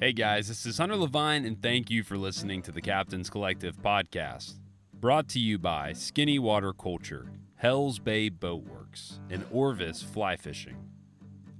Hey 0.00 0.12
guys, 0.12 0.46
this 0.46 0.64
is 0.64 0.78
Hunter 0.78 0.94
Levine, 0.94 1.44
and 1.44 1.60
thank 1.60 1.90
you 1.90 2.04
for 2.04 2.16
listening 2.16 2.62
to 2.62 2.70
the 2.70 2.80
Captain's 2.80 3.28
Collective 3.28 3.76
podcast. 3.82 4.60
Brought 4.94 5.26
to 5.30 5.40
you 5.40 5.58
by 5.58 5.92
Skinny 5.92 6.38
Water 6.38 6.72
Culture, 6.72 7.32
Hells 7.56 7.98
Bay 7.98 8.30
Boatworks, 8.30 9.18
and 9.28 9.44
Orvis 9.50 10.00
Fly 10.00 10.36
Fishing. 10.36 10.76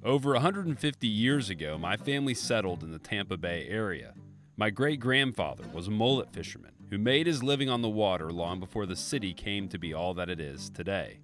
Over 0.04 0.34
150 0.34 1.08
years 1.08 1.50
ago, 1.50 1.78
my 1.78 1.96
family 1.96 2.32
settled 2.32 2.84
in 2.84 2.92
the 2.92 3.00
Tampa 3.00 3.36
Bay 3.36 3.66
area. 3.68 4.14
My 4.56 4.70
great 4.70 5.00
grandfather 5.00 5.64
was 5.74 5.88
a 5.88 5.90
mullet 5.90 6.32
fisherman 6.32 6.74
who 6.90 6.98
made 6.98 7.26
his 7.26 7.42
living 7.42 7.68
on 7.68 7.82
the 7.82 7.88
water 7.88 8.30
long 8.30 8.60
before 8.60 8.86
the 8.86 8.94
city 8.94 9.34
came 9.34 9.68
to 9.68 9.78
be 9.78 9.92
all 9.92 10.14
that 10.14 10.30
it 10.30 10.38
is 10.38 10.70
today. 10.70 11.18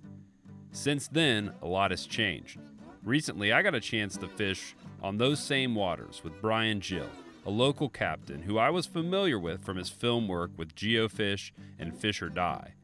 Since 0.73 1.07
then, 1.07 1.53
a 1.63 1.69
lot 1.69 1.93
has 1.93 2.07
changed. 2.07 2.59
Recently, 3.05 3.53
I 3.53 3.63
got 3.63 3.77
a 3.77 3.81
chance 3.81 4.17
to 4.17 4.27
fish 4.27 4.75
on 5.03 5.19
those 5.19 5.41
same 5.41 5.75
waters 5.75 6.23
with 6.25 6.41
Brian 6.41 6.79
Gill, 6.79 7.09
a 7.47 7.51
local 7.51 7.89
captain 7.89 8.43
who 8.43 8.59
I 8.59 8.71
was 8.71 8.87
familiar 8.87 9.39
with 9.39 9.65
from 9.65 9.77
his 9.77 9.91
film 9.91 10.29
work 10.29 10.51
with 10.57 10.75
Geofish 10.75 11.53
and 11.79 11.97
Fish 11.97 12.23
or 12.23 12.29
Die. 12.29 12.75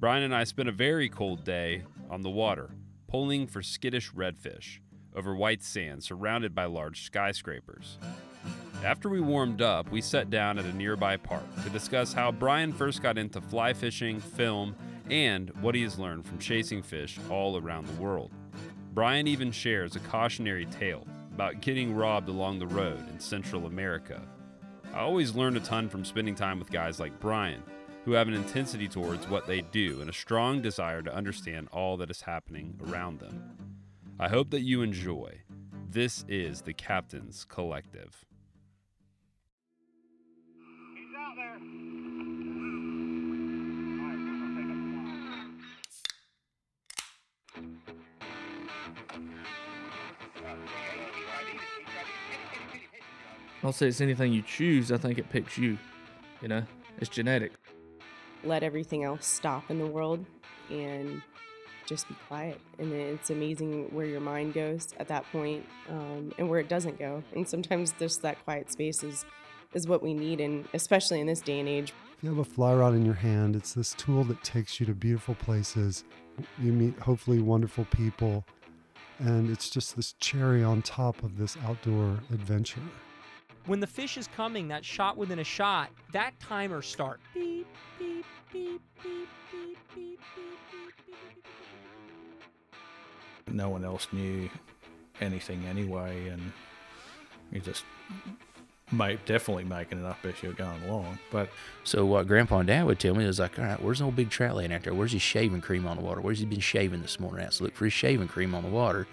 Brian 0.00 0.22
and 0.22 0.34
I 0.34 0.44
spent 0.44 0.68
a 0.68 0.72
very 0.72 1.08
cold 1.08 1.44
day 1.44 1.82
on 2.08 2.22
the 2.22 2.30
water, 2.30 2.70
pulling 3.08 3.46
for 3.46 3.62
skittish 3.62 4.12
redfish 4.12 4.78
over 5.14 5.34
white 5.34 5.62
sand 5.62 6.04
surrounded 6.04 6.54
by 6.54 6.64
large 6.64 7.02
skyscrapers. 7.02 7.98
After 8.84 9.08
we 9.08 9.20
warmed 9.20 9.60
up, 9.60 9.90
we 9.90 10.00
sat 10.00 10.30
down 10.30 10.58
at 10.58 10.64
a 10.64 10.72
nearby 10.72 11.16
park 11.16 11.42
to 11.64 11.70
discuss 11.70 12.12
how 12.12 12.30
Brian 12.30 12.72
first 12.72 13.02
got 13.02 13.18
into 13.18 13.40
fly 13.40 13.72
fishing, 13.72 14.20
film, 14.20 14.76
and 15.10 15.50
what 15.60 15.74
he 15.74 15.82
has 15.82 15.98
learned 15.98 16.24
from 16.24 16.38
chasing 16.38 16.82
fish 16.82 17.18
all 17.28 17.56
around 17.56 17.86
the 17.88 18.00
world. 18.00 18.30
Brian 18.94 19.26
even 19.26 19.50
shares 19.50 19.96
a 19.96 20.00
cautionary 20.00 20.66
tale 20.66 21.06
about 21.38 21.60
getting 21.60 21.94
robbed 21.94 22.28
along 22.28 22.58
the 22.58 22.66
road 22.66 22.98
in 23.10 23.20
Central 23.20 23.66
America. 23.66 24.20
I 24.92 24.98
always 24.98 25.36
learn 25.36 25.56
a 25.56 25.60
ton 25.60 25.88
from 25.88 26.04
spending 26.04 26.34
time 26.34 26.58
with 26.58 26.68
guys 26.68 26.98
like 26.98 27.20
Brian, 27.20 27.62
who 28.04 28.10
have 28.10 28.26
an 28.26 28.34
intensity 28.34 28.88
towards 28.88 29.28
what 29.28 29.46
they 29.46 29.60
do 29.60 30.00
and 30.00 30.10
a 30.10 30.12
strong 30.12 30.60
desire 30.60 31.00
to 31.00 31.14
understand 31.14 31.68
all 31.70 31.96
that 31.98 32.10
is 32.10 32.22
happening 32.22 32.76
around 32.88 33.20
them. 33.20 33.56
I 34.18 34.26
hope 34.28 34.50
that 34.50 34.62
you 34.62 34.82
enjoy. 34.82 35.42
This 35.88 36.24
is 36.28 36.62
the 36.62 36.74
Captain's 36.74 37.44
Collective. 37.44 38.24
I 53.58 53.62
don't 53.62 53.72
say 53.74 53.88
it's 53.88 54.00
anything 54.00 54.32
you 54.32 54.42
choose. 54.42 54.92
I 54.92 54.96
think 54.98 55.18
it 55.18 55.28
picks 55.30 55.58
you. 55.58 55.78
You 56.40 56.48
know, 56.48 56.62
it's 56.98 57.08
genetic. 57.10 57.52
let 58.44 58.62
everything 58.62 59.04
else 59.04 59.26
stop 59.26 59.70
in 59.70 59.78
the 59.78 59.86
world 59.86 60.24
and 60.70 61.22
just 61.86 62.06
be 62.08 62.14
quiet. 62.28 62.60
And 62.78 62.92
then 62.92 63.00
it's 63.00 63.30
amazing 63.30 63.88
where 63.94 64.06
your 64.06 64.20
mind 64.20 64.54
goes 64.54 64.88
at 64.98 65.08
that 65.08 65.24
point, 65.32 65.64
um, 65.88 66.32
and 66.38 66.48
where 66.48 66.60
it 66.60 66.68
doesn't 66.68 66.98
go. 66.98 67.22
And 67.34 67.48
sometimes 67.48 67.92
just 67.98 68.22
that 68.22 68.42
quiet 68.44 68.70
space 68.70 69.02
is, 69.02 69.24
is 69.74 69.86
what 69.88 70.02
we 70.02 70.14
need, 70.14 70.40
and 70.40 70.66
especially 70.74 71.20
in 71.20 71.26
this 71.26 71.40
day 71.40 71.58
and 71.58 71.68
age. 71.68 71.92
If 72.18 72.24
you 72.24 72.30
have 72.30 72.38
a 72.38 72.44
fly 72.44 72.74
rod 72.74 72.94
in 72.94 73.04
your 73.04 73.14
hand, 73.14 73.56
it's 73.56 73.74
this 73.74 73.94
tool 73.94 74.24
that 74.24 74.42
takes 74.44 74.78
you 74.80 74.86
to 74.86 74.94
beautiful 74.94 75.34
places. 75.36 76.04
You 76.60 76.72
meet 76.72 76.98
hopefully 76.98 77.40
wonderful 77.40 77.86
people, 77.86 78.44
and 79.18 79.50
it's 79.50 79.70
just 79.70 79.96
this 79.96 80.12
cherry 80.20 80.62
on 80.62 80.82
top 80.82 81.22
of 81.22 81.38
this 81.38 81.56
outdoor 81.64 82.18
adventure. 82.32 82.82
When 83.68 83.80
the 83.80 83.86
fish 83.86 84.16
is 84.16 84.28
coming, 84.34 84.68
that 84.68 84.82
shot 84.82 85.18
within 85.18 85.40
a 85.40 85.44
shot, 85.44 85.90
that 86.12 86.32
timer 86.40 86.80
start. 86.80 87.20
Beep, 87.34 87.66
beep, 87.98 88.24
beep, 88.50 88.80
beep, 89.02 89.28
beep, 89.52 89.78
beep, 89.94 90.18
beep, 91.06 91.44
No 93.52 93.68
one 93.68 93.84
else 93.84 94.08
knew 94.10 94.48
anything 95.20 95.66
anyway, 95.66 96.28
and 96.28 96.50
you 97.52 97.60
just 97.60 97.84
might 98.90 99.22
definitely 99.26 99.64
making 99.64 99.98
it 99.98 100.06
up 100.06 100.24
as 100.24 100.42
you're 100.42 100.54
going 100.54 100.82
along. 100.84 101.18
But 101.30 101.50
so 101.84 102.06
what 102.06 102.26
Grandpa 102.26 102.60
and 102.60 102.68
Dad 102.68 102.86
would 102.86 102.98
tell 102.98 103.14
me 103.14 103.26
is 103.26 103.38
like, 103.38 103.58
all 103.58 103.66
right, 103.66 103.82
where's 103.82 103.98
the 103.98 104.06
old 104.06 104.16
big 104.16 104.30
trout 104.30 104.56
laying 104.56 104.72
out 104.72 104.84
there? 104.84 104.94
Where's 104.94 105.12
his 105.12 105.20
shaving 105.20 105.60
cream 105.60 105.86
on 105.86 105.98
the 105.98 106.02
water? 106.02 106.22
Where's 106.22 106.38
he 106.38 106.46
been 106.46 106.60
shaving 106.60 107.02
this 107.02 107.20
morning? 107.20 107.44
Let's 107.44 107.60
look 107.60 107.74
for 107.74 107.84
his 107.84 107.92
shaving 107.92 108.28
cream 108.28 108.54
on 108.54 108.62
the 108.62 108.70
water, 108.70 109.06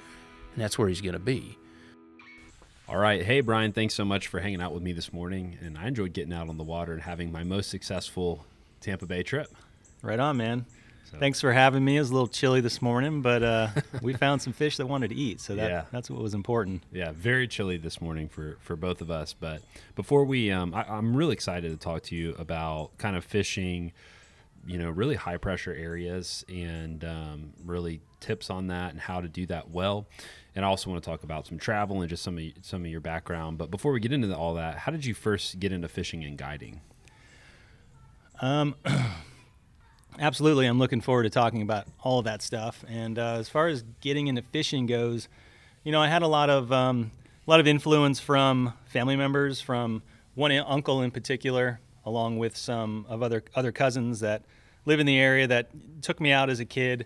and 0.53 0.63
that's 0.63 0.79
where 0.79 0.87
he's 0.87 1.01
gonna 1.01 1.19
be. 1.19 1.57
All 2.87 2.97
right. 2.97 3.23
Hey, 3.23 3.41
Brian, 3.41 3.71
thanks 3.71 3.95
so 3.95 4.05
much 4.05 4.27
for 4.27 4.39
hanging 4.39 4.61
out 4.61 4.71
with 4.73 4.83
me 4.83 4.93
this 4.93 5.11
morning. 5.11 5.57
And 5.61 5.77
I 5.77 5.87
enjoyed 5.87 6.13
getting 6.13 6.33
out 6.33 6.49
on 6.49 6.57
the 6.57 6.63
water 6.63 6.93
and 6.93 7.01
having 7.01 7.31
my 7.31 7.43
most 7.43 7.69
successful 7.69 8.45
Tampa 8.79 9.05
Bay 9.07 9.23
trip. 9.23 9.47
Right 10.03 10.19
on, 10.19 10.37
man. 10.37 10.65
So- 11.11 11.17
Thanks 11.17 11.41
for 11.41 11.51
having 11.51 11.83
me. 11.83 11.97
It 11.97 12.01
was 12.01 12.11
a 12.11 12.13
little 12.13 12.27
chilly 12.27 12.61
this 12.61 12.81
morning, 12.83 13.21
but 13.23 13.41
uh, 13.41 13.67
we 14.03 14.13
found 14.13 14.41
some 14.41 14.53
fish 14.53 14.77
that 14.77 14.85
wanted 14.85 15.09
to 15.09 15.15
eat, 15.15 15.39
so 15.41 15.55
that, 15.55 15.69
Yeah. 15.69 15.83
that's 15.91 16.09
what 16.11 16.21
was 16.21 16.33
important. 16.35 16.83
Yeah, 16.91 17.11
very 17.11 17.47
chilly 17.47 17.77
this 17.77 18.01
morning 18.01 18.27
for 18.27 18.57
for 18.61 18.75
both 18.75 19.01
of 19.01 19.09
us. 19.09 19.33
But 19.33 19.61
before 19.95 20.23
we, 20.25 20.51
um, 20.51 20.73
I, 20.75 20.83
I'm 20.83 21.15
really 21.15 21.33
excited 21.33 21.71
to 21.71 21.77
talk 21.77 22.03
to 22.03 22.15
you 22.15 22.35
about 22.37 22.97
kind 22.97 23.15
of 23.15 23.23
fishing, 23.23 23.93
you 24.65 24.77
know, 24.77 24.89
really 24.89 25.15
high 25.15 25.37
pressure 25.37 25.73
areas 25.73 26.43
and 26.49 27.03
um, 27.03 27.53
really 27.63 28.01
tips 28.19 28.49
on 28.49 28.67
that 28.67 28.91
and 28.91 28.99
how 28.99 29.21
to 29.21 29.27
do 29.27 29.45
that 29.45 29.69
well. 29.69 30.07
And 30.55 30.65
I 30.65 30.67
also 30.67 30.89
want 30.89 31.03
to 31.03 31.09
talk 31.09 31.23
about 31.23 31.45
some 31.45 31.59
travel 31.59 32.01
and 32.01 32.09
just 32.09 32.23
some 32.23 32.37
of 32.37 32.43
some 32.61 32.83
of 32.83 32.91
your 32.91 33.01
background. 33.01 33.57
But 33.57 33.69
before 33.69 33.91
we 33.91 33.99
get 33.99 34.11
into 34.11 34.35
all 34.35 34.55
that, 34.55 34.79
how 34.79 34.91
did 34.91 35.05
you 35.05 35.13
first 35.13 35.59
get 35.59 35.71
into 35.71 35.87
fishing 35.87 36.23
and 36.23 36.37
guiding? 36.37 36.81
Um, 38.41 38.75
absolutely, 40.19 40.65
I'm 40.65 40.79
looking 40.79 41.01
forward 41.01 41.23
to 41.23 41.29
talking 41.29 41.61
about 41.61 41.87
all 42.01 42.19
of 42.19 42.25
that 42.25 42.41
stuff. 42.41 42.83
And 42.87 43.19
uh, 43.19 43.35
as 43.35 43.49
far 43.49 43.67
as 43.67 43.83
getting 44.01 44.27
into 44.27 44.41
fishing 44.41 44.85
goes, 44.85 45.27
you 45.83 45.91
know, 45.91 46.01
I 46.01 46.07
had 46.07 46.23
a 46.23 46.27
lot 46.27 46.49
of 46.49 46.71
um, 46.71 47.11
a 47.45 47.49
lot 47.49 47.59
of 47.59 47.67
influence 47.67 48.19
from 48.19 48.73
family 48.87 49.15
members, 49.15 49.61
from 49.61 50.01
one 50.33 50.51
uncle 50.51 51.01
in 51.01 51.11
particular, 51.11 51.79
along 52.05 52.39
with 52.39 52.57
some 52.57 53.05
of 53.07 53.21
other 53.21 53.43
other 53.55 53.71
cousins 53.71 54.21
that 54.21 54.43
live 54.85 54.99
in 54.99 55.05
the 55.05 55.19
area 55.19 55.47
that 55.47 55.69
took 56.01 56.19
me 56.19 56.31
out 56.31 56.49
as 56.49 56.59
a 56.59 56.65
kid. 56.65 57.05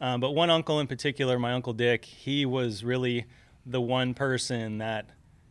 Um, 0.00 0.20
but 0.20 0.32
one 0.32 0.50
uncle 0.50 0.80
in 0.80 0.86
particular, 0.86 1.38
my 1.38 1.52
uncle 1.52 1.72
Dick, 1.72 2.04
he 2.04 2.46
was 2.46 2.84
really 2.84 3.26
the 3.64 3.80
one 3.80 4.14
person 4.14 4.78
that 4.78 5.06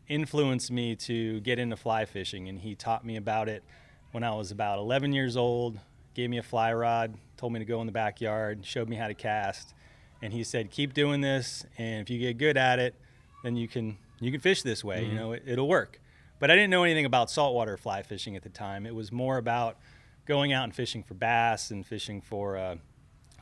influenced 0.07 0.71
me 0.71 0.95
to 0.95 1.39
get 1.41 1.59
into 1.59 1.75
fly 1.75 2.05
fishing, 2.05 2.47
and 2.47 2.59
he 2.59 2.75
taught 2.75 3.05
me 3.05 3.15
about 3.15 3.49
it 3.49 3.63
when 4.11 4.23
I 4.23 4.33
was 4.35 4.51
about 4.51 4.79
11 4.79 5.13
years 5.13 5.35
old. 5.35 5.79
Gave 6.13 6.29
me 6.29 6.37
a 6.37 6.43
fly 6.43 6.71
rod, 6.73 7.15
told 7.35 7.51
me 7.51 7.59
to 7.59 7.65
go 7.65 7.81
in 7.81 7.87
the 7.87 7.91
backyard, 7.91 8.65
showed 8.65 8.87
me 8.87 8.95
how 8.95 9.07
to 9.07 9.13
cast, 9.13 9.73
and 10.21 10.31
he 10.31 10.45
said, 10.45 10.71
"Keep 10.71 10.93
doing 10.93 11.19
this, 11.19 11.65
and 11.77 12.01
if 12.01 12.09
you 12.09 12.19
get 12.19 12.37
good 12.37 12.55
at 12.55 12.79
it, 12.79 12.95
then 13.43 13.57
you 13.57 13.67
can 13.67 13.97
you 14.21 14.31
can 14.31 14.39
fish 14.39 14.61
this 14.61 14.81
way. 14.81 15.03
You 15.03 15.13
know, 15.13 15.33
it, 15.33 15.43
it'll 15.45 15.67
work." 15.67 15.99
But 16.39 16.51
I 16.51 16.55
didn't 16.55 16.69
know 16.69 16.83
anything 16.83 17.05
about 17.05 17.29
saltwater 17.29 17.75
fly 17.75 18.01
fishing 18.01 18.35
at 18.37 18.43
the 18.43 18.49
time. 18.49 18.85
It 18.85 18.95
was 18.95 19.11
more 19.11 19.37
about 19.37 19.77
going 20.25 20.53
out 20.53 20.63
and 20.63 20.75
fishing 20.75 21.03
for 21.03 21.13
bass 21.13 21.71
and 21.71 21.85
fishing 21.85 22.21
for 22.21 22.57
uh, 22.57 22.75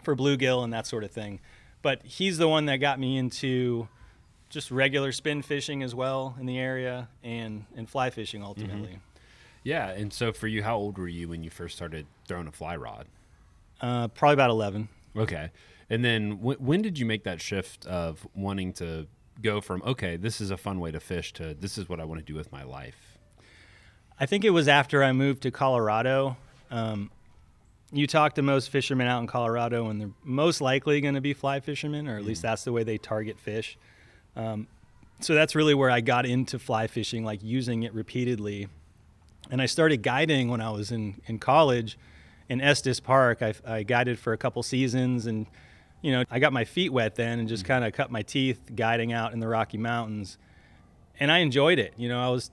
for 0.03 0.15
bluegill 0.15 0.63
and 0.63 0.73
that 0.73 0.85
sort 0.87 1.03
of 1.03 1.11
thing. 1.11 1.39
But 1.81 2.01
he's 2.03 2.37
the 2.37 2.47
one 2.47 2.65
that 2.65 2.77
got 2.77 2.99
me 2.99 3.17
into 3.17 3.87
just 4.49 4.71
regular 4.71 5.11
spin 5.11 5.41
fishing 5.41 5.81
as 5.81 5.95
well 5.95 6.35
in 6.39 6.45
the 6.45 6.59
area 6.59 7.09
and 7.23 7.65
and 7.75 7.89
fly 7.89 8.09
fishing 8.09 8.43
ultimately. 8.43 8.99
Yeah, 9.63 9.89
and 9.89 10.11
so 10.11 10.33
for 10.33 10.47
you, 10.47 10.61
how 10.63 10.77
old 10.77 10.97
were 10.97 11.07
you 11.07 11.29
when 11.29 11.43
you 11.43 11.49
first 11.49 11.75
started 11.75 12.05
throwing 12.27 12.47
a 12.47 12.51
fly 12.51 12.75
rod? 12.75 13.07
Uh, 13.81 14.09
probably 14.09 14.33
about 14.33 14.49
11. 14.49 14.89
Okay. 15.15 15.51
And 15.89 16.03
then 16.03 16.37
w- 16.37 16.57
when 16.59 16.81
did 16.81 16.99
you 16.99 17.05
make 17.05 17.23
that 17.23 17.41
shift 17.41 17.85
of 17.85 18.27
wanting 18.35 18.73
to 18.73 19.07
go 19.41 19.61
from, 19.61 19.81
okay, 19.83 20.17
this 20.17 20.41
is 20.41 20.51
a 20.51 20.57
fun 20.57 20.79
way 20.79 20.91
to 20.91 20.99
fish 20.99 21.33
to 21.33 21.53
this 21.53 21.77
is 21.77 21.87
what 21.87 21.99
I 21.99 22.05
want 22.05 22.19
to 22.19 22.25
do 22.25 22.35
with 22.35 22.51
my 22.51 22.63
life? 22.63 23.17
I 24.19 24.25
think 24.25 24.43
it 24.43 24.51
was 24.51 24.67
after 24.67 25.03
I 25.03 25.11
moved 25.11 25.43
to 25.43 25.51
Colorado. 25.51 26.37
Um, 26.73 27.11
you 27.91 28.07
talk 28.07 28.33
to 28.35 28.41
most 28.41 28.69
fishermen 28.69 29.05
out 29.05 29.21
in 29.21 29.27
Colorado, 29.27 29.89
and 29.89 30.01
they're 30.01 30.09
most 30.23 30.59
likely 30.59 30.99
going 31.01 31.13
to 31.13 31.21
be 31.21 31.33
fly 31.33 31.59
fishermen, 31.59 32.07
or 32.07 32.17
at 32.17 32.25
least 32.25 32.41
that's 32.41 32.63
the 32.63 32.71
way 32.71 32.83
they 32.83 32.97
target 32.97 33.37
fish. 33.37 33.77
Um, 34.35 34.67
so 35.19 35.35
that's 35.35 35.53
really 35.53 35.75
where 35.75 35.91
I 35.91 36.01
got 36.01 36.25
into 36.25 36.57
fly 36.57 36.87
fishing, 36.87 37.23
like 37.23 37.43
using 37.43 37.83
it 37.83 37.93
repeatedly. 37.93 38.67
And 39.51 39.61
I 39.61 39.67
started 39.67 40.01
guiding 40.01 40.49
when 40.49 40.61
I 40.61 40.71
was 40.71 40.91
in, 40.91 41.21
in 41.27 41.37
college 41.37 41.99
in 42.49 42.59
Estes 42.59 42.99
Park. 42.99 43.43
I, 43.43 43.53
I 43.65 43.83
guided 43.83 44.17
for 44.17 44.33
a 44.33 44.37
couple 44.37 44.63
seasons, 44.63 45.27
and 45.27 45.45
you 46.01 46.11
know 46.11 46.23
I 46.31 46.39
got 46.39 46.53
my 46.53 46.65
feet 46.65 46.91
wet 46.91 47.13
then, 47.13 47.37
and 47.37 47.47
just 47.47 47.65
kind 47.65 47.85
of 47.85 47.93
cut 47.93 48.09
my 48.09 48.23
teeth 48.23 48.71
guiding 48.75 49.13
out 49.13 49.33
in 49.33 49.39
the 49.39 49.47
Rocky 49.47 49.77
Mountains. 49.77 50.39
And 51.19 51.31
I 51.31 51.39
enjoyed 51.39 51.77
it. 51.77 51.93
You 51.97 52.09
know, 52.09 52.19
I 52.19 52.29
was 52.29 52.49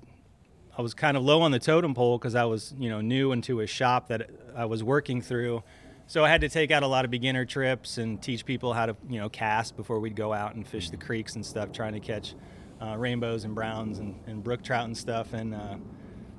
I 0.80 0.82
was 0.82 0.94
kind 0.94 1.14
of 1.14 1.22
low 1.22 1.42
on 1.42 1.50
the 1.50 1.58
totem 1.58 1.92
pole 1.92 2.16
because 2.16 2.34
I 2.34 2.46
was, 2.46 2.74
you 2.78 2.88
know, 2.88 3.02
new 3.02 3.32
into 3.32 3.60
a 3.60 3.66
shop 3.66 4.08
that 4.08 4.30
I 4.56 4.64
was 4.64 4.82
working 4.82 5.20
through. 5.20 5.62
So 6.06 6.24
I 6.24 6.30
had 6.30 6.40
to 6.40 6.48
take 6.48 6.70
out 6.70 6.82
a 6.82 6.86
lot 6.86 7.04
of 7.04 7.10
beginner 7.10 7.44
trips 7.44 7.98
and 7.98 8.20
teach 8.22 8.46
people 8.46 8.72
how 8.72 8.86
to, 8.86 8.96
you 9.06 9.20
know, 9.20 9.28
cast 9.28 9.76
before 9.76 10.00
we'd 10.00 10.16
go 10.16 10.32
out 10.32 10.54
and 10.54 10.66
fish 10.66 10.88
the 10.88 10.96
creeks 10.96 11.34
and 11.34 11.44
stuff, 11.44 11.70
trying 11.70 11.92
to 11.92 12.00
catch 12.00 12.34
uh, 12.80 12.96
rainbows 12.96 13.44
and 13.44 13.54
browns 13.54 13.98
and, 13.98 14.18
and 14.26 14.42
brook 14.42 14.62
trout 14.62 14.86
and 14.86 14.96
stuff. 14.96 15.34
And 15.34 15.54
uh, 15.54 15.76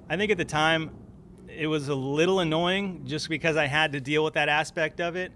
I 0.10 0.18
think 0.18 0.32
at 0.32 0.40
the 0.40 0.46
time 0.46 0.90
it 1.48 1.68
was 1.68 1.90
a 1.90 1.96
little 1.96 2.40
annoying 2.40 3.04
just 3.06 3.30
because 3.30 3.58
I 3.58 3.68
had 3.68 3.92
to 3.92 4.02
deal 4.02 4.24
with 4.24 4.34
that 4.34 4.50
aspect 4.50 5.00
of 5.00 5.16
it. 5.16 5.32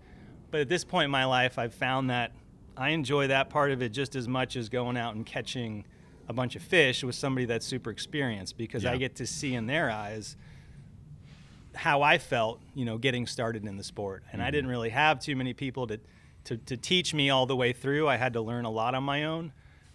But 0.50 0.62
at 0.62 0.68
this 0.68 0.84
point 0.84 1.06
in 1.06 1.12
my 1.12 1.26
life, 1.26 1.60
I've 1.60 1.76
found 1.76 2.10
that 2.10 2.32
I 2.76 2.90
enjoy 2.90 3.28
that 3.28 3.52
part 3.52 3.70
of 3.70 3.84
it 3.84 3.90
just 3.90 4.16
as 4.16 4.28
much 4.28 4.56
as 4.56 4.68
going 4.68 4.98
out 4.98 5.14
and 5.14 5.24
catching 5.28 5.86
a 6.28 6.34
bunch 6.34 6.56
of 6.56 6.62
fish 6.62 7.04
with 7.04 7.16
somebody 7.16 7.46
that's 7.46 7.66
super 7.66 7.92
experienced 7.92 8.58
because 8.58 8.84
I 8.86 8.98
get 8.98 9.16
to 9.18 9.28
see 9.28 9.54
in 9.54 9.68
their 9.68 9.90
eyes 9.92 10.36
how 11.76 12.02
I 12.02 12.18
felt, 12.18 12.62
you 12.74 12.86
know, 12.86 12.98
getting 12.98 13.28
started 13.28 13.66
in 13.66 13.78
the 13.78 13.84
sport. 13.84 14.24
And 14.32 14.42
I 14.42 14.50
didn't 14.50 14.70
really 14.70 14.90
have 14.90 15.20
too 15.20 15.36
many 15.36 15.54
people 15.54 15.88
to, 15.88 16.00
to, 16.46 16.58
to 16.58 16.78
teach 16.78 17.14
me 17.14 17.30
all 17.30 17.46
the 17.46 17.56
way 17.56 17.74
through. 17.74 18.08
I 18.08 18.16
had 18.16 18.34
to 18.34 18.42
learn 18.42 18.66
a 18.66 18.70
lot 18.72 18.96
on 18.96 19.04
my 19.04 19.26
own. 19.26 19.52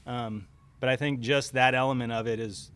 Um, 0.07 0.47
but 0.79 0.89
I 0.89 0.97
think 0.97 1.21
just 1.21 1.55
that 1.55 1.75
element 1.75 2.13
of 2.13 2.27
it 2.27 2.39
is, 2.39 2.71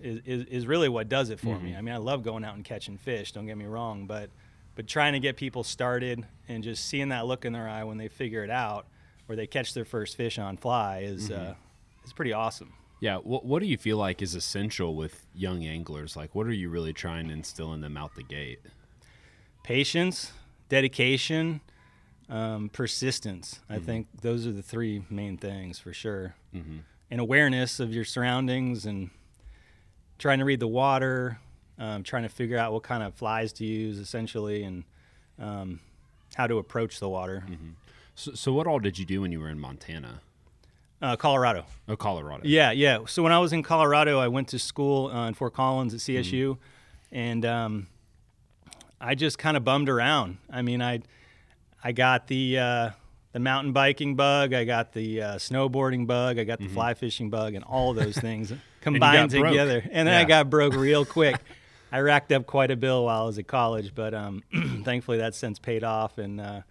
is, 0.00 0.20
is, 0.24 0.44
is 0.46 0.66
really 0.66 0.88
what 0.88 1.08
does 1.08 1.30
it 1.30 1.40
for 1.40 1.58
me. 1.58 1.74
I 1.76 1.80
mean, 1.80 1.94
I 1.94 1.98
love 1.98 2.22
going 2.22 2.44
out 2.44 2.54
and 2.54 2.64
catching 2.64 2.96
fish, 2.96 3.32
don't 3.32 3.46
get 3.46 3.56
me 3.56 3.64
wrong, 3.66 4.06
but, 4.06 4.30
but 4.74 4.86
trying 4.86 5.12
to 5.12 5.20
get 5.20 5.36
people 5.36 5.62
started 5.62 6.26
and 6.48 6.62
just 6.64 6.86
seeing 6.86 7.08
that 7.10 7.26
look 7.26 7.44
in 7.44 7.52
their 7.52 7.68
eye 7.68 7.84
when 7.84 7.96
they 7.96 8.08
figure 8.08 8.44
it 8.44 8.50
out 8.50 8.86
or 9.28 9.36
they 9.36 9.46
catch 9.46 9.72
their 9.74 9.84
first 9.84 10.16
fish 10.16 10.38
on 10.38 10.56
fly 10.56 11.00
is, 11.00 11.30
uh, 11.30 11.54
is 12.04 12.12
pretty 12.12 12.32
awesome. 12.32 12.72
Yeah. 13.00 13.16
What 13.18 13.44
What 13.44 13.60
do 13.60 13.66
you 13.66 13.76
feel 13.76 13.96
like 13.98 14.22
is 14.22 14.34
essential 14.34 14.94
with 14.94 15.26
young 15.34 15.64
anglers? 15.64 16.16
Like, 16.16 16.34
what 16.34 16.46
are 16.46 16.52
you 16.52 16.68
really 16.70 16.92
trying 16.92 17.28
to 17.28 17.32
instill 17.34 17.72
in 17.74 17.80
them 17.80 17.96
out 17.96 18.14
the 18.14 18.22
gate? 18.22 18.60
patience, 19.62 20.32
dedication, 20.68 21.60
um, 22.28 22.68
persistence. 22.68 23.60
I 23.70 23.78
think 23.78 24.08
those 24.20 24.46
are 24.46 24.52
the 24.52 24.62
three 24.62 25.02
main 25.08 25.38
things 25.38 25.78
for 25.78 25.92
sure. 25.94 26.34
Mhm. 26.54 26.80
And 27.10 27.18
awareness 27.18 27.80
of 27.80 27.92
your 27.94 28.04
surroundings 28.04 28.84
and 28.84 29.08
trying 30.18 30.38
to 30.38 30.44
read 30.44 30.60
the 30.60 30.68
water, 30.68 31.38
um, 31.78 32.02
trying 32.02 32.24
to 32.24 32.28
figure 32.28 32.58
out 32.58 32.74
what 32.74 32.82
kind 32.82 33.02
of 33.02 33.14
flies 33.14 33.54
to 33.54 33.64
use 33.64 33.98
essentially 33.98 34.64
and 34.64 34.84
um, 35.38 35.80
how 36.34 36.46
to 36.46 36.58
approach 36.58 37.00
the 37.00 37.08
water. 37.08 37.46
So, 38.14 38.34
so, 38.34 38.52
what 38.52 38.66
all 38.66 38.78
did 38.80 38.98
you 38.98 39.06
do 39.06 39.22
when 39.22 39.32
you 39.32 39.40
were 39.40 39.48
in 39.48 39.58
Montana? 39.58 40.20
Uh, 41.02 41.16
Colorado. 41.16 41.66
Oh, 41.88 41.96
Colorado. 41.96 42.42
Yeah, 42.44 42.70
yeah. 42.70 42.98
So 43.06 43.22
when 43.22 43.32
I 43.32 43.38
was 43.38 43.52
in 43.52 43.62
Colorado, 43.62 44.18
I 44.18 44.28
went 44.28 44.48
to 44.48 44.58
school 44.58 45.08
uh, 45.08 45.28
in 45.28 45.34
Fort 45.34 45.52
Collins 45.52 45.92
at 45.92 46.00
CSU, 46.00 46.56
and 47.12 47.44
um, 47.44 47.86
I 49.00 49.14
just 49.14 49.38
kind 49.38 49.56
of 49.56 49.64
bummed 49.64 49.88
around. 49.88 50.38
I 50.50 50.62
mean, 50.62 50.80
I 50.80 51.02
I 51.82 51.92
got 51.92 52.26
the 52.28 52.58
uh, 52.58 52.90
the 53.32 53.40
mountain 53.40 53.72
biking 53.72 54.14
bug, 54.14 54.54
I 54.54 54.64
got 54.64 54.92
the 54.92 55.20
uh, 55.20 55.34
snowboarding 55.36 56.06
bug, 56.06 56.38
I 56.38 56.44
got 56.44 56.60
the 56.60 56.68
fly 56.68 56.94
fishing 56.94 57.30
bug, 57.30 57.54
and 57.54 57.64
all 57.64 57.92
those 57.92 58.16
things 58.16 58.52
combined 58.80 59.32
broke. 59.32 59.48
together. 59.48 59.84
And 59.90 60.06
then 60.08 60.14
I 60.14 60.24
got 60.24 60.48
broke 60.48 60.74
real 60.74 61.04
quick. 61.16 61.36
I 61.90 61.98
racked 62.00 62.32
up 62.32 62.46
quite 62.46 62.70
a 62.70 62.76
bill 62.76 63.04
while 63.04 63.22
I 63.22 63.26
was 63.26 63.38
at 63.38 63.46
college, 63.46 63.92
but 63.94 64.14
um, 64.14 64.42
thankfully 64.84 65.18
that's 65.18 65.36
since 65.36 65.58
paid 65.58 65.82
off. 65.84 66.16
And 66.18 66.40
uh, 66.40 66.62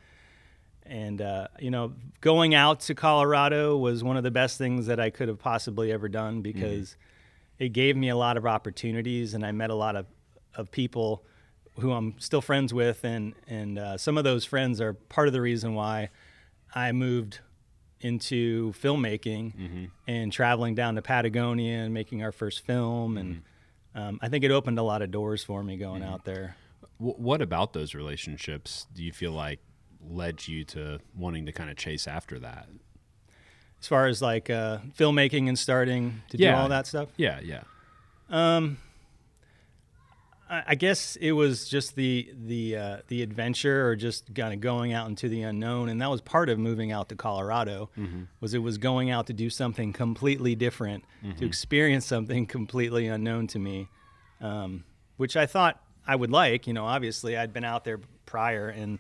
and 0.86 1.22
uh, 1.22 1.48
you 1.60 1.72
know, 1.72 1.94
going 2.22 2.54
out 2.56 2.82
to 2.82 2.96
Colorado 2.96 3.78
was 3.78 4.04
one 4.04 4.18
of 4.18 4.24
the 4.24 4.32
best 4.32 4.58
things 4.58 4.86
that 4.88 5.00
I 5.00 5.10
could 5.10 5.28
have 5.28 5.40
possibly 5.40 5.92
ever 5.92 6.10
done 6.10 6.42
because 6.42 6.96
it 7.60 7.70
gave 7.70 7.96
me 7.96 8.10
a 8.10 8.16
lot 8.16 8.38
of 8.38 8.46
opportunities, 8.46 9.34
and 9.34 9.46
I 9.46 9.52
met 9.52 9.70
a 9.70 9.76
lot 9.76 9.96
of 9.96 10.06
of 10.56 10.72
people 10.72 11.24
who 11.80 11.92
I'm 11.92 12.16
still 12.20 12.42
friends 12.42 12.74
with, 12.74 13.04
and 13.04 13.34
and 13.48 13.80
uh, 13.80 13.98
some 13.98 14.18
of 14.18 14.24
those 14.24 14.46
friends 14.46 14.80
are 14.82 14.94
part 14.94 15.28
of 15.28 15.34
the 15.34 15.42
reason 15.42 15.74
why 15.74 16.10
I 16.76 16.92
moved 16.92 17.40
into 18.02 18.74
filmmaking 18.74 19.90
and 20.08 20.32
traveling 20.32 20.76
down 20.76 20.96
to 20.96 21.02
Patagonia 21.02 21.78
and 21.80 21.94
making 21.94 22.22
our 22.22 22.32
first 22.32 22.66
film, 22.66 23.18
and 23.18 23.42
um, 23.96 24.20
I 24.22 24.28
think 24.30 24.44
it 24.44 24.52
opened 24.52 24.78
a 24.80 24.84
lot 24.84 25.02
of 25.02 25.12
doors 25.12 25.44
for 25.44 25.64
me 25.64 25.78
going 25.78 26.04
out 26.04 26.26
there. 26.26 26.56
Wh- 26.98 27.18
what 27.20 27.42
about 27.42 27.74
those 27.74 27.96
relationships 27.96 28.88
do 28.94 29.04
you 29.04 29.14
feel 29.14 29.32
like 29.32 29.60
led 30.10 30.48
you 30.48 30.64
to 30.66 31.00
wanting 31.16 31.46
to 31.46 31.52
kind 31.52 31.70
of 31.70 31.78
chase 31.78 32.08
after 32.08 32.40
that? 32.40 32.68
As 33.82 33.88
far 33.88 34.08
as 34.08 34.22
like 34.22 34.50
uh, 34.50 34.78
filmmaking 34.98 35.48
and 35.50 35.60
starting 35.60 36.22
to 36.30 36.38
do 36.38 36.44
all 36.58 36.70
that 36.70 36.88
stuff, 36.88 37.10
Yeah, 37.18 37.40
yeah. 37.44 37.64
Um, 38.30 38.78
I 40.50 40.64
I 40.68 40.76
guess 40.76 41.18
it 41.18 41.34
was 41.34 41.68
just 41.68 41.96
the 41.96 42.32
the 42.46 42.78
uh, 42.78 42.98
the 43.08 43.22
adventure, 43.22 43.88
or 43.88 43.96
just 43.96 44.34
kind 44.34 44.54
of 44.54 44.62
going 44.62 44.94
out 44.94 45.10
into 45.10 45.28
the 45.28 45.42
unknown, 45.42 45.90
and 45.90 46.02
that 46.02 46.10
was 46.10 46.22
part 46.22 46.50
of 46.50 46.58
moving 46.60 46.92
out 46.92 47.10
to 47.10 47.16
Colorado. 47.16 47.90
Was 48.40 48.54
it 48.54 48.60
was 48.60 48.78
going 48.78 49.10
out 49.10 49.28
to 49.28 49.34
do 49.34 49.50
something 49.50 49.92
completely 49.94 50.56
different, 50.56 51.04
to 51.38 51.46
experience 51.46 52.06
something 52.06 52.46
completely 52.46 53.08
unknown 53.08 53.48
to 53.48 53.60
me, 53.60 53.90
um, 54.42 54.86
which 55.18 55.36
I 55.36 55.46
thought 55.46 55.82
I 56.08 56.16
would 56.16 56.32
like. 56.32 56.68
You 56.68 56.74
know, 56.74 56.86
obviously 56.86 57.36
I'd 57.36 57.52
been 57.54 57.66
out 57.66 57.84
there 57.84 58.00
prior, 58.26 58.70
and 58.70 59.00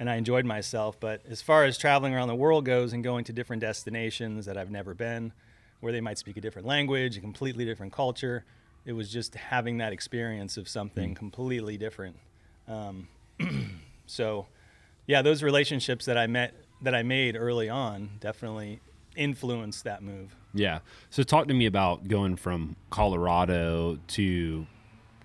and 0.00 0.08
I 0.08 0.16
enjoyed 0.16 0.46
myself. 0.46 0.98
But 0.98 1.20
as 1.28 1.42
far 1.42 1.64
as 1.64 1.76
traveling 1.78 2.14
around 2.14 2.28
the 2.28 2.34
world 2.34 2.64
goes, 2.64 2.94
and 2.94 3.04
going 3.04 3.24
to 3.24 3.32
different 3.32 3.60
destinations 3.60 4.46
that 4.46 4.56
I've 4.56 4.70
never 4.70 4.94
been, 4.94 5.32
where 5.80 5.92
they 5.92 6.00
might 6.00 6.18
speak 6.18 6.38
a 6.38 6.40
different 6.40 6.66
language, 6.66 7.18
a 7.18 7.20
completely 7.20 7.66
different 7.66 7.92
culture. 7.92 8.44
It 8.86 8.94
was 8.94 9.12
just 9.12 9.34
having 9.34 9.78
that 9.78 9.92
experience 9.92 10.56
of 10.56 10.68
something 10.68 11.14
completely 11.14 11.76
different. 11.76 12.16
Um, 12.66 13.08
so, 14.06 14.46
yeah, 15.06 15.20
those 15.20 15.42
relationships 15.42 16.06
that 16.06 16.16
I 16.16 16.26
met, 16.26 16.54
that 16.80 16.94
I 16.94 17.02
made 17.02 17.36
early 17.36 17.68
on, 17.68 18.10
definitely 18.20 18.80
influenced 19.16 19.84
that 19.84 20.02
move. 20.02 20.34
Yeah. 20.54 20.78
So 21.10 21.22
talk 21.22 21.46
to 21.48 21.54
me 21.54 21.66
about 21.66 22.08
going 22.08 22.36
from 22.36 22.76
Colorado 22.88 23.98
to 24.08 24.66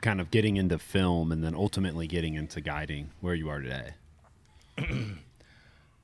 kind 0.01 0.19
of 0.19 0.31
getting 0.31 0.57
into 0.57 0.77
film 0.77 1.31
and 1.31 1.41
then 1.41 1.55
ultimately 1.55 2.07
getting 2.07 2.33
into 2.33 2.59
guiding 2.59 3.11
where 3.21 3.35
you 3.35 3.47
are 3.49 3.61
today. 3.61 3.93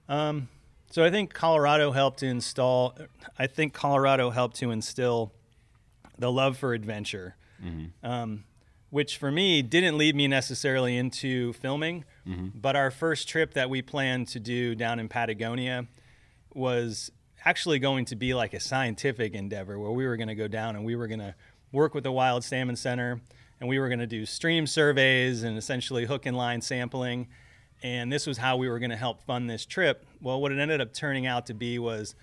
Um, 0.09 0.49
so 0.89 1.05
I 1.05 1.09
think 1.09 1.33
Colorado 1.33 1.91
helped 1.91 2.19
to 2.19 2.25
install. 2.25 2.97
I 3.39 3.47
think 3.47 3.73
Colorado 3.73 4.29
helped 4.29 4.57
to 4.57 4.71
instill 4.71 5.31
the 6.17 6.29
love 6.29 6.57
for 6.57 6.73
adventure, 6.73 7.35
um, 8.03 8.43
which 8.89 9.17
for 9.17 9.31
me 9.31 9.61
didn't 9.61 9.97
lead 9.97 10.15
me 10.15 10.27
necessarily 10.27 10.97
into 10.97 11.53
filming. 11.53 12.03
But 12.53 12.75
our 12.75 12.91
first 12.91 13.29
trip 13.29 13.53
that 13.53 13.69
we 13.69 13.81
planned 13.81 14.27
to 14.29 14.39
do 14.41 14.75
down 14.75 14.99
in 14.99 15.07
Patagonia 15.07 15.87
was 16.53 17.09
actually 17.45 17.79
going 17.79 18.03
to 18.05 18.15
be 18.17 18.33
like 18.33 18.53
a 18.53 18.59
scientific 18.59 19.33
endeavor 19.33 19.79
where 19.79 19.91
we 19.91 20.05
were 20.05 20.17
going 20.17 20.27
to 20.27 20.35
go 20.35 20.49
down 20.49 20.75
and 20.75 20.83
we 20.83 20.95
were 20.97 21.07
going 21.07 21.19
to 21.21 21.33
work 21.71 21.93
with 21.95 22.03
the 22.03 22.11
Wild 22.11 22.43
Salmon 22.43 22.75
Center 22.75 23.21
and 23.61 23.69
we 23.69 23.79
were 23.79 23.87
going 23.87 23.99
to 23.99 24.07
do 24.07 24.25
stream 24.25 24.67
surveys 24.67 25.43
and 25.43 25.57
essentially 25.57 26.05
hook 26.05 26.25
and 26.25 26.35
line 26.35 26.59
sampling. 26.59 27.29
And 27.83 28.11
this 28.11 28.27
was 28.27 28.37
how 28.37 28.57
we 28.57 28.69
were 28.69 28.79
going 28.79 28.91
to 28.91 28.97
help 28.97 29.23
fund 29.23 29.49
this 29.49 29.65
trip. 29.65 30.05
Well, 30.21 30.39
what 30.39 30.51
it 30.51 30.59
ended 30.59 30.81
up 30.81 30.93
turning 30.93 31.25
out 31.25 31.47
to 31.47 31.53
be 31.53 31.79
was 31.79 32.15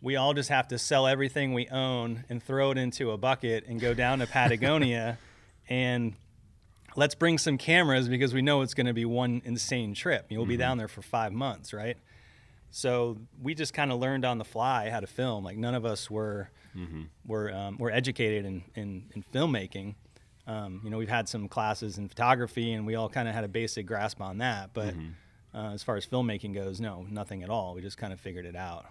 we 0.00 0.16
all 0.16 0.34
just 0.34 0.50
have 0.50 0.68
to 0.68 0.78
sell 0.78 1.06
everything 1.06 1.52
we 1.52 1.68
own 1.68 2.24
and 2.28 2.42
throw 2.42 2.70
it 2.70 2.78
into 2.78 3.10
a 3.10 3.16
bucket 3.16 3.64
and 3.66 3.80
go 3.80 3.94
down 3.94 4.20
to 4.20 4.26
Patagonia 4.26 5.18
and 5.68 6.14
let's 6.94 7.14
bring 7.14 7.38
some 7.38 7.58
cameras 7.58 8.08
because 8.08 8.34
we 8.34 8.42
know 8.42 8.60
it's 8.60 8.74
going 8.74 8.86
to 8.86 8.92
be 8.92 9.04
one 9.04 9.42
insane 9.44 9.94
trip. 9.94 10.26
You'll 10.28 10.46
be 10.46 10.56
down 10.56 10.78
there 10.78 10.88
for 10.88 11.02
five 11.02 11.32
months, 11.32 11.72
right? 11.72 11.96
So 12.70 13.18
we 13.40 13.54
just 13.54 13.72
kind 13.72 13.92
of 13.92 13.98
learned 14.00 14.24
on 14.24 14.38
the 14.38 14.44
fly 14.44 14.90
how 14.90 15.00
to 15.00 15.06
film. 15.06 15.44
Like 15.44 15.56
none 15.56 15.74
of 15.74 15.84
us 15.84 16.10
were 16.10 16.50
were 17.24 17.52
um, 17.52 17.78
were 17.78 17.90
educated 17.90 18.44
in 18.44 18.62
in, 18.74 19.04
in 19.14 19.24
filmmaking. 19.32 19.94
Um, 20.46 20.80
you 20.84 20.90
know, 20.90 20.98
we've 20.98 21.08
had 21.08 21.28
some 21.28 21.48
classes 21.48 21.96
in 21.98 22.08
photography, 22.08 22.72
and 22.72 22.86
we 22.86 22.94
all 22.94 23.08
kind 23.08 23.28
of 23.28 23.34
had 23.34 23.44
a 23.44 23.48
basic 23.48 23.86
grasp 23.86 24.20
on 24.20 24.38
that. 24.38 24.70
But 24.74 24.94
uh, 25.54 25.70
as 25.72 25.82
far 25.82 25.96
as 25.96 26.06
filmmaking 26.06 26.54
goes, 26.54 26.80
no, 26.80 27.06
nothing 27.10 27.42
at 27.42 27.50
all. 27.50 27.74
We 27.74 27.80
just 27.80 27.96
kind 27.96 28.12
of 28.12 28.20
figured 28.20 28.46
it 28.46 28.56
out. 28.56 28.86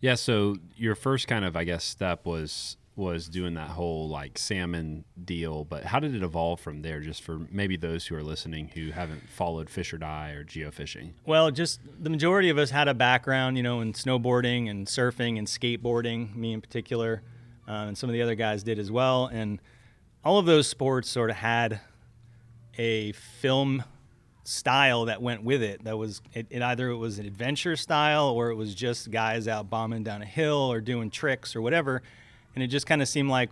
Yeah. 0.00 0.14
So 0.14 0.56
your 0.76 0.94
first 0.94 1.28
kind 1.28 1.44
of, 1.44 1.56
I 1.56 1.64
guess, 1.64 1.84
step 1.84 2.24
was 2.26 2.76
was 2.96 3.28
doing 3.28 3.54
that 3.54 3.68
whole 3.68 4.08
like 4.08 4.36
salmon 4.38 5.04
deal. 5.24 5.64
But 5.64 5.84
how 5.84 6.00
did 6.00 6.14
it 6.14 6.22
evolve 6.22 6.60
from 6.60 6.82
there? 6.82 7.00
Just 7.00 7.22
for 7.22 7.38
maybe 7.50 7.76
those 7.76 8.06
who 8.06 8.14
are 8.14 8.22
listening 8.22 8.68
who 8.74 8.90
haven't 8.90 9.28
followed 9.28 9.70
Fish 9.70 9.92
or 9.92 9.98
Die 9.98 10.30
or 10.30 10.44
geofishing. 10.44 11.12
Well, 11.24 11.50
just 11.50 11.80
the 11.98 12.10
majority 12.10 12.50
of 12.50 12.58
us 12.58 12.70
had 12.70 12.88
a 12.88 12.94
background, 12.94 13.56
you 13.56 13.62
know, 13.62 13.80
in 13.80 13.92
snowboarding 13.92 14.68
and 14.70 14.86
surfing 14.86 15.38
and 15.38 15.46
skateboarding, 15.46 16.34
me 16.34 16.52
in 16.52 16.60
particular, 16.60 17.22
uh, 17.68 17.86
and 17.88 17.96
some 17.96 18.10
of 18.10 18.14
the 18.14 18.22
other 18.22 18.34
guys 18.34 18.62
did 18.62 18.78
as 18.78 18.90
well. 18.90 19.26
And 19.26 19.60
all 20.24 20.38
of 20.38 20.46
those 20.46 20.66
sports 20.68 21.08
sort 21.08 21.30
of 21.30 21.36
had 21.36 21.80
a 22.78 23.12
film 23.12 23.82
style 24.44 25.04
that 25.06 25.20
went 25.22 25.42
with 25.44 25.62
it. 25.62 25.84
That 25.84 25.96
was 25.96 26.20
it, 26.34 26.46
it 26.50 26.62
either 26.62 26.88
it 26.90 26.96
was 26.96 27.18
an 27.18 27.26
adventure 27.26 27.76
style 27.76 28.28
or 28.28 28.50
it 28.50 28.54
was 28.54 28.74
just 28.74 29.10
guys 29.10 29.46
out 29.48 29.70
bombing 29.70 30.02
down 30.02 30.22
a 30.22 30.26
hill 30.26 30.72
or 30.72 30.80
doing 30.80 31.10
tricks 31.10 31.54
or 31.54 31.62
whatever. 31.62 32.02
And 32.54 32.64
it 32.64 32.68
just 32.68 32.86
kind 32.86 33.00
of 33.02 33.08
seemed 33.08 33.28
like 33.30 33.50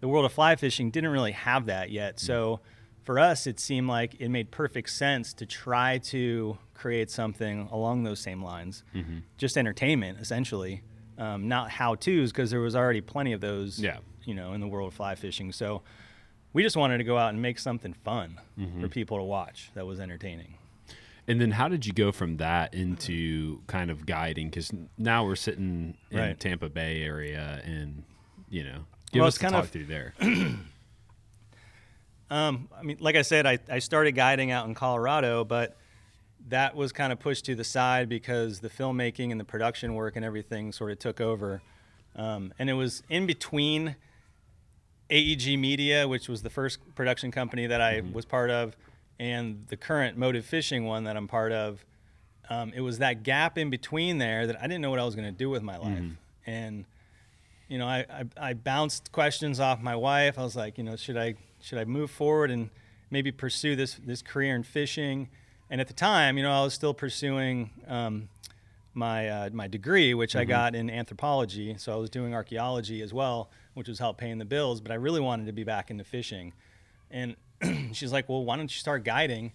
the 0.00 0.08
world 0.08 0.24
of 0.24 0.32
fly 0.32 0.56
fishing 0.56 0.90
didn't 0.90 1.10
really 1.10 1.32
have 1.32 1.66
that 1.66 1.90
yet. 1.90 2.18
So 2.20 2.60
for 3.02 3.18
us, 3.18 3.46
it 3.46 3.60
seemed 3.60 3.88
like 3.88 4.14
it 4.18 4.30
made 4.30 4.50
perfect 4.50 4.90
sense 4.90 5.34
to 5.34 5.46
try 5.46 5.98
to 5.98 6.56
create 6.72 7.10
something 7.10 7.68
along 7.70 8.02
those 8.04 8.18
same 8.20 8.42
lines, 8.42 8.82
just 9.36 9.56
entertainment 9.58 10.18
essentially. 10.20 10.82
um, 11.18 11.46
not 11.48 11.70
how 11.70 11.94
tos 11.94 12.32
because 12.32 12.50
there 12.50 12.60
was 12.60 12.74
already 12.74 13.00
plenty 13.00 13.32
of 13.32 13.40
those. 13.40 13.78
Yeah. 13.78 13.98
You 14.24 14.34
know, 14.34 14.52
in 14.52 14.60
the 14.60 14.66
world 14.68 14.88
of 14.88 14.94
fly 14.94 15.14
fishing, 15.14 15.52
so 15.52 15.82
we 16.52 16.62
just 16.62 16.76
wanted 16.76 16.98
to 16.98 17.04
go 17.04 17.18
out 17.18 17.30
and 17.30 17.42
make 17.42 17.58
something 17.58 17.92
fun 17.92 18.40
Mm-hmm. 18.58 18.80
for 18.80 18.88
people 18.88 19.18
to 19.18 19.24
watch 19.24 19.70
that 19.74 19.86
was 19.86 19.98
entertaining. 20.00 20.54
And 21.26 21.40
then 21.40 21.50
how 21.52 21.68
did 21.68 21.86
you 21.86 21.92
go 21.92 22.12
from 22.12 22.36
that 22.36 22.74
into 22.74 23.60
kind 23.66 23.90
of 23.90 24.04
guiding? 24.06 24.50
Because 24.50 24.70
now 24.98 25.24
we're 25.24 25.36
sitting 25.36 25.96
in 26.10 26.18
Right. 26.18 26.38
Tampa 26.38 26.68
Bay 26.68 27.02
area, 27.02 27.60
and 27.64 28.04
you 28.50 28.62
know, 28.64 28.84
give 29.12 29.20
Well, 29.20 29.28
us 29.28 29.38
kind 29.38 29.52
talk 29.54 29.64
of- 29.64 29.70
through 29.70 29.86
there. 29.86 30.14
Um, 32.30 32.68
I 32.76 32.82
mean, 32.82 32.96
like 33.00 33.16
I 33.16 33.22
said, 33.22 33.46
I, 33.46 33.58
I 33.70 33.78
started 33.78 34.12
guiding 34.12 34.50
out 34.50 34.66
in 34.66 34.74
Colorado, 34.74 35.44
but 35.44 35.76
that 36.48 36.74
was 36.74 36.90
kind 36.92 37.12
of 37.12 37.20
pushed 37.20 37.44
to 37.44 37.54
the 37.54 37.64
side 37.64 38.08
because 38.08 38.60
the 38.60 38.70
filmmaking 38.70 39.30
and 39.30 39.38
the 39.38 39.44
production 39.44 39.94
work 39.94 40.16
and 40.16 40.24
everything 40.24 40.72
sort 40.72 40.90
of 40.90 40.98
took 40.98 41.20
over. 41.20 41.62
Um, 42.16 42.52
and 42.58 42.68
it 42.70 42.74
was 42.74 43.02
in 43.08 43.26
between 43.26 43.96
AEG 45.10 45.58
Media, 45.58 46.08
which 46.08 46.28
was 46.28 46.42
the 46.42 46.50
first 46.50 46.78
production 46.94 47.30
company 47.30 47.66
that 47.66 47.80
I 47.80 48.02
was 48.12 48.24
part 48.24 48.50
of, 48.50 48.76
and 49.18 49.64
the 49.68 49.76
current 49.76 50.16
Motiv 50.16 50.44
Fishing 50.44 50.84
one 50.84 51.04
that 51.04 51.16
I'm 51.16 51.28
part 51.28 51.52
of. 51.52 51.84
Um, 52.50 52.72
it 52.74 52.80
was 52.80 52.98
that 52.98 53.22
gap 53.22 53.56
in 53.56 53.70
between 53.70 54.18
there 54.18 54.46
that 54.46 54.56
I 54.60 54.62
didn't 54.62 54.80
know 54.82 54.90
what 54.90 54.98
I 54.98 55.04
was 55.04 55.14
going 55.14 55.26
to 55.26 55.38
do 55.38 55.48
with 55.48 55.62
my 55.62 55.78
life. 55.78 55.98
And 56.46 56.84
you 57.68 57.78
know, 57.78 57.86
I, 57.86 58.04
I, 58.10 58.50
I 58.50 58.52
bounced 58.52 59.10
questions 59.12 59.58
off 59.60 59.80
my 59.80 59.96
wife. 59.96 60.38
I 60.38 60.42
was 60.42 60.54
like, 60.54 60.76
you 60.76 60.84
know, 60.84 60.96
should 60.96 61.16
I 61.16 61.34
should 61.62 61.78
I 61.78 61.84
move 61.86 62.10
forward 62.10 62.50
and 62.50 62.68
maybe 63.10 63.32
pursue 63.32 63.74
this 63.76 63.98
this 64.04 64.20
career 64.22 64.54
in 64.54 64.62
fishing? 64.62 65.28
And 65.70 65.80
at 65.80 65.88
the 65.88 65.94
time, 65.94 66.36
you 66.36 66.42
know, 66.42 66.52
I 66.52 66.62
was 66.62 66.74
still 66.74 66.92
pursuing 66.92 67.70
um, 67.88 68.28
my 68.92 69.28
uh, 69.28 69.50
my 69.52 69.66
degree, 69.66 70.12
which 70.12 70.36
I 70.36 70.44
got 70.44 70.74
in 70.74 70.90
anthropology. 70.90 71.74
So 71.78 71.92
I 71.92 71.96
was 71.96 72.10
doing 72.10 72.34
archaeology 72.34 73.00
as 73.00 73.14
well, 73.14 73.48
which 73.74 73.88
was 73.88 73.98
help 73.98 74.18
paying 74.18 74.38
the 74.38 74.44
bills. 74.44 74.80
But 74.80 74.92
I 74.92 74.96
really 74.96 75.20
wanted 75.20 75.46
to 75.46 75.52
be 75.52 75.64
back 75.64 75.90
into 75.90 76.04
fishing. 76.04 76.52
And 77.10 77.36
she's 77.92 78.12
like, 78.12 78.28
well, 78.28 78.44
why 78.44 78.56
don't 78.56 78.74
you 78.74 78.78
start 78.78 79.04
guiding? 79.04 79.52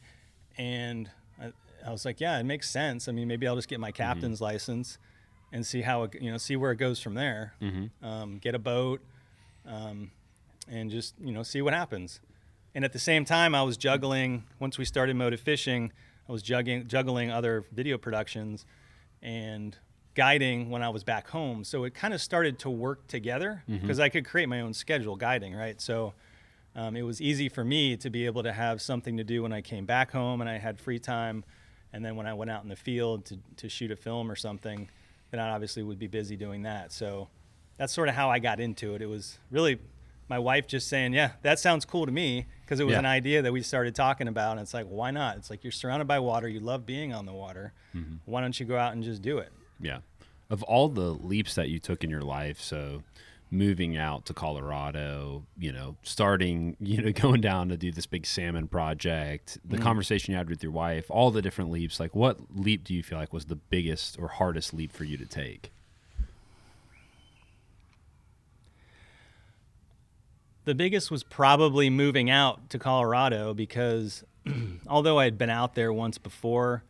And 0.58 1.10
I, 1.42 1.52
I 1.86 1.92
was 1.92 2.06
like, 2.06 2.20
yeah, 2.20 2.38
it 2.40 2.44
makes 2.44 2.70
sense. 2.70 3.08
I 3.08 3.12
mean, 3.12 3.28
maybe 3.28 3.48
I'll 3.48 3.56
just 3.56 3.68
get 3.70 3.80
my 3.80 3.92
captain's 3.92 4.42
license 4.42 4.98
and 5.52 5.66
see 5.66 5.82
how 5.82 6.04
it, 6.04 6.16
you 6.22 6.32
know, 6.32 6.38
see 6.38 6.56
where 6.56 6.72
it 6.72 6.78
goes 6.78 7.00
from 7.00 7.16
there. 7.16 7.54
Um, 8.04 8.38
get 8.38 8.56
a 8.56 8.60
boat, 8.60 9.02
um, 9.66 10.12
and 10.68 10.92
just 10.92 11.16
you 11.20 11.32
know, 11.32 11.44
see 11.44 11.62
what 11.62 11.74
happens. 11.74 12.20
And 12.76 12.86
at 12.86 12.94
the 12.94 13.00
same 13.00 13.26
time, 13.26 13.56
I 13.56 13.64
was 13.64 13.78
juggling. 13.78 14.44
Once 14.60 14.78
we 14.78 14.86
started 14.86 15.16
Motiv 15.16 15.40
Fishing, 15.42 15.92
I 16.28 16.32
was 16.32 16.44
juggling 16.44 16.88
juggling 16.88 17.32
other 17.32 17.66
video 17.72 17.98
productions 17.98 18.66
and 19.22 19.76
guiding 20.24 20.70
when 20.70 20.84
I 20.84 20.90
was 20.90 21.04
back 21.06 21.30
home. 21.30 21.64
So 21.64 21.86
it 21.86 21.94
kind 21.94 22.14
of 22.14 22.20
started 22.22 22.60
to 22.60 22.70
work 22.70 23.08
together 23.08 23.64
because 23.68 24.00
I 24.02 24.10
could 24.10 24.26
create 24.26 24.50
my 24.50 24.60
own 24.60 24.74
schedule 24.74 25.16
guiding, 25.16 25.56
right? 25.56 25.80
So 25.80 26.14
um, 26.76 26.98
it 26.98 27.04
was 27.04 27.22
easy 27.22 27.48
for 27.48 27.64
me 27.64 27.96
to 27.98 28.10
be 28.10 28.26
able 28.26 28.44
to 28.44 28.52
have 28.52 28.82
something 28.82 29.16
to 29.18 29.24
do 29.24 29.44
when 29.44 29.54
I 29.54 29.62
came 29.62 29.86
back 29.86 30.12
home 30.12 30.42
and 30.42 30.50
I 30.50 30.58
had 30.58 30.78
free 30.78 31.00
time. 31.00 31.46
And 31.94 32.04
then 32.04 32.18
when 32.18 32.28
I 32.28 32.34
went 32.34 32.52
out 32.52 32.64
in 32.64 32.70
the 32.70 32.76
field 32.76 33.24
to, 33.28 33.38
to 33.58 33.70
shoot 33.70 33.92
a 33.92 33.96
film 33.96 34.30
or 34.30 34.36
something, 34.36 34.90
then 35.32 35.40
I 35.40 35.52
obviously 35.52 35.84
would 35.84 36.00
be 36.00 36.08
busy 36.08 36.36
doing 36.36 36.64
that. 36.64 36.92
So 36.92 37.30
that's 37.78 37.94
sort 37.94 38.10
of 38.10 38.16
how 38.16 38.30
I 38.30 38.40
got 38.40 38.60
into 38.60 38.96
it. 38.96 39.02
It 39.02 39.08
was 39.08 39.40
really 39.52 39.80
my 40.28 40.38
wife 40.38 40.68
just 40.68 40.88
saying, 40.90 41.14
"Yeah, 41.14 41.32
that 41.42 41.58
sounds 41.60 41.86
cool 41.86 42.06
to 42.06 42.12
me," 42.12 42.46
because 42.62 42.80
it 42.80 42.84
was 42.84 42.94
Yeah. 42.94 43.00
an 43.00 43.06
idea 43.08 43.42
that 43.42 43.52
we 43.54 43.62
started 43.64 43.96
talking 43.96 44.28
about. 44.28 44.52
And 44.52 44.60
it's 44.60 44.74
like, 44.76 44.86
why 44.86 45.10
not? 45.12 45.38
It's 45.38 45.50
like 45.50 45.64
you're 45.64 45.72
surrounded 45.72 46.08
by 46.08 46.20
water. 46.20 46.48
You 46.48 46.60
love 46.60 46.86
being 46.86 47.14
on 47.14 47.26
the 47.26 47.34
water. 47.34 47.72
Why 48.26 48.42
don't 48.42 48.60
you 48.60 48.66
go 48.68 48.78
out 48.78 48.92
and 48.94 49.02
just 49.04 49.22
do 49.24 49.38
it? 49.40 49.52
Yeah. 49.80 50.00
Of 50.50 50.64
all 50.64 50.90
the 50.90 51.12
leaps 51.14 51.56
that 51.56 51.70
you 51.70 51.80
took 51.80 52.04
in 52.04 52.10
your 52.10 52.22
life, 52.22 52.60
so 52.60 53.04
moving 53.52 53.98
out 53.98 54.26
to 54.26 54.34
Colorado, 54.34 55.44
you 55.58 55.72
know, 55.72 55.96
starting, 56.04 56.76
you 56.80 57.02
know, 57.02 57.12
going 57.12 57.42
down 57.42 57.70
to 57.70 57.78
do 57.78 57.92
this 57.92 58.06
big 58.06 58.26
salmon 58.26 58.68
project, 58.68 59.58
the 59.66 59.78
conversation 59.78 60.32
you 60.32 60.38
had 60.38 60.50
with 60.50 60.62
your 60.62 60.72
wife, 60.72 61.06
all 61.10 61.32
the 61.32 61.42
different 61.42 61.72
leaps, 61.72 62.00
like 62.00 62.16
what 62.16 62.40
leap 62.56 62.84
do 62.84 62.94
you 62.94 63.04
feel 63.04 63.18
like 63.18 63.34
was 63.34 63.46
the 63.46 63.56
biggest 63.56 64.18
or 64.20 64.28
hardest 64.28 64.74
leap 64.74 64.92
for 64.92 65.04
you 65.04 65.18
to 65.18 65.26
take? 65.26 65.72
The 70.66 70.76
biggest 70.76 71.10
was 71.10 71.24
probably 71.24 71.90
moving 71.90 72.30
out 72.30 72.70
to 72.70 72.78
Colorado 72.78 73.56
because 73.56 74.24
although 74.88 75.18
I 75.18 75.24
had 75.24 75.38
been 75.38 75.50
out 75.50 75.74
there 75.74 75.92
once 75.92 76.20
before, 76.20 76.84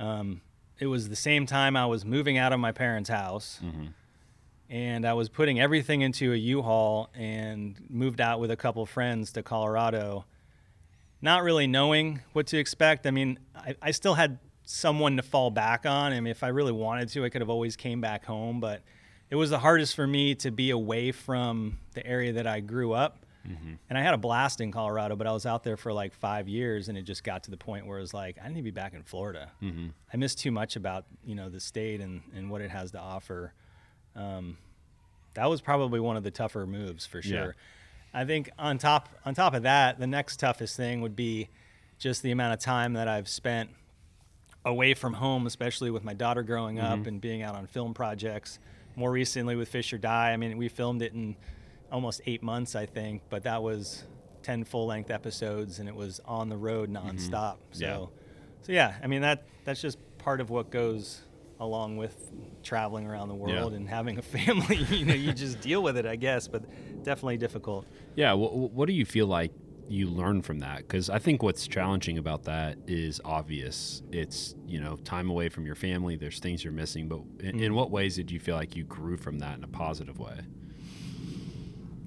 um, 0.00 0.40
it 0.78 0.86
was 0.86 1.08
the 1.08 1.16
same 1.16 1.46
time 1.46 1.76
I 1.76 1.86
was 1.86 2.04
moving 2.04 2.38
out 2.38 2.52
of 2.52 2.60
my 2.60 2.72
parents' 2.72 3.10
house. 3.10 3.60
Mm-hmm. 3.64 3.86
And 4.70 5.06
I 5.06 5.12
was 5.12 5.28
putting 5.28 5.60
everything 5.60 6.00
into 6.00 6.32
a 6.32 6.36
U-Haul 6.36 7.10
and 7.14 7.76
moved 7.88 8.20
out 8.20 8.40
with 8.40 8.50
a 8.50 8.56
couple 8.56 8.84
friends 8.86 9.32
to 9.32 9.42
Colorado, 9.42 10.24
not 11.20 11.42
really 11.42 11.66
knowing 11.66 12.22
what 12.32 12.46
to 12.48 12.58
expect. 12.58 13.06
I 13.06 13.10
mean, 13.10 13.38
I, 13.54 13.76
I 13.80 13.90
still 13.90 14.14
had 14.14 14.38
someone 14.64 15.16
to 15.18 15.22
fall 15.22 15.50
back 15.50 15.84
on. 15.86 16.12
I 16.12 16.20
mean, 16.20 16.30
if 16.30 16.42
I 16.42 16.48
really 16.48 16.72
wanted 16.72 17.10
to, 17.10 17.24
I 17.24 17.28
could 17.28 17.42
have 17.42 17.50
always 17.50 17.76
came 17.76 18.00
back 18.00 18.24
home, 18.24 18.58
but 18.58 18.82
it 19.30 19.36
was 19.36 19.50
the 19.50 19.58
hardest 19.58 19.94
for 19.94 20.06
me 20.06 20.34
to 20.36 20.50
be 20.50 20.70
away 20.70 21.12
from 21.12 21.78
the 21.92 22.04
area 22.04 22.32
that 22.32 22.46
I 22.46 22.60
grew 22.60 22.92
up. 22.94 23.23
Mm-hmm. 23.46 23.74
And 23.88 23.98
I 23.98 24.02
had 24.02 24.14
a 24.14 24.18
blast 24.18 24.60
in 24.60 24.72
Colorado, 24.72 25.16
but 25.16 25.26
I 25.26 25.32
was 25.32 25.44
out 25.46 25.64
there 25.64 25.76
for 25.76 25.92
like 25.92 26.14
five 26.14 26.48
years, 26.48 26.88
and 26.88 26.96
it 26.96 27.02
just 27.02 27.24
got 27.24 27.44
to 27.44 27.50
the 27.50 27.56
point 27.56 27.86
where 27.86 27.98
it 27.98 28.00
was 28.00 28.14
like, 28.14 28.38
I 28.42 28.48
need 28.48 28.56
to 28.56 28.62
be 28.62 28.70
back 28.70 28.94
in 28.94 29.02
Florida. 29.02 29.50
Mm-hmm. 29.62 29.88
I 30.12 30.16
missed 30.16 30.38
too 30.38 30.50
much 30.50 30.76
about 30.76 31.04
you 31.24 31.34
know 31.34 31.48
the 31.48 31.60
state 31.60 32.00
and, 32.00 32.22
and 32.34 32.50
what 32.50 32.60
it 32.60 32.70
has 32.70 32.92
to 32.92 33.00
offer. 33.00 33.52
Um, 34.16 34.56
that 35.34 35.50
was 35.50 35.60
probably 35.60 36.00
one 36.00 36.16
of 36.16 36.22
the 36.22 36.30
tougher 36.30 36.66
moves 36.66 37.04
for 37.06 37.18
Yeah. 37.18 37.22
sure. 37.22 37.56
I 38.14 38.24
think 38.24 38.50
on 38.58 38.78
top 38.78 39.08
on 39.24 39.34
top 39.34 39.54
of 39.54 39.64
that, 39.64 39.98
the 39.98 40.06
next 40.06 40.38
toughest 40.38 40.76
thing 40.76 41.00
would 41.00 41.16
be 41.16 41.48
just 41.98 42.22
the 42.22 42.30
amount 42.30 42.54
of 42.54 42.60
time 42.60 42.92
that 42.94 43.08
I've 43.08 43.28
spent 43.28 43.70
away 44.64 44.94
from 44.94 45.14
home, 45.14 45.46
especially 45.46 45.90
with 45.90 46.04
my 46.04 46.14
daughter 46.14 46.42
growing 46.42 46.78
up 46.78 47.00
mm-hmm. 47.00 47.08
and 47.08 47.20
being 47.20 47.42
out 47.42 47.54
on 47.54 47.66
film 47.66 47.92
projects. 47.92 48.58
More 48.96 49.10
recently 49.10 49.56
with 49.56 49.68
Fish 49.68 49.92
or 49.92 49.98
Die, 49.98 50.32
I 50.32 50.36
mean, 50.36 50.56
we 50.56 50.68
filmed 50.68 51.02
it 51.02 51.12
in 51.12 51.36
almost 51.94 52.20
eight 52.26 52.42
months, 52.42 52.74
I 52.74 52.86
think, 52.86 53.22
but 53.30 53.44
that 53.44 53.62
was 53.62 54.02
10 54.42 54.64
full 54.64 54.86
length 54.86 55.10
episodes 55.10 55.78
and 55.78 55.88
it 55.88 55.94
was 55.94 56.20
on 56.24 56.48
the 56.48 56.56
road 56.56 56.92
mm-hmm. 56.92 57.08
nonstop. 57.08 57.58
So, 57.70 57.84
Yeah. 57.84 58.06
so 58.62 58.72
yeah, 58.72 58.94
I 59.02 59.06
mean, 59.06 59.22
that 59.22 59.44
that's 59.64 59.80
just 59.80 59.98
part 60.18 60.40
of 60.40 60.50
what 60.50 60.70
goes 60.70 61.22
along 61.60 61.96
with 61.96 62.32
traveling 62.64 63.06
around 63.06 63.28
the 63.28 63.36
Yeah. 63.36 63.60
world 63.60 63.74
and 63.74 63.88
having 63.88 64.18
a 64.18 64.22
family. 64.22 64.76
you 64.90 65.06
know, 65.06 65.14
you 65.14 65.32
just 65.32 65.60
deal 65.60 65.84
with 65.84 65.96
it, 65.96 66.04
I 66.04 66.16
guess, 66.16 66.48
but 66.48 66.64
definitely 67.04 67.36
difficult. 67.36 67.86
Yeah. 68.16 68.32
What, 68.32 68.52
what 68.52 68.88
do 68.88 68.92
you 68.92 69.04
feel 69.04 69.28
like 69.28 69.52
you 69.88 70.08
learn 70.08 70.42
from 70.42 70.58
that? 70.58 70.78
Because 70.78 71.08
I 71.08 71.20
think 71.20 71.44
what's 71.44 71.68
challenging 71.68 72.18
about 72.18 72.42
that 72.44 72.76
is 72.88 73.20
obvious. 73.24 74.02
It's, 74.10 74.56
you 74.66 74.80
know, 74.80 74.96
time 74.96 75.30
away 75.30 75.48
from 75.48 75.64
your 75.64 75.76
family. 75.76 76.16
There's 76.16 76.40
things 76.40 76.64
you're 76.64 76.72
missing. 76.72 77.06
But 77.06 77.20
in, 77.38 77.50
in 77.50 77.56
mm-hmm. 77.58 77.74
what 77.74 77.92
ways 77.92 78.16
did 78.16 78.32
you 78.32 78.40
feel 78.40 78.56
like 78.56 78.74
you 78.74 78.82
grew 78.82 79.16
from 79.16 79.38
that 79.38 79.58
in 79.58 79.62
a 79.62 79.68
positive 79.68 80.18
way? 80.18 80.40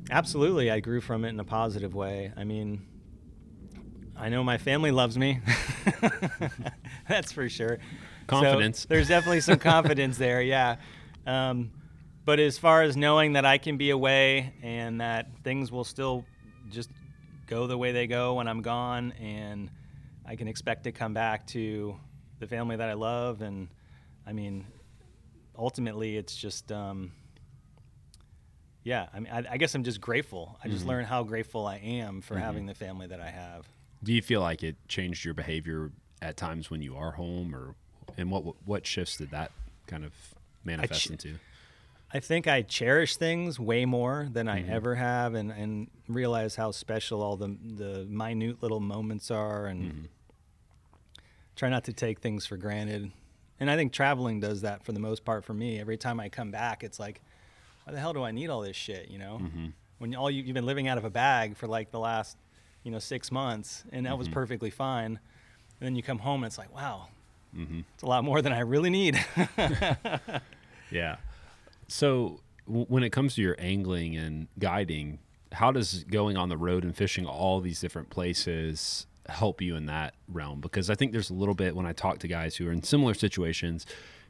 Absolutely, 0.09 0.71
I 0.71 0.79
grew 0.79 1.01
from 1.01 1.25
it 1.25 1.29
in 1.29 1.39
a 1.39 1.43
positive 1.43 1.93
way. 1.93 2.31
I 2.37 2.43
mean, 2.43 2.85
I 4.15 4.29
know 4.29 4.43
my 4.43 4.57
family 4.57 4.91
loves 4.91 5.17
me. 5.17 5.41
That's 7.09 7.31
for 7.31 7.49
sure. 7.49 7.77
So 7.77 8.25
Confidence. 8.27 8.85
there's 8.85 9.09
definitely 9.09 9.41
some 9.41 9.59
confidence 9.59 10.17
there, 10.17 10.41
yeah. 10.41 10.77
Um, 11.25 11.71
but 12.25 12.39
as 12.39 12.57
far 12.57 12.83
as 12.83 12.95
knowing 12.97 13.33
that 13.33 13.45
I 13.45 13.57
can 13.57 13.77
be 13.77 13.89
away 13.89 14.53
and 14.61 15.01
that 15.01 15.27
things 15.43 15.71
will 15.71 15.83
still 15.83 16.25
just 16.69 16.89
go 17.45 17.67
the 17.67 17.77
way 17.77 17.91
they 17.91 18.07
go 18.07 18.35
when 18.35 18.47
I'm 18.47 18.61
gone, 18.61 19.13
and 19.13 19.69
I 20.25 20.35
can 20.35 20.47
expect 20.47 20.85
to 20.85 20.91
come 20.91 21.13
back 21.13 21.47
to 21.47 21.97
the 22.39 22.47
family 22.47 22.75
that 22.75 22.89
I 22.89 22.93
love, 22.93 23.41
and 23.41 23.67
I 24.25 24.33
mean, 24.33 24.65
ultimately, 25.57 26.17
it's 26.17 26.35
just. 26.35 26.71
Um, 26.71 27.11
yeah, 28.87 29.07
I 29.13 29.19
mean, 29.19 29.33
I, 29.33 29.43
I 29.51 29.57
guess 29.57 29.75
I'm 29.75 29.83
just 29.83 29.99
grateful. 29.99 30.57
I 30.63 30.69
just 30.69 30.79
mm-hmm. 30.79 30.89
learned 30.91 31.07
how 31.07 31.23
grateful 31.23 31.67
I 31.67 31.75
am 31.75 32.21
for 32.21 32.35
mm-hmm. 32.35 32.43
having 32.43 32.65
the 32.67 32.73
family 32.73 33.05
that 33.07 33.19
I 33.19 33.29
have. 33.29 33.67
Do 34.01 34.13
you 34.13 34.21
feel 34.21 34.39
like 34.39 34.63
it 34.63 34.77
changed 34.87 35.25
your 35.25 35.33
behavior 35.33 35.91
at 36.21 36.37
times 36.37 36.71
when 36.71 36.81
you 36.81 36.95
are 36.95 37.11
home, 37.11 37.53
or 37.53 37.75
and 38.17 38.31
what 38.31 38.43
what 38.65 38.87
shifts 38.87 39.17
did 39.17 39.31
that 39.31 39.51
kind 39.87 40.05
of 40.05 40.13
manifest 40.63 41.01
ch- 41.01 41.09
into? 41.09 41.33
I 42.13 42.21
think 42.21 42.47
I 42.47 42.61
cherish 42.61 43.17
things 43.17 43.59
way 43.59 43.83
more 43.83 44.29
than 44.31 44.47
I 44.47 44.61
mm-hmm. 44.61 44.71
ever 44.71 44.95
have, 44.95 45.33
and, 45.33 45.51
and 45.51 45.89
realize 46.07 46.55
how 46.55 46.71
special 46.71 47.21
all 47.21 47.35
the 47.35 47.57
the 47.61 48.05
minute 48.05 48.63
little 48.63 48.79
moments 48.79 49.29
are, 49.29 49.65
and 49.65 50.07
try 51.57 51.67
not 51.67 51.83
to 51.83 51.93
take 51.93 52.21
things 52.21 52.45
for 52.45 52.55
granted. 52.55 53.11
And 53.59 53.69
I 53.69 53.75
think 53.75 53.91
traveling 53.91 54.39
does 54.39 54.61
that 54.61 54.85
for 54.85 54.93
the 54.93 55.01
most 55.01 55.25
part 55.25 55.43
for 55.43 55.53
me. 55.53 55.77
Every 55.77 55.97
time 55.97 56.21
I 56.21 56.29
come 56.29 56.51
back, 56.51 56.85
it's 56.85 56.99
like, 56.99 57.21
why 57.87 57.93
the 57.93 57.99
hell 57.99 58.11
do 58.11 58.21
I 58.23 58.31
need 58.31 58.49
all 58.49 58.59
this 58.61 58.75
shit? 58.75 59.09
You 59.09 59.17
know, 59.17 59.39
mm-hmm. 59.41 59.67
when 59.99 60.13
all 60.13 60.29
you, 60.29 60.43
you've 60.43 60.53
been 60.53 60.65
living 60.65 60.89
out 60.89 60.97
of 60.97 61.05
a 61.05 61.09
bag 61.09 61.55
for 61.55 61.67
like 61.67 61.89
the 61.91 61.99
last, 61.99 62.37
you 62.83 62.91
know, 62.91 62.99
six 62.99 63.31
months, 63.31 63.85
and 63.93 64.05
that 64.05 64.17
was 64.17 64.27
mm-hmm. 64.27 64.33
perfectly 64.33 64.69
fine. 64.69 65.19
And 65.79 65.87
then 65.87 65.95
you 65.95 66.03
come 66.03 66.19
home, 66.19 66.43
and 66.43 66.49
it's 66.49 66.57
like, 66.57 66.73
wow, 66.75 67.07
mm-hmm. 67.55 67.81
it's 67.93 68.03
a 68.03 68.07
lot 68.07 68.25
more 68.25 68.41
than 68.41 68.51
I 68.51 68.59
really 68.59 68.89
need. 68.89 69.23
Yeah. 70.89 71.17
So, 71.87 72.39
w- 72.65 72.85
when 72.87 73.03
it 73.03 73.09
comes 73.09 73.35
to 73.35 73.41
your 73.41 73.55
angling 73.59 74.15
and 74.15 74.47
guiding, 74.57 75.19
how 75.51 75.71
does 75.71 76.03
going 76.05 76.37
on 76.37 76.49
the 76.49 76.57
road 76.57 76.83
and 76.83 76.95
fishing 76.95 77.25
all 77.25 77.59
these 77.59 77.81
different 77.81 78.09
places 78.09 79.05
help 79.27 79.61
you 79.61 79.75
in 79.75 79.85
that 79.87 80.13
realm? 80.29 80.61
Because 80.61 80.89
I 80.89 80.95
think 80.95 81.11
there's 81.11 81.29
a 81.29 81.33
little 81.33 81.55
bit 81.55 81.75
when 81.75 81.85
I 81.85 81.91
talk 81.91 82.19
to 82.19 82.27
guys 82.27 82.55
who 82.55 82.67
are 82.67 82.71
in 82.71 82.83
similar 82.83 83.13
situations. 83.13 83.85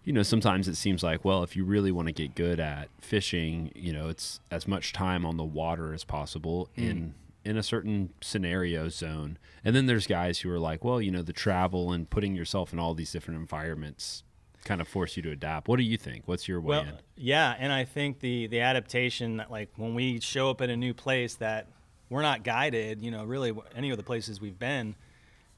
You 0.07 0.13
know, 0.13 0.23
sometimes 0.23 0.69
it 0.69 0.75
seems 0.75 1.03
like, 1.03 1.25
well, 1.25 1.43
if 1.43 1.57
you 1.57 1.65
really 1.65 1.91
want 1.91 2.07
to 2.07 2.13
get 2.13 2.33
good 2.33 2.61
at 2.61 2.87
fishing, 3.01 3.73
you 3.75 3.91
know, 3.91 4.07
it's 4.07 4.39
as 4.49 4.65
much 4.65 4.93
time 4.93 5.25
on 5.25 5.35
the 5.35 5.43
water 5.43 5.93
as 5.93 6.05
possible 6.05 6.69
hmm. 6.75 6.81
in 6.81 7.13
in 7.43 7.57
a 7.57 7.63
certain 7.63 8.13
scenario 8.21 8.87
zone. 8.87 9.37
And 9.65 9.75
then 9.75 9.85
there's 9.85 10.07
guys 10.07 10.39
who 10.39 10.49
are 10.49 10.59
like, 10.59 10.85
well, 10.85 11.01
you 11.01 11.11
know, 11.11 11.23
the 11.23 11.33
travel 11.33 11.91
and 11.91 12.09
putting 12.09 12.35
yourself 12.35 12.71
in 12.71 12.79
all 12.79 12.93
these 12.93 13.11
different 13.11 13.41
environments 13.41 14.23
kind 14.63 14.79
of 14.79 14.87
force 14.87 15.17
you 15.17 15.23
to 15.23 15.31
adapt. 15.31 15.67
What 15.67 15.75
do 15.75 15.83
you 15.83 15.97
think? 15.97 16.23
What's 16.25 16.47
your 16.47 16.61
way 16.61 16.69
Well, 16.69 16.81
in? 16.83 16.93
yeah, 17.17 17.55
and 17.59 17.73
I 17.73 17.83
think 17.83 18.21
the 18.21 18.47
the 18.47 18.61
adaptation, 18.61 19.37
that, 19.37 19.51
like 19.51 19.71
when 19.75 19.93
we 19.93 20.21
show 20.21 20.49
up 20.49 20.61
at 20.61 20.69
a 20.69 20.77
new 20.77 20.93
place 20.93 21.35
that 21.35 21.67
we're 22.09 22.21
not 22.21 22.43
guided, 22.43 23.01
you 23.01 23.11
know, 23.11 23.25
really 23.25 23.51
any 23.75 23.89
of 23.89 23.97
the 23.97 24.03
places 24.03 24.39
we've 24.39 24.57
been, 24.57 24.95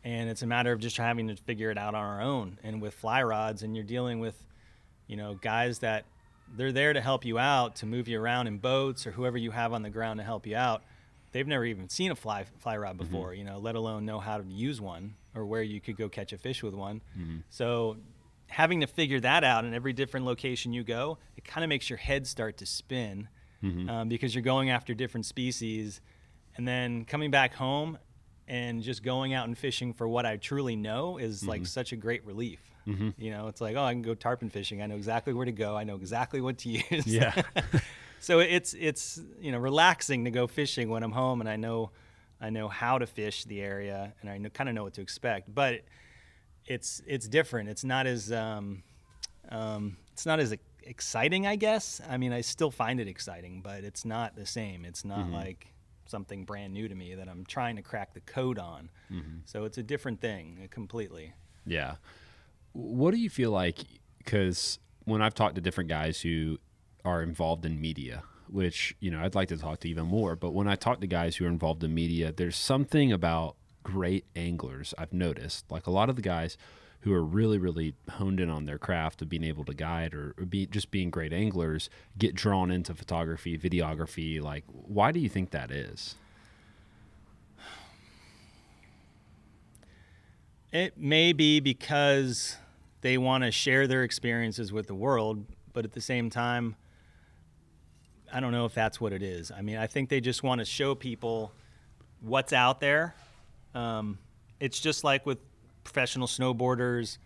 and 0.03 0.29
it's 0.29 0.41
a 0.41 0.47
matter 0.47 0.71
of 0.71 0.79
just 0.79 0.97
having 0.97 1.27
to 1.27 1.35
figure 1.35 1.71
it 1.71 1.77
out 1.77 1.95
on 1.95 2.03
our 2.03 2.21
own. 2.21 2.57
And 2.63 2.81
with 2.81 2.93
fly 2.93 3.23
rods, 3.23 3.63
and 3.63 3.75
you're 3.75 3.85
dealing 3.85 4.19
with, 4.19 4.35
you 5.07 5.17
know, 5.17 5.35
guys 5.35 5.79
that 5.79 6.05
they're 6.55 6.71
there 6.71 6.93
to 6.93 7.01
help 7.01 7.25
you 7.25 7.37
out, 7.37 7.75
to 7.77 7.85
move 7.85 8.07
you 8.07 8.19
around 8.19 8.47
in 8.47 8.57
boats 8.57 9.05
or 9.05 9.11
whoever 9.11 9.37
you 9.37 9.51
have 9.51 9.73
on 9.73 9.83
the 9.83 9.89
ground 9.89 10.19
to 10.19 10.23
help 10.23 10.47
you 10.47 10.55
out. 10.55 10.83
They've 11.31 11.47
never 11.47 11.65
even 11.65 11.89
seen 11.89 12.11
a 12.11 12.15
fly 12.15 12.45
fly 12.59 12.77
rod 12.77 12.97
mm-hmm. 12.97 13.05
before, 13.05 13.33
you 13.33 13.43
know, 13.43 13.59
let 13.59 13.75
alone 13.75 14.05
know 14.05 14.19
how 14.19 14.37
to 14.37 14.43
use 14.47 14.81
one 14.81 15.15
or 15.35 15.45
where 15.45 15.61
you 15.61 15.79
could 15.79 15.95
go 15.95 16.09
catch 16.09 16.33
a 16.33 16.37
fish 16.37 16.63
with 16.63 16.73
one. 16.73 17.01
Mm-hmm. 17.17 17.37
So 17.49 17.97
having 18.47 18.81
to 18.81 18.87
figure 18.87 19.19
that 19.19 19.43
out 19.43 19.63
in 19.63 19.73
every 19.73 19.93
different 19.93 20.25
location 20.25 20.73
you 20.73 20.83
go, 20.83 21.19
it 21.37 21.43
kind 21.43 21.63
of 21.63 21.69
makes 21.69 21.89
your 21.89 21.97
head 21.97 22.25
start 22.25 22.57
to 22.57 22.65
spin 22.65 23.27
mm-hmm. 23.63 23.89
um, 23.89 24.09
because 24.09 24.33
you're 24.33 24.41
going 24.41 24.71
after 24.71 24.95
different 24.95 25.27
species, 25.27 26.01
and 26.57 26.67
then 26.67 27.05
coming 27.05 27.29
back 27.29 27.53
home 27.53 27.99
and 28.49 28.81
just 28.81 29.03
going 29.03 29.33
out 29.33 29.47
and 29.47 29.55
fishing 29.55 29.93
for 29.93 30.07
what 30.07 30.25
I 30.25 30.37
truly 30.37 30.75
know 30.75 31.17
is 31.17 31.45
like 31.45 31.67
such 31.67 31.93
a 31.93 31.95
great 31.95 32.25
relief. 32.25 32.59
You 33.17 33.29
know, 33.29 33.47
it's 33.47 33.61
like, 33.61 33.75
oh, 33.75 33.83
I 33.83 33.93
can 33.93 34.01
go 34.01 34.15
tarpon 34.15 34.49
fishing. 34.49 34.81
I 34.81 34.87
know 34.87 34.95
exactly 34.95 35.31
where 35.33 35.45
to 35.45 35.51
go. 35.51 35.77
I 35.77 35.83
know 35.83 35.95
exactly 35.95 36.41
what 36.41 36.57
to 36.59 36.69
use. 36.69 37.05
Yeah. 37.05 37.39
so 38.19 38.39
it's 38.39 38.73
it's 38.73 39.21
you 39.39 39.51
know 39.51 39.59
relaxing 39.59 40.25
to 40.25 40.31
go 40.31 40.47
fishing 40.47 40.89
when 40.89 41.03
I'm 41.03 41.11
home 41.11 41.39
and 41.39 41.49
I 41.49 41.55
know 41.55 41.91
I 42.41 42.49
know 42.49 42.67
how 42.67 42.97
to 42.97 43.05
fish 43.05 43.43
the 43.45 43.61
area 43.61 44.13
and 44.21 44.29
I 44.29 44.39
know, 44.39 44.49
kind 44.49 44.67
of 44.67 44.75
know 44.75 44.83
what 44.83 44.95
to 44.95 45.01
expect. 45.01 45.53
But 45.53 45.81
it's 46.65 47.01
it's 47.05 47.27
different. 47.27 47.69
It's 47.69 47.83
not 47.83 48.07
as 48.07 48.31
um, 48.31 48.81
um, 49.49 49.97
it's 50.11 50.25
not 50.25 50.39
as 50.39 50.55
exciting, 50.81 51.45
I 51.45 51.55
guess. 51.55 52.01
I 52.09 52.17
mean, 52.17 52.33
I 52.33 52.41
still 52.41 52.71
find 52.71 52.99
it 52.99 53.07
exciting, 53.07 53.61
but 53.61 53.83
it's 53.83 54.05
not 54.05 54.35
the 54.35 54.47
same. 54.47 54.85
It's 54.85 55.05
not 55.05 55.29
like 55.29 55.67
something 56.09 56.43
brand 56.43 56.73
new 56.73 56.87
to 56.87 56.95
me 56.95 57.15
that 57.15 57.29
I'm 57.29 57.45
trying 57.45 57.75
to 57.75 57.81
crack 57.81 58.13
the 58.13 58.19
code 58.21 58.59
on. 58.59 58.89
So 59.45 59.65
it's 59.65 59.77
a 59.77 59.83
different 59.83 60.21
thing 60.21 60.59
uh, 60.63 60.67
completely. 60.69 61.33
Yeah. 61.65 61.95
What 62.73 63.11
do 63.11 63.17
you 63.17 63.29
feel 63.29 63.51
like? 63.51 63.79
Because 64.17 64.79
when 65.05 65.21
I've 65.21 65.33
talked 65.33 65.55
to 65.55 65.61
different 65.61 65.89
guys 65.89 66.21
who 66.21 66.57
are 67.05 67.21
involved 67.21 67.65
in 67.65 67.79
media, 67.81 68.23
which, 68.47 68.95
you 68.99 69.11
know, 69.11 69.21
I'd 69.21 69.35
like 69.35 69.47
to 69.49 69.57
talk 69.57 69.79
to 69.81 69.89
even 69.89 70.05
more, 70.05 70.35
but 70.35 70.53
when 70.53 70.67
I 70.67 70.75
talk 70.75 71.01
to 71.01 71.07
guys 71.07 71.35
who 71.37 71.45
are 71.45 71.49
involved 71.49 71.83
in 71.83 71.93
media, 71.93 72.31
there's 72.31 72.55
something 72.55 73.11
about 73.11 73.55
great 73.83 74.25
anglers 74.35 74.93
I've 74.97 75.13
noticed. 75.13 75.71
Like 75.71 75.87
a 75.87 75.91
lot 75.91 76.09
of 76.09 76.15
the 76.15 76.21
guys 76.21 76.57
who 77.01 77.13
are 77.13 77.23
really, 77.23 77.57
really 77.57 77.93
honed 78.09 78.39
in 78.39 78.49
on 78.49 78.65
their 78.65 78.77
craft 78.77 79.21
of 79.21 79.29
being 79.29 79.43
able 79.43 79.63
to 79.63 79.73
guide 79.73 80.13
or, 80.13 80.33
or 80.37 80.45
be 80.45 80.65
just 80.65 80.91
being 80.91 81.09
great 81.09 81.31
anglers 81.31 81.89
get 82.17 82.35
drawn 82.35 82.69
into 82.71 82.93
photography, 82.93 83.57
videography. 83.57 84.41
Like, 84.41 84.65
why 84.67 85.12
do 85.12 85.19
you 85.19 85.29
think 85.29 85.51
that 85.51 85.71
is? 85.71 86.15
It 90.71 90.97
may 90.97 91.33
be 91.33 91.59
because 91.59 92.57
they 93.01 93.17
want 93.17 93.43
to 93.43 93.51
share 93.51 93.88
their 93.88 94.03
experiences 94.03 94.71
with 94.71 94.88
the 94.88 94.93
world, 94.93 95.45
but 95.73 95.85
at 95.85 95.93
the 95.93 96.01
same 96.01 96.29
time, 96.29 96.75
I 98.31 98.39
don't 98.39 98.51
know 98.51 98.65
if 98.65 98.73
that's 98.73 99.01
what 99.01 99.13
it 99.13 99.23
is. 99.23 99.51
I 99.51 99.62
mean, 99.62 99.77
I 99.77 99.88
think 99.88 100.09
they 100.09 100.21
just 100.21 100.43
want 100.43 100.59
to 100.59 100.65
show 100.65 100.93
people 100.93 101.53
what's 102.21 102.53
out 102.53 102.79
there. 102.79 103.15
Um, 103.73 104.19
it's 104.59 104.79
just 104.79 105.03
like 105.03 105.25
with 105.25 105.39
professional 105.89 106.28
snowboarders, 106.28 107.17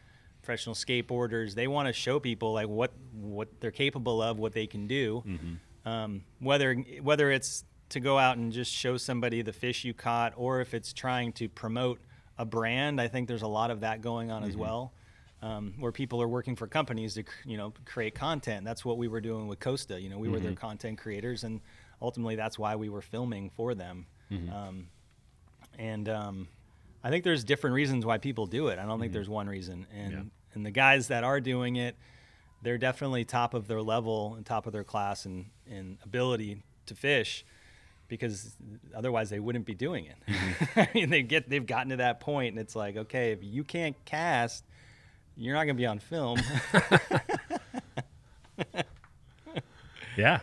professional 0.41 0.75
skateboarders. 0.75 1.53
They 1.53 1.67
want 1.67 1.87
to 1.87 1.93
show 1.93 2.19
people 2.19 2.53
like 2.53 2.67
what 2.67 2.91
what 3.13 3.49
they're 3.59 3.71
capable 3.71 4.21
of, 4.21 4.39
what 4.39 4.53
they 4.53 4.67
can 4.67 4.87
do. 4.87 5.23
Um, 5.85 6.23
whether 6.39 6.73
whether 7.01 7.29
it's 7.31 7.65
to 7.89 7.99
go 7.99 8.17
out 8.17 8.37
and 8.37 8.51
just 8.51 8.71
show 8.71 8.97
somebody 8.97 9.41
the 9.41 9.53
fish 9.53 9.83
you 9.83 9.93
caught, 9.93 10.33
or 10.37 10.61
if 10.61 10.73
it's 10.73 10.93
trying 10.93 11.33
to 11.33 11.49
promote 11.49 11.99
a 12.37 12.45
brand, 12.45 12.99
I 13.01 13.07
think 13.09 13.27
there's 13.27 13.43
a 13.43 13.47
lot 13.47 13.69
of 13.69 13.81
that 13.81 14.01
going 14.01 14.31
on 14.31 14.43
as 14.43 14.55
well. 14.57 14.93
Um, 15.41 15.73
where 15.77 15.91
people 15.91 16.21
are 16.21 16.27
working 16.27 16.55
for 16.55 16.67
companies 16.67 17.15
to, 17.15 17.23
you 17.43 17.57
know, 17.57 17.73
create 17.83 18.15
content. 18.15 18.63
That's 18.63 18.85
what 18.85 18.97
we 18.97 19.09
were 19.09 19.19
doing 19.19 19.49
with 19.49 19.59
Costa. 19.59 19.99
You 20.01 20.09
know, 20.09 20.17
we 20.17 20.29
were 20.29 20.39
their 20.39 20.53
content 20.55 20.97
creators, 20.97 21.43
and 21.43 21.59
ultimately 22.01 22.37
that's 22.37 22.57
why 22.57 22.77
we 22.77 22.87
were 22.87 23.01
filming 23.01 23.49
for 23.49 23.75
them. 23.75 24.05
Um, 24.55 24.87
and 25.77 26.07
um, 26.07 26.47
I 27.03 27.09
think 27.09 27.23
there's 27.23 27.43
different 27.43 27.73
reasons 27.75 28.05
why 28.05 28.17
people 28.17 28.45
do 28.45 28.67
it. 28.69 28.79
I 28.79 28.85
don't 28.85 28.99
think 28.99 29.11
there's 29.13 29.29
one 29.29 29.47
reason. 29.47 29.85
And 29.93 30.11
Yeah. 30.11 30.21
and 30.55 30.65
the 30.65 30.71
guys 30.71 31.07
that 31.09 31.23
are 31.23 31.39
doing 31.41 31.75
it, 31.75 31.95
they're 32.61 32.77
definitely 32.77 33.25
top 33.25 33.53
of 33.53 33.67
their 33.67 33.81
level 33.81 34.35
and 34.35 34.45
top 34.45 34.65
of 34.67 34.73
their 34.73 34.83
class 34.85 35.25
and 35.25 35.47
in 35.67 35.97
ability 36.03 36.63
to 36.85 36.95
fish 36.95 37.43
because 38.07 38.55
otherwise 38.95 39.29
they 39.29 39.39
wouldn't 39.39 39.65
be 39.65 39.73
doing 39.75 40.05
it. 40.05 40.17
I 40.75 40.89
mean, 40.93 41.09
they 41.09 41.23
get 41.23 41.49
they've 41.49 41.65
gotten 41.65 41.89
to 41.89 41.97
that 41.97 42.19
point 42.19 42.49
and 42.53 42.59
it's 42.59 42.75
like, 42.75 42.95
okay, 42.95 43.31
if 43.31 43.39
you 43.43 43.63
can't 43.63 43.95
cast, 44.05 44.63
you're 45.35 45.55
not 45.55 45.63
going 45.65 45.75
to 45.75 45.81
be 45.81 45.85
on 45.87 45.99
film. 45.99 46.39
Yeah. 50.15 50.41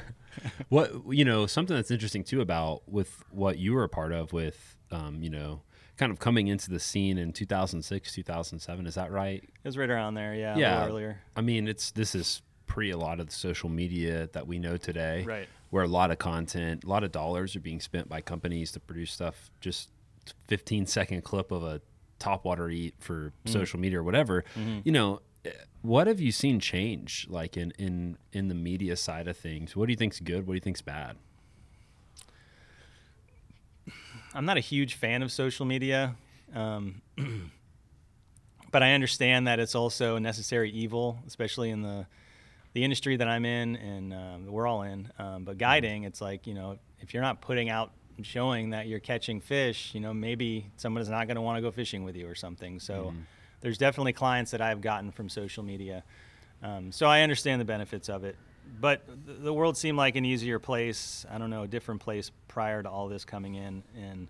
what 0.68 0.92
you 1.10 1.24
know, 1.24 1.46
something 1.46 1.76
that's 1.76 1.90
interesting 1.90 2.24
too 2.24 2.40
about 2.40 2.82
with 2.88 3.22
what 3.30 3.58
you 3.58 3.72
were 3.74 3.84
a 3.84 3.88
part 3.88 4.12
of 4.12 4.32
with, 4.32 4.76
um, 4.90 5.22
you 5.22 5.30
know, 5.30 5.62
kind 5.98 6.10
of 6.12 6.18
coming 6.18 6.46
into 6.48 6.70
the 6.70 6.80
scene 6.80 7.18
in 7.18 7.32
2006, 7.32 8.12
2007. 8.14 8.86
Is 8.86 8.94
that 8.94 9.10
right? 9.10 9.42
it 9.42 9.50
was 9.64 9.76
right 9.76 9.90
around 9.90 10.14
there, 10.14 10.34
yeah, 10.34 10.54
a 10.54 10.58
Yeah. 10.58 10.74
little 10.80 10.96
earlier. 10.96 11.20
I 11.36 11.40
mean, 11.42 11.68
it's 11.68 11.90
this 11.90 12.14
is 12.14 12.40
pre 12.66 12.90
a 12.90 12.96
lot 12.96 13.18
of 13.20 13.26
the 13.26 13.32
social 13.34 13.68
media 13.68 14.28
that 14.32 14.46
we 14.46 14.58
know 14.58 14.76
today, 14.76 15.24
Right. 15.24 15.48
Where 15.70 15.84
a 15.84 15.88
lot 15.88 16.10
of 16.10 16.18
content, 16.18 16.84
a 16.84 16.86
lot 16.88 17.04
of 17.04 17.12
dollars 17.12 17.54
are 17.56 17.60
being 17.60 17.80
spent 17.80 18.08
by 18.08 18.20
companies 18.22 18.72
to 18.72 18.80
produce 18.80 19.12
stuff. 19.12 19.50
Just 19.60 19.90
15 20.46 20.86
second 20.86 21.24
clip 21.24 21.50
of 21.50 21.62
a 21.62 21.80
topwater 22.20 22.72
eat 22.72 22.94
for 22.98 23.32
social 23.44 23.78
media 23.78 23.98
or 24.00 24.02
whatever. 24.02 24.44
You 24.84 24.92
know, 24.92 25.20
eh, 25.44 25.50
what 25.82 26.06
have 26.06 26.20
you 26.20 26.32
seen 26.32 26.58
change 26.60 27.26
like 27.28 27.56
in 27.56 27.72
in 27.78 28.16
in 28.32 28.48
the 28.48 28.54
media 28.54 28.96
side 28.96 29.28
of 29.28 29.36
things? 29.36 29.76
What 29.76 29.86
do 29.86 29.92
you 29.92 29.96
think's 29.96 30.20
good? 30.20 30.46
What 30.46 30.52
do 30.52 30.56
you 30.56 30.60
think's 30.60 30.82
bad? 30.82 31.16
I'm 34.34 34.44
not 34.44 34.56
a 34.56 34.60
huge 34.60 34.94
fan 34.94 35.22
of 35.22 35.32
social 35.32 35.66
media, 35.66 36.14
um, 36.54 37.02
but 38.70 38.82
I 38.82 38.92
understand 38.92 39.46
that 39.46 39.58
it's 39.58 39.74
also 39.74 40.16
a 40.16 40.20
necessary 40.20 40.70
evil, 40.70 41.18
especially 41.26 41.70
in 41.70 41.82
the 41.82 42.06
the 42.74 42.84
industry 42.84 43.16
that 43.16 43.26
I'm 43.26 43.46
in 43.46 43.76
and 43.76 44.12
um, 44.12 44.46
we're 44.46 44.66
all 44.66 44.82
in. 44.82 45.10
Um, 45.18 45.44
but 45.44 45.56
guiding, 45.58 46.04
it's 46.04 46.20
like 46.20 46.46
you 46.46 46.54
know, 46.54 46.78
if 47.00 47.14
you're 47.14 47.22
not 47.22 47.40
putting 47.40 47.70
out 47.70 47.92
and 48.16 48.26
showing 48.26 48.70
that 48.70 48.86
you're 48.86 49.00
catching 49.00 49.40
fish, 49.40 49.94
you 49.94 50.00
know, 50.00 50.12
maybe 50.12 50.66
someone's 50.76 51.08
not 51.08 51.26
going 51.26 51.36
to 51.36 51.40
want 51.42 51.56
to 51.56 51.62
go 51.62 51.70
fishing 51.70 52.04
with 52.04 52.14
you 52.16 52.28
or 52.28 52.34
something. 52.34 52.78
So 52.78 53.14
there's 53.60 53.78
definitely 53.78 54.12
clients 54.12 54.50
that 54.50 54.60
I've 54.60 54.80
gotten 54.80 55.10
from 55.10 55.28
social 55.28 55.62
media. 55.62 56.04
Um, 56.62 56.92
so 56.92 57.06
I 57.06 57.22
understand 57.22 57.60
the 57.60 57.64
benefits 57.64 58.08
of 58.08 58.24
it. 58.24 58.36
But 58.80 59.02
the 59.26 59.52
world 59.52 59.76
seemed 59.76 59.98
like 59.98 60.16
an 60.16 60.24
easier 60.24 60.58
place. 60.58 61.26
I 61.30 61.38
don't 61.38 61.50
know, 61.50 61.62
a 61.62 61.68
different 61.68 62.00
place 62.00 62.30
prior 62.46 62.82
to 62.82 62.88
all 62.88 63.08
this 63.08 63.24
coming 63.24 63.54
in. 63.54 63.82
And 63.96 64.28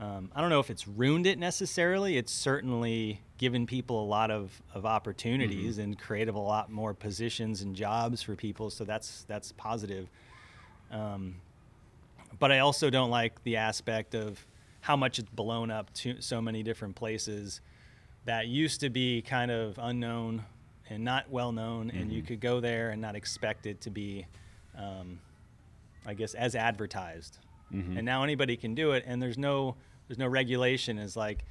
um, 0.00 0.30
I 0.34 0.40
don't 0.40 0.50
know 0.50 0.60
if 0.60 0.70
it's 0.70 0.86
ruined 0.86 1.26
it 1.26 1.38
necessarily. 1.38 2.16
It's 2.16 2.32
certainly 2.32 3.20
given 3.36 3.66
people 3.66 4.02
a 4.02 4.06
lot 4.06 4.30
of, 4.30 4.62
of 4.74 4.86
opportunities 4.86 5.78
and 5.78 5.98
created 5.98 6.34
a 6.34 6.38
lot 6.38 6.70
more 6.70 6.94
positions 6.94 7.62
and 7.62 7.74
jobs 7.74 8.22
for 8.22 8.36
people. 8.36 8.70
So 8.70 8.84
that's 8.84 9.24
that's 9.28 9.52
positive. 9.52 10.08
Um, 10.90 11.36
but 12.38 12.52
I 12.52 12.60
also 12.60 12.90
don't 12.90 13.10
like 13.10 13.42
the 13.42 13.56
aspect 13.56 14.14
of 14.14 14.44
how 14.80 14.96
much 14.96 15.18
it's 15.18 15.30
blown 15.30 15.70
up 15.70 15.92
to 15.92 16.20
so 16.20 16.40
many 16.40 16.62
different 16.62 16.94
places 16.94 17.60
that 18.24 18.46
used 18.46 18.80
to 18.80 18.90
be 18.90 19.22
kind 19.22 19.50
of 19.50 19.78
unknown 19.80 20.44
and 20.90 21.04
not 21.04 21.30
well 21.30 21.52
known, 21.52 21.90
and 21.90 22.12
you 22.12 22.22
could 22.22 22.40
go 22.40 22.60
there 22.60 22.90
and 22.90 23.00
not 23.02 23.14
expect 23.16 23.66
it 23.66 23.80
to 23.82 23.90
be, 23.90 24.26
um, 24.76 25.18
I 26.06 26.14
guess, 26.14 26.34
as 26.34 26.54
advertised. 26.54 27.38
And 27.70 28.04
now 28.06 28.22
anybody 28.22 28.56
can 28.56 28.74
do 28.74 28.92
it, 28.92 29.04
and 29.06 29.20
there's 29.20 29.36
no 29.36 29.76
there's 30.08 30.18
no 30.18 30.26
regulation. 30.26 30.96
Is 30.98 31.16
like 31.16 31.44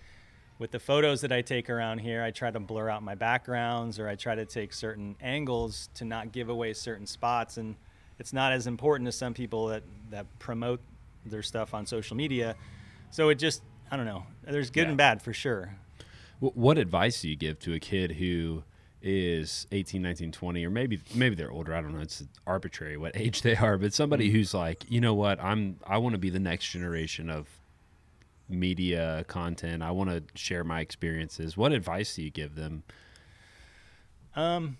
with 0.57 0.71
the 0.71 0.79
photos 0.79 1.21
that 1.21 1.31
I 1.31 1.41
take 1.43 1.69
around 1.69 1.99
here, 1.99 2.23
I 2.23 2.31
try 2.31 2.49
to 2.49 2.59
blur 2.59 2.89
out 2.89 3.03
my 3.03 3.13
backgrounds 3.13 3.99
or 3.99 4.07
I 4.07 4.15
try 4.15 4.33
to 4.33 4.45
take 4.45 4.73
certain 4.73 5.15
angles 5.21 5.89
to 5.93 6.05
not 6.05 6.31
give 6.31 6.49
away 6.49 6.73
certain 6.73 7.05
spots. 7.05 7.57
And 7.57 7.75
it's 8.17 8.33
not 8.33 8.51
as 8.51 8.65
important 8.65 9.05
to 9.05 9.11
some 9.11 9.35
people 9.35 9.67
that, 9.67 9.83
that 10.09 10.25
promote 10.39 10.79
their 11.27 11.43
stuff 11.43 11.75
on 11.75 11.85
social 11.85 12.17
media. 12.17 12.55
So 13.11 13.29
it 13.29 13.35
just, 13.35 13.61
I 13.91 13.97
don't 13.97 14.07
know. 14.07 14.23
There's 14.43 14.71
good 14.71 14.85
Yeah. 14.85 14.87
and 14.89 14.97
bad 14.97 15.21
for 15.21 15.31
sure. 15.33 15.75
What 16.39 16.79
advice 16.79 17.21
do 17.21 17.29
you 17.29 17.35
give 17.35 17.59
to 17.59 17.73
a 17.73 17.79
kid 17.79 18.13
who 18.13 18.63
is 19.01 19.67
18, 19.71 20.01
19, 20.01 20.31
20, 20.31 20.65
or 20.65 20.69
maybe 20.69 20.99
maybe 21.13 21.35
they're 21.35 21.51
older? 21.51 21.73
I 21.73 21.81
don't 21.81 21.93
know. 21.93 22.01
It's 22.01 22.23
arbitrary 22.45 22.97
what 22.97 23.11
age 23.15 23.41
they 23.41 23.55
are, 23.55 23.77
but 23.77 23.93
somebody 23.93 24.29
who's 24.29 24.53
like, 24.53 24.85
you 24.89 25.01
know 25.01 25.13
what, 25.13 25.41
I'm 25.43 25.79
I 25.85 25.97
want 25.97 26.13
to 26.13 26.19
be 26.19 26.29
the 26.29 26.39
next 26.39 26.69
generation 26.69 27.29
of 27.29 27.47
media 28.49 29.25
content. 29.27 29.83
I 29.83 29.91
want 29.91 30.09
to 30.09 30.23
share 30.35 30.63
my 30.63 30.79
experiences. 30.81 31.57
What 31.57 31.71
advice 31.71 32.15
do 32.15 32.23
you 32.23 32.29
give 32.29 32.55
them? 32.55 32.83
Um, 34.35 34.77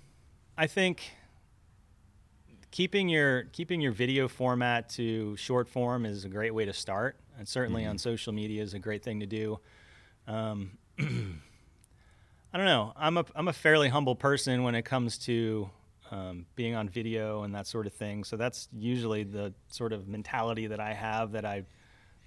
I 0.58 0.68
think 0.68 1.12
keeping 2.72 3.10
your 3.10 3.44
keeping 3.44 3.82
your 3.82 3.92
video 3.92 4.28
format 4.28 4.90
to 4.90 5.36
short 5.36 5.68
form 5.68 6.06
is 6.06 6.26
a 6.26 6.30
great 6.30 6.54
way 6.54 6.66
to 6.66 6.74
start, 6.74 7.18
and 7.38 7.48
certainly 7.48 7.86
on 7.86 7.98
social 7.98 8.34
media 8.34 8.62
is 8.62 8.74
a 8.74 8.80
great 8.80 9.04
thing 9.04 9.20
to 9.20 9.26
do. 9.26 9.60
Um, 10.28 10.78
I 12.54 12.58
don't 12.58 12.66
know. 12.66 12.94
I'm 12.96 13.18
a 13.18 13.26
I'm 13.36 13.48
a 13.48 13.54
fairly 13.54 13.90
humble 13.90 14.16
person 14.16 14.64
when 14.64 14.76
it 14.76 14.84
comes 14.84 15.18
to 15.20 15.70
um, 16.12 16.46
being 16.56 16.76
on 16.76 16.90
video 16.90 17.44
and 17.44 17.54
that 17.56 17.68
sort 17.68 17.88
of 17.88 17.94
thing. 17.94 18.24
So 18.24 18.38
that's 18.38 18.70
usually 18.74 19.24
the 19.24 19.54
sort 19.68 19.94
of 19.94 20.08
mentality 20.08 20.68
that 20.68 20.80
I 20.80 20.94
have 20.94 21.34
that 21.34 21.46
I 21.46 21.64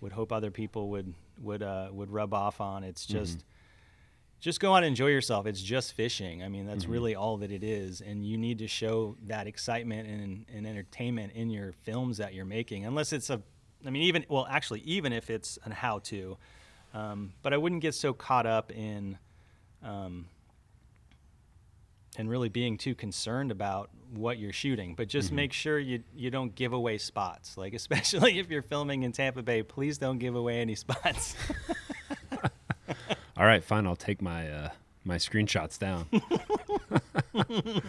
would 0.00 0.12
hope 0.12 0.32
other 0.32 0.50
people 0.50 0.90
would 0.90 1.14
would 1.40 1.62
uh, 1.62 1.88
would 1.92 2.10
rub 2.10 2.34
off 2.34 2.60
on. 2.60 2.84
It's 2.84 3.06
just 3.06 3.44
just 4.40 4.58
go 4.58 4.72
out 4.72 4.78
and 4.78 4.86
enjoy 4.86 5.08
yourself. 5.08 5.46
It's 5.46 5.60
just 5.60 5.92
fishing. 5.92 6.42
I 6.42 6.48
mean, 6.48 6.66
that's 6.66 6.86
really 6.86 7.14
all 7.14 7.36
that 7.38 7.52
it 7.52 7.62
is. 7.62 8.00
And 8.00 8.24
you 8.24 8.38
need 8.38 8.58
to 8.60 8.66
show 8.66 9.16
that 9.26 9.46
excitement 9.46 10.08
and, 10.08 10.46
and 10.52 10.66
entertainment 10.66 11.34
in 11.34 11.50
your 11.50 11.72
films 11.72 12.16
that 12.16 12.32
you're 12.32 12.46
making, 12.46 12.86
unless 12.86 13.12
it's 13.12 13.28
a, 13.28 13.42
I 13.86 13.90
mean, 13.90 14.04
even, 14.04 14.24
well, 14.30 14.46
actually, 14.48 14.80
even 14.80 15.12
if 15.12 15.28
it's 15.28 15.58
an 15.64 15.72
how 15.72 15.98
to. 15.98 16.38
Um, 16.94 17.34
but 17.42 17.52
I 17.52 17.58
wouldn't 17.58 17.82
get 17.82 17.94
so 17.94 18.14
caught 18.14 18.46
up 18.46 18.72
in, 18.72 19.18
um, 19.82 20.26
and 22.16 22.28
really 22.28 22.48
being 22.48 22.76
too 22.76 22.94
concerned 22.94 23.50
about 23.50 23.90
what 24.14 24.38
you're 24.38 24.52
shooting, 24.52 24.94
but 24.94 25.08
just 25.08 25.32
make 25.32 25.52
sure 25.52 25.78
you 25.78 26.02
you 26.14 26.30
don't 26.30 26.54
give 26.54 26.72
away 26.72 26.98
spots. 26.98 27.56
Like 27.56 27.74
especially 27.80 28.38
if 28.38 28.50
you're 28.50 28.62
filming 28.62 29.02
in 29.02 29.12
Tampa 29.12 29.42
Bay, 29.42 29.62
please 29.62 29.98
don't 29.98 30.18
give 30.18 30.34
away 30.34 30.60
any 30.60 30.74
spots. 30.74 31.36
All 33.36 33.46
right, 33.46 33.64
fine. 33.64 33.86
I'll 33.86 33.96
take 33.96 34.20
my 34.20 34.50
uh, 34.50 34.70
my 35.04 35.16
screenshots 35.16 35.78
down. 35.78 36.06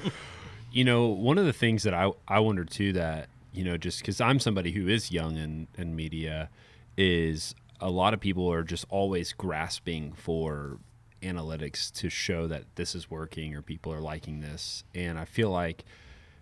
you 0.72 0.84
know, 0.84 1.08
one 1.08 1.38
of 1.38 1.46
the 1.46 1.54
things 1.54 1.84
that 1.84 1.94
I 1.94 2.12
I 2.28 2.40
wonder 2.40 2.64
too 2.64 2.94
that 2.94 3.30
you 3.54 3.64
know 3.64 3.78
just 3.78 4.00
because 4.00 4.22
I'm 4.22 4.40
somebody 4.40 4.72
who 4.72 4.88
is 4.88 5.12
young 5.12 5.38
in 5.38 5.68
in 5.78 5.96
media 5.96 6.50
is 6.98 7.56
a 7.80 7.90
lot 7.90 8.14
of 8.14 8.20
people 8.20 8.52
are 8.52 8.64
just 8.64 8.86
always 8.90 9.34
grasping 9.34 10.14
for 10.14 10.78
analytics 11.22 11.92
to 11.94 12.10
show 12.10 12.48
that 12.48 12.64
this 12.76 12.96
is 12.96 13.10
working 13.10 13.56
or 13.56 13.62
people 13.62 13.94
are 13.94 14.02
liking 14.02 14.42
this, 14.42 14.84
and 14.94 15.18
I 15.20 15.26
feel 15.26 15.50
like 15.50 15.84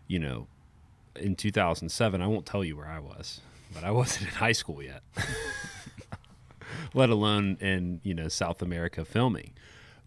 you 0.08 0.20
know 0.20 0.48
in 1.16 1.36
2007 1.36 2.22
I 2.22 2.28
won't 2.28 2.46
tell 2.46 2.64
you 2.64 2.78
where 2.78 2.88
I 2.88 3.00
was, 3.00 3.42
but 3.74 3.84
I 3.84 3.92
wasn't 4.00 4.30
in 4.30 4.36
high 4.36 4.54
school 4.54 4.82
yet 4.82 5.04
let 6.94 7.10
alone 7.10 7.58
in 7.60 8.02
you 8.04 8.14
know 8.14 8.28
South 8.28 8.62
America 8.62 9.06
filming. 9.06 9.52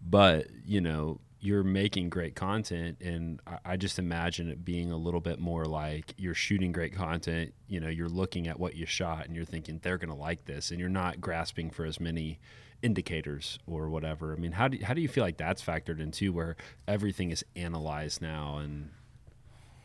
But 0.05 0.47
you 0.65 0.81
know 0.81 1.19
you're 1.39 1.63
making 1.63 2.09
great 2.09 2.35
content, 2.35 2.97
and 3.01 3.41
I, 3.65 3.75
just 3.75 3.99
imagine 3.99 4.49
it 4.49 4.63
being 4.63 4.91
a 4.91 4.95
little 4.95 5.19
bit 5.19 5.39
more 5.39 5.65
like 5.65 6.13
you're 6.17 6.33
shooting 6.33 6.71
great 6.71 6.95
content. 6.95 7.53
You 7.67 7.81
know, 7.81 7.89
you're 7.89 8.07
looking 8.07 8.47
at 8.47 8.57
what 8.57 8.75
you 8.75 8.85
shot, 8.85 9.25
and 9.25 9.35
you're 9.35 9.43
thinking 9.43 9.81
they're 9.83 9.97
going 9.97 10.09
to 10.09 10.15
like 10.15 10.45
this, 10.45 10.71
and 10.71 10.79
you're 10.79 10.87
not 10.87 11.19
grasping 11.19 11.69
for 11.69 11.83
as 11.83 11.99
many 11.99 12.39
indicators 12.83 13.57
or 13.65 13.89
whatever. 13.89 14.33
I 14.33 14.35
mean, 14.35 14.51
how 14.51 14.67
do 14.67 14.77
how 14.83 14.93
do 14.93 15.01
you 15.01 15.07
feel 15.07 15.23
like 15.23 15.37
that's 15.37 15.63
factored 15.63 15.99
into 15.99 16.31
where 16.31 16.55
everything 16.87 17.31
is 17.31 17.43
analyzed 17.55 18.21
now 18.21 18.57
and 18.57 18.91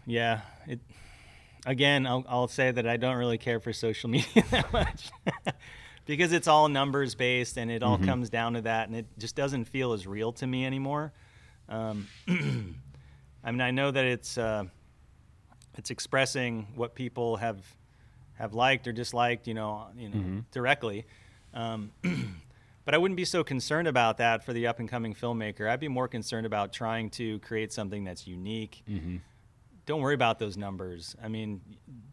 Yeah, 0.04 0.40
it. 0.66 0.80
Again, 1.66 2.06
I'll, 2.06 2.24
I'll 2.28 2.48
say 2.48 2.70
that 2.70 2.86
I 2.86 2.96
don't 2.96 3.16
really 3.16 3.38
care 3.38 3.60
for 3.60 3.72
social 3.72 4.08
media 4.10 4.42
that 4.50 4.72
much 4.72 5.10
because 6.06 6.32
it's 6.32 6.48
all 6.48 6.68
numbers 6.68 7.14
based 7.14 7.56
and 7.56 7.70
it 7.70 7.82
all 7.82 7.98
comes 7.98 8.30
down 8.30 8.54
to 8.54 8.62
that, 8.62 8.88
and 8.88 8.96
it 8.96 9.06
just 9.18 9.36
doesn't 9.36 9.66
feel 9.66 9.92
as 9.92 10.06
real 10.06 10.32
to 10.32 10.46
me 10.46 10.66
anymore. 10.66 11.12
Um, 11.68 12.08
I 12.28 13.50
mean, 13.50 13.60
I 13.60 13.70
know 13.70 13.90
that 13.90 14.04
it's 14.04 14.38
uh, 14.38 14.64
it's 15.76 15.90
expressing 15.90 16.68
what 16.74 16.94
people 16.94 17.36
have 17.36 17.64
have 18.34 18.54
liked 18.54 18.86
or 18.86 18.92
disliked, 18.92 19.46
you 19.46 19.54
know, 19.54 19.88
you 19.96 20.08
know, 20.08 20.42
directly. 20.52 21.06
Um, 21.52 21.92
but 22.88 22.94
I 22.94 22.98
wouldn't 22.98 23.18
be 23.18 23.26
so 23.26 23.44
concerned 23.44 23.86
about 23.86 24.16
that 24.16 24.42
for 24.42 24.54
the 24.54 24.66
up 24.66 24.78
and 24.78 24.88
coming 24.88 25.12
filmmaker. 25.12 25.68
I'd 25.68 25.78
be 25.78 25.88
more 25.88 26.08
concerned 26.08 26.46
about 26.46 26.72
trying 26.72 27.10
to 27.10 27.38
create 27.40 27.70
something 27.70 28.02
that's 28.02 28.26
unique 28.26 28.82
mm-hmm. 28.88 29.16
don't 29.84 30.00
worry 30.00 30.14
about 30.14 30.38
those 30.38 30.56
numbers. 30.56 31.14
I 31.22 31.28
mean, 31.28 31.60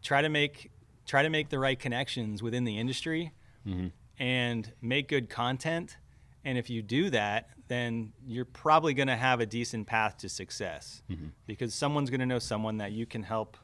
try 0.02 0.20
to 0.20 0.28
make 0.28 0.70
try 1.06 1.22
to 1.22 1.30
make 1.30 1.48
the 1.48 1.58
right 1.58 1.78
connections 1.78 2.42
within 2.42 2.64
the 2.64 2.78
industry 2.78 3.32
mm-hmm. 3.66 3.86
and 4.18 4.70
make 4.82 5.08
good 5.08 5.30
content. 5.30 5.96
And 6.44 6.58
if 6.58 6.68
you 6.68 6.82
do 6.82 7.08
that, 7.08 7.48
then 7.68 8.12
you're 8.26 8.44
probably 8.44 8.92
going 8.92 9.08
to 9.08 9.16
have 9.16 9.40
a 9.40 9.46
decent 9.46 9.86
path 9.86 10.18
to 10.18 10.28
success 10.28 11.00
mm-hmm. 11.10 11.28
because 11.46 11.72
someone's 11.72 12.10
going 12.10 12.20
to 12.20 12.26
know 12.26 12.38
someone 12.38 12.76
that 12.76 12.92
you 12.92 13.06
can 13.06 13.22
help 13.22 13.56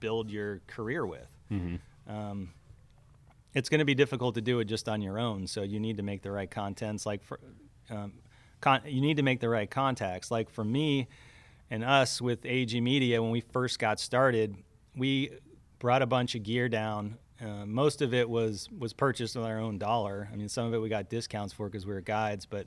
build 0.00 0.32
your 0.32 0.62
career 0.66 1.06
with. 1.06 1.30
Um, 2.08 2.54
it's 3.54 3.68
going 3.68 3.80
to 3.80 3.84
be 3.84 3.94
difficult 3.94 4.34
to 4.36 4.40
do 4.40 4.60
it 4.60 4.66
just 4.66 4.88
on 4.88 5.02
your 5.02 5.18
own. 5.18 5.46
So 5.46 5.62
you 5.62 5.80
need 5.80 5.96
to 5.96 6.02
make 6.02 6.22
the 6.22 6.30
right 6.30 6.50
contents. 6.50 7.04
Like 7.04 7.24
for, 7.24 7.40
um, 7.90 8.12
con- 8.60 8.82
you 8.86 9.00
need 9.00 9.16
to 9.16 9.22
make 9.22 9.40
the 9.40 9.48
right 9.48 9.70
contacts. 9.70 10.30
Like 10.30 10.50
for 10.50 10.64
me 10.64 11.08
and 11.70 11.84
us 11.84 12.20
with 12.20 12.44
AG 12.44 12.78
Media, 12.80 13.20
when 13.22 13.30
we 13.30 13.40
first 13.40 13.78
got 13.78 13.98
started, 13.98 14.56
we 14.96 15.30
brought 15.78 16.02
a 16.02 16.06
bunch 16.06 16.34
of 16.34 16.42
gear 16.42 16.68
down. 16.68 17.16
Uh, 17.40 17.64
most 17.64 18.02
of 18.02 18.12
it 18.12 18.28
was 18.28 18.68
was 18.76 18.92
purchased 18.92 19.34
with 19.34 19.46
our 19.46 19.58
own 19.58 19.78
dollar. 19.78 20.28
I 20.32 20.36
mean, 20.36 20.48
some 20.48 20.66
of 20.66 20.74
it 20.74 20.78
we 20.78 20.88
got 20.88 21.08
discounts 21.08 21.54
for 21.54 21.68
because 21.68 21.86
we 21.86 21.94
were 21.94 22.02
guides, 22.02 22.44
but 22.44 22.66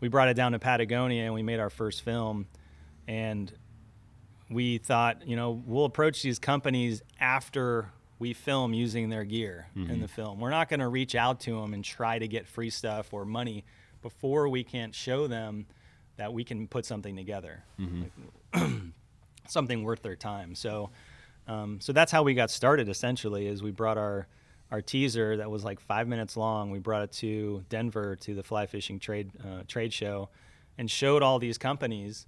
we 0.00 0.08
brought 0.08 0.28
it 0.28 0.34
down 0.34 0.52
to 0.52 0.58
Patagonia 0.58 1.24
and 1.24 1.34
we 1.34 1.42
made 1.42 1.58
our 1.58 1.70
first 1.70 2.02
film. 2.02 2.46
And 3.08 3.52
we 4.48 4.78
thought, 4.78 5.26
you 5.26 5.36
know, 5.36 5.62
we'll 5.66 5.84
approach 5.84 6.22
these 6.22 6.38
companies 6.38 7.02
after 7.18 7.90
we 8.18 8.32
film 8.32 8.72
using 8.74 9.08
their 9.10 9.24
gear 9.24 9.66
in 9.74 10.00
the 10.00 10.08
film. 10.08 10.40
We're 10.40 10.50
not 10.50 10.68
going 10.68 10.80
to 10.80 10.88
reach 10.88 11.14
out 11.14 11.40
to 11.40 11.60
them 11.60 11.74
and 11.74 11.84
try 11.84 12.18
to 12.18 12.26
get 12.28 12.46
free 12.46 12.70
stuff 12.70 13.12
or 13.12 13.24
money 13.24 13.64
before 14.02 14.48
we 14.48 14.64
can't 14.64 14.94
show 14.94 15.26
them 15.26 15.66
that 16.16 16.32
we 16.32 16.42
can 16.44 16.66
put 16.66 16.86
something 16.86 17.14
together, 17.16 17.62
Like, 18.54 18.70
something 19.48 19.82
worth 19.84 20.02
their 20.02 20.16
time. 20.16 20.54
So, 20.54 20.90
um, 21.46 21.78
so 21.80 21.92
that's 21.92 22.10
how 22.10 22.22
we 22.22 22.32
got 22.34 22.50
started. 22.50 22.88
Essentially, 22.88 23.46
is 23.46 23.62
we 23.62 23.70
brought 23.70 23.98
our 23.98 24.26
our 24.72 24.80
teaser 24.82 25.36
that 25.36 25.48
was 25.50 25.62
like 25.62 25.78
five 25.78 26.08
minutes 26.08 26.36
long. 26.36 26.70
We 26.70 26.78
brought 26.80 27.02
it 27.02 27.12
to 27.12 27.64
Denver 27.68 28.16
to 28.16 28.34
the 28.34 28.42
fly 28.42 28.66
fishing 28.66 28.98
trade 28.98 29.30
uh, 29.44 29.62
trade 29.68 29.92
show, 29.92 30.30
and 30.78 30.90
showed 30.90 31.22
all 31.22 31.38
these 31.38 31.58
companies 31.58 32.26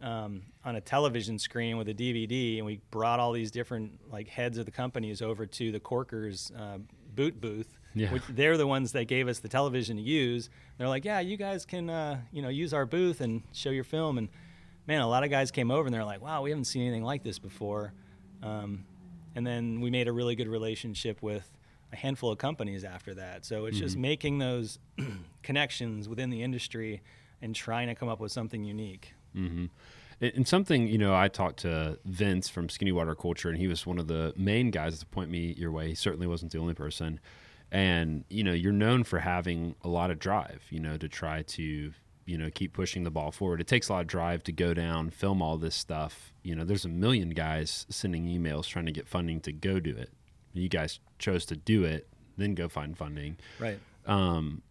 um, 0.00 0.42
on 0.64 0.76
a 0.76 0.80
television 0.80 1.38
screen 1.38 1.76
with 1.76 1.88
a 1.88 1.94
DVD, 1.94 2.56
and 2.58 2.66
we 2.66 2.80
brought 2.90 3.20
all 3.20 3.32
these 3.32 3.50
different 3.50 3.92
like 4.10 4.28
heads 4.28 4.58
of 4.58 4.64
the 4.64 4.70
companies 4.70 5.20
over 5.22 5.46
to 5.46 5.72
the 5.72 5.80
Korkers 5.80 6.52
uh, 6.58 6.78
boot 7.14 7.40
booth. 7.40 7.78
Yeah. 7.94 8.12
Which 8.12 8.22
they're 8.28 8.56
the 8.56 8.68
ones 8.68 8.92
that 8.92 9.06
gave 9.06 9.26
us 9.26 9.40
the 9.40 9.48
television 9.48 9.96
to 9.96 10.02
use. 10.02 10.48
They're 10.78 10.88
like, 10.88 11.04
yeah, 11.04 11.18
you 11.18 11.36
guys 11.36 11.66
can 11.66 11.90
uh, 11.90 12.20
you 12.32 12.40
know 12.40 12.48
use 12.48 12.72
our 12.72 12.86
booth 12.86 13.20
and 13.20 13.42
show 13.52 13.70
your 13.70 13.84
film. 13.84 14.16
And 14.16 14.28
man, 14.86 15.00
a 15.00 15.08
lot 15.08 15.24
of 15.24 15.30
guys 15.30 15.50
came 15.50 15.70
over 15.70 15.86
and 15.86 15.94
they're 15.94 16.04
like, 16.04 16.22
wow, 16.22 16.42
we 16.42 16.50
haven't 16.50 16.66
seen 16.66 16.82
anything 16.82 17.02
like 17.02 17.24
this 17.24 17.38
before. 17.38 17.92
Um, 18.42 18.84
and 19.34 19.46
then 19.46 19.80
we 19.80 19.90
made 19.90 20.08
a 20.08 20.12
really 20.12 20.34
good 20.36 20.48
relationship 20.48 21.20
with 21.22 21.50
a 21.92 21.96
handful 21.96 22.30
of 22.30 22.38
companies 22.38 22.84
after 22.84 23.14
that. 23.14 23.44
So 23.44 23.66
it's 23.66 23.78
just 23.78 23.96
making 23.96 24.38
those 24.38 24.78
connections 25.42 26.08
within 26.08 26.30
the 26.30 26.42
industry 26.42 27.02
and 27.42 27.54
trying 27.54 27.88
to 27.88 27.94
come 27.94 28.08
up 28.08 28.20
with 28.20 28.32
something 28.32 28.64
unique. 28.64 29.14
Mm-hmm. 29.36 29.66
And 30.20 30.32
and 30.34 30.46
something, 30.46 30.86
you 30.86 30.98
know, 30.98 31.14
I 31.14 31.28
talked 31.28 31.60
to 31.60 31.98
Vince 32.04 32.48
from 32.48 32.68
Skinny 32.68 32.92
Water 32.92 33.14
Culture, 33.14 33.48
and 33.48 33.56
he 33.56 33.66
was 33.66 33.86
one 33.86 33.98
of 33.98 34.06
the 34.06 34.34
main 34.36 34.70
guys 34.70 34.98
to 34.98 35.06
point 35.06 35.30
me 35.30 35.54
your 35.56 35.72
way. 35.72 35.88
He 35.88 35.94
certainly 35.94 36.26
wasn't 36.26 36.52
the 36.52 36.58
only 36.58 36.74
person. 36.74 37.20
And, 37.72 38.24
you 38.28 38.42
know, 38.42 38.52
you're 38.52 38.72
known 38.72 39.04
for 39.04 39.20
having 39.20 39.76
a 39.82 39.88
lot 39.88 40.10
of 40.10 40.18
drive, 40.18 40.64
you 40.70 40.80
know, 40.80 40.96
to 40.96 41.08
try 41.08 41.42
to, 41.42 41.92
you 42.26 42.36
know, 42.38 42.50
keep 42.52 42.72
pushing 42.72 43.04
the 43.04 43.10
ball 43.12 43.30
forward. 43.30 43.60
It 43.60 43.68
takes 43.68 43.88
a 43.88 43.92
lot 43.92 44.00
of 44.00 44.06
drive 44.08 44.42
to 44.44 44.52
go 44.52 44.74
down, 44.74 45.10
film 45.10 45.40
all 45.40 45.56
this 45.56 45.76
stuff. 45.76 46.32
You 46.42 46.56
know, 46.56 46.64
there's 46.64 46.84
a 46.84 46.88
million 46.88 47.30
guys 47.30 47.86
sending 47.88 48.26
emails 48.26 48.66
trying 48.66 48.86
to 48.86 48.92
get 48.92 49.06
funding 49.06 49.40
to 49.42 49.52
go 49.52 49.78
do 49.78 49.96
it. 49.96 50.10
You 50.52 50.68
guys 50.68 50.98
chose 51.20 51.46
to 51.46 51.56
do 51.56 51.84
it, 51.84 52.08
then 52.36 52.54
go 52.56 52.68
find 52.68 52.98
funding 52.98 53.36
Right. 53.60 53.78
um, 54.04 54.62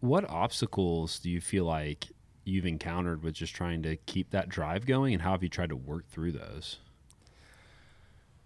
what 0.00 0.28
obstacles 0.28 1.18
do 1.18 1.30
you 1.30 1.40
feel 1.40 1.64
like 1.64 2.06
you've 2.44 2.66
encountered 2.66 3.22
with 3.22 3.34
just 3.34 3.54
trying 3.54 3.82
to 3.82 3.96
keep 3.96 4.30
that 4.30 4.48
drive 4.48 4.86
going, 4.86 5.14
and 5.14 5.22
how 5.22 5.32
have 5.32 5.42
you 5.42 5.48
tried 5.48 5.70
to 5.70 5.76
work 5.76 6.08
through 6.08 6.32
those? 6.32 6.78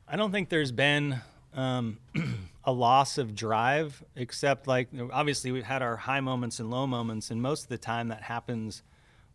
I 0.08 0.16
don't 0.16 0.32
think 0.32 0.48
there's 0.48 0.72
been 0.72 1.20
um, 1.54 1.98
a 2.64 2.72
loss 2.72 3.18
of 3.18 3.34
drive, 3.34 4.02
except 4.16 4.66
like 4.66 4.88
obviously 5.12 5.52
we've 5.52 5.64
had 5.64 5.82
our 5.82 5.96
high 5.96 6.20
moments 6.20 6.58
and 6.58 6.70
low 6.70 6.86
moments, 6.86 7.30
and 7.30 7.40
most 7.40 7.64
of 7.64 7.68
the 7.68 7.78
time 7.78 8.08
that 8.08 8.22
happens 8.22 8.82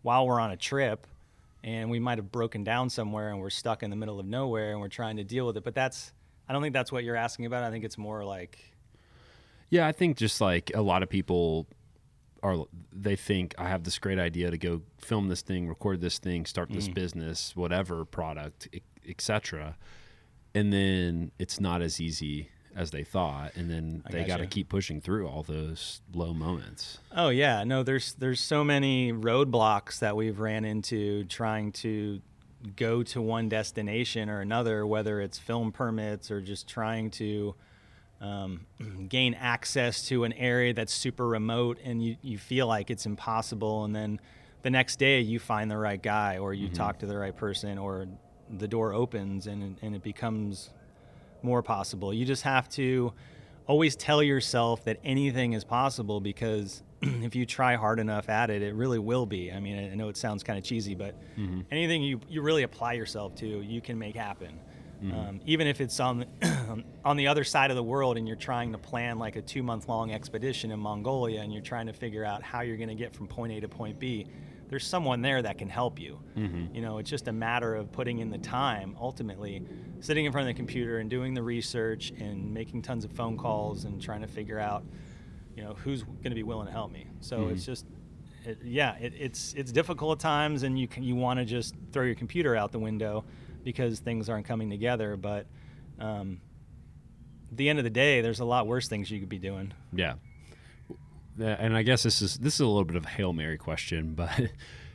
while 0.01 0.27
we're 0.27 0.39
on 0.39 0.51
a 0.51 0.57
trip, 0.57 1.07
and 1.65 1.89
we 1.89 1.99
might 1.99 2.19
have 2.19 2.31
broken 2.31 2.63
down 2.63 2.89
somewhere 2.89 3.31
and 3.31 3.39
we're 3.39 3.49
stuck 3.49 3.81
in 3.81 3.89
the 3.89 3.95
middle 3.95 4.19
of 4.19 4.25
nowhere 4.25 4.71
and 4.71 4.79
we're 4.79 4.87
trying 4.87 5.17
to 5.17 5.23
deal 5.23 5.47
with 5.47 5.57
it. 5.57 5.63
But 5.63 5.73
that's 5.73 6.13
I 6.47 6.53
don't 6.53 6.61
think 6.61 6.73
that's 6.73 6.91
what 6.91 7.03
you're 7.03 7.15
asking 7.15 7.47
about. 7.47 7.63
I 7.63 7.71
think 7.71 7.83
it's 7.83 7.97
more 7.97 8.23
like 8.23 8.59
Yeah, 9.71 9.87
I 9.87 9.91
think 9.91 10.15
just 10.15 10.39
like 10.39 10.71
a 10.75 10.81
lot 10.81 11.01
of 11.01 11.09
people 11.09 11.65
are, 12.45 12.65
they 12.93 13.15
think 13.15 13.55
I 13.57 13.69
have 13.69 13.83
this 13.83 13.97
great 13.97 14.19
idea 14.19 14.51
to 14.51 14.57
go 14.57 14.81
film 14.99 15.29
this 15.29 15.41
thing, 15.41 15.67
record 15.67 15.99
this 15.99 16.19
thing, 16.19 16.45
start 16.45 16.69
this 16.69 16.87
mm. 16.87 16.93
business, 16.93 17.55
whatever 17.55 18.05
product, 18.05 18.69
etc. 19.07 19.77
And 20.53 20.71
then 20.71 21.31
it's 21.39 21.59
not 21.59 21.81
as 21.81 21.99
easy 21.99 22.49
as 22.75 22.91
they 22.91 23.03
thought, 23.03 23.55
and 23.55 23.69
then 23.69 24.03
I 24.05 24.11
they 24.11 24.23
got 24.25 24.37
to 24.37 24.47
keep 24.47 24.69
pushing 24.69 25.01
through 25.01 25.27
all 25.27 25.43
those 25.43 26.01
low 26.13 26.33
moments. 26.33 26.99
Oh 27.15 27.29
yeah, 27.29 27.63
no. 27.63 27.83
There's 27.83 28.13
there's 28.13 28.41
so 28.41 28.63
many 28.63 29.11
roadblocks 29.11 29.99
that 29.99 30.15
we've 30.15 30.39
ran 30.39 30.65
into 30.65 31.23
trying 31.25 31.71
to 31.71 32.21
go 32.75 33.01
to 33.03 33.21
one 33.21 33.49
destination 33.49 34.29
or 34.29 34.41
another, 34.41 34.85
whether 34.85 35.21
it's 35.21 35.39
film 35.39 35.71
permits 35.71 36.29
or 36.29 36.41
just 36.41 36.67
trying 36.67 37.11
to 37.11 37.55
um, 38.25 38.65
gain 39.09 39.33
access 39.35 40.07
to 40.07 40.23
an 40.23 40.33
area 40.33 40.73
that's 40.73 40.93
super 40.93 41.27
remote 41.27 41.77
and 41.83 42.03
you, 42.03 42.17
you 42.21 42.37
feel 42.37 42.67
like 42.67 42.89
it's 42.89 43.05
impossible, 43.05 43.85
and 43.85 43.95
then 43.95 44.19
the 44.63 44.69
next 44.69 44.97
day 44.97 45.19
you 45.21 45.39
find 45.39 45.69
the 45.69 45.77
right 45.77 46.01
guy 46.01 46.37
or 46.39 46.53
you 46.53 46.69
talk 46.69 46.99
to 46.99 47.05
the 47.05 47.17
right 47.17 47.35
person 47.35 47.77
or 47.77 48.07
the 48.57 48.67
door 48.67 48.93
opens 48.93 49.47
and 49.47 49.77
and 49.81 49.95
it 49.95 50.03
becomes 50.03 50.71
more 51.43 51.61
possible. 51.61 52.13
You 52.13 52.25
just 52.25 52.43
have 52.43 52.67
to 52.69 53.13
always 53.67 53.95
tell 53.95 54.21
yourself 54.23 54.83
that 54.85 54.97
anything 55.03 55.53
is 55.53 55.63
possible 55.63 56.19
because 56.19 56.83
if 57.01 57.35
you 57.35 57.45
try 57.45 57.75
hard 57.75 57.99
enough 57.99 58.29
at 58.29 58.49
it, 58.49 58.61
it 58.61 58.73
really 58.73 58.99
will 58.99 59.25
be. 59.25 59.51
I 59.51 59.59
mean, 59.59 59.91
I 59.91 59.95
know 59.95 60.09
it 60.09 60.17
sounds 60.17 60.43
kind 60.43 60.57
of 60.57 60.65
cheesy, 60.65 60.95
but 60.95 61.15
anything 61.71 62.01
you, 62.03 62.19
you 62.29 62.41
really 62.41 62.63
apply 62.63 62.93
yourself 62.93 63.35
to, 63.35 63.47
you 63.47 63.81
can 63.81 63.97
make 63.97 64.15
happen. 64.15 64.59
Mm-hmm. 65.03 65.19
Um, 65.19 65.41
even 65.45 65.67
if 65.67 65.81
it's 65.81 65.99
on 65.99 66.19
the, 66.19 66.83
on 67.05 67.17
the 67.17 67.27
other 67.27 67.43
side 67.43 67.69
of 67.69 67.75
the 67.75 67.83
world 67.83 68.17
and 68.17 68.27
you're 68.27 68.37
trying 68.37 68.71
to 68.71 68.77
plan 68.77 69.19
like 69.19 69.35
a 69.35 69.41
two 69.41 69.63
month 69.63 69.87
long 69.87 70.11
expedition 70.11 70.71
in 70.71 70.79
Mongolia 70.79 71.41
and 71.41 71.53
you're 71.53 71.61
trying 71.61 71.87
to 71.87 71.93
figure 71.93 72.23
out 72.23 72.43
how 72.43 72.61
you're 72.61 72.77
going 72.77 72.89
to 72.89 72.95
get 72.95 73.13
from 73.13 73.27
point 73.27 73.53
A 73.53 73.59
to 73.61 73.67
point 73.67 73.99
B, 73.99 74.27
there's 74.69 74.85
someone 74.85 75.21
there 75.21 75.41
that 75.41 75.57
can 75.57 75.69
help 75.69 75.99
you. 75.99 76.19
Mm-hmm. 76.35 76.75
You 76.75 76.81
know, 76.81 76.97
it's 76.97 77.09
just 77.09 77.27
a 77.27 77.31
matter 77.31 77.75
of 77.75 77.91
putting 77.91 78.19
in 78.19 78.29
the 78.29 78.37
time, 78.37 78.95
ultimately, 78.99 79.63
sitting 79.99 80.25
in 80.25 80.31
front 80.31 80.49
of 80.49 80.55
the 80.55 80.57
computer 80.57 80.97
and 80.97 81.09
doing 81.09 81.33
the 81.33 81.43
research 81.43 82.11
and 82.19 82.53
making 82.53 82.81
tons 82.81 83.05
of 83.05 83.11
phone 83.11 83.37
calls 83.37 83.85
and 83.85 84.01
trying 84.01 84.21
to 84.21 84.27
figure 84.27 84.59
out, 84.59 84.83
you 85.55 85.63
know, 85.63 85.73
who's 85.73 86.03
going 86.03 86.29
to 86.29 86.35
be 86.35 86.43
willing 86.43 86.65
to 86.65 86.71
help 86.71 86.91
me. 86.91 87.07
So 87.19 87.39
mm-hmm. 87.39 87.53
it's 87.53 87.65
just, 87.65 87.85
it, 88.43 88.59
yeah, 88.63 88.95
it, 88.97 89.13
it's 89.17 89.53
it's 89.53 89.71
difficult 89.71 90.19
at 90.19 90.21
times, 90.21 90.63
and 90.63 90.77
you 90.77 90.87
can 90.87 91.03
you 91.03 91.15
want 91.15 91.39
to 91.39 91.45
just 91.45 91.75
throw 91.91 92.03
your 92.03 92.15
computer 92.15 92.55
out 92.55 92.71
the 92.71 92.79
window 92.79 93.23
because 93.65 93.99
things 93.99 94.29
aren't 94.29 94.45
coming 94.45 94.69
together. 94.69 95.17
But 95.17 95.47
um, 95.99 96.39
at 97.51 97.57
the 97.57 97.67
end 97.67 97.79
of 97.79 97.83
the 97.83 97.89
day, 97.89 98.21
there's 98.21 98.39
a 98.39 98.45
lot 98.45 98.67
worse 98.67 98.87
things 98.87 99.11
you 99.11 99.19
could 99.19 99.27
be 99.27 99.39
doing. 99.39 99.73
Yeah. 99.91 100.13
And 101.37 101.75
I 101.75 101.83
guess 101.83 102.03
this 102.03 102.21
is 102.21 102.37
this 102.37 102.53
is 102.53 102.59
a 102.61 102.67
little 102.67 102.85
bit 102.85 102.95
of 102.95 103.03
a 103.03 103.09
hail 103.09 103.33
mary 103.33 103.57
question, 103.57 104.13
but 104.15 104.49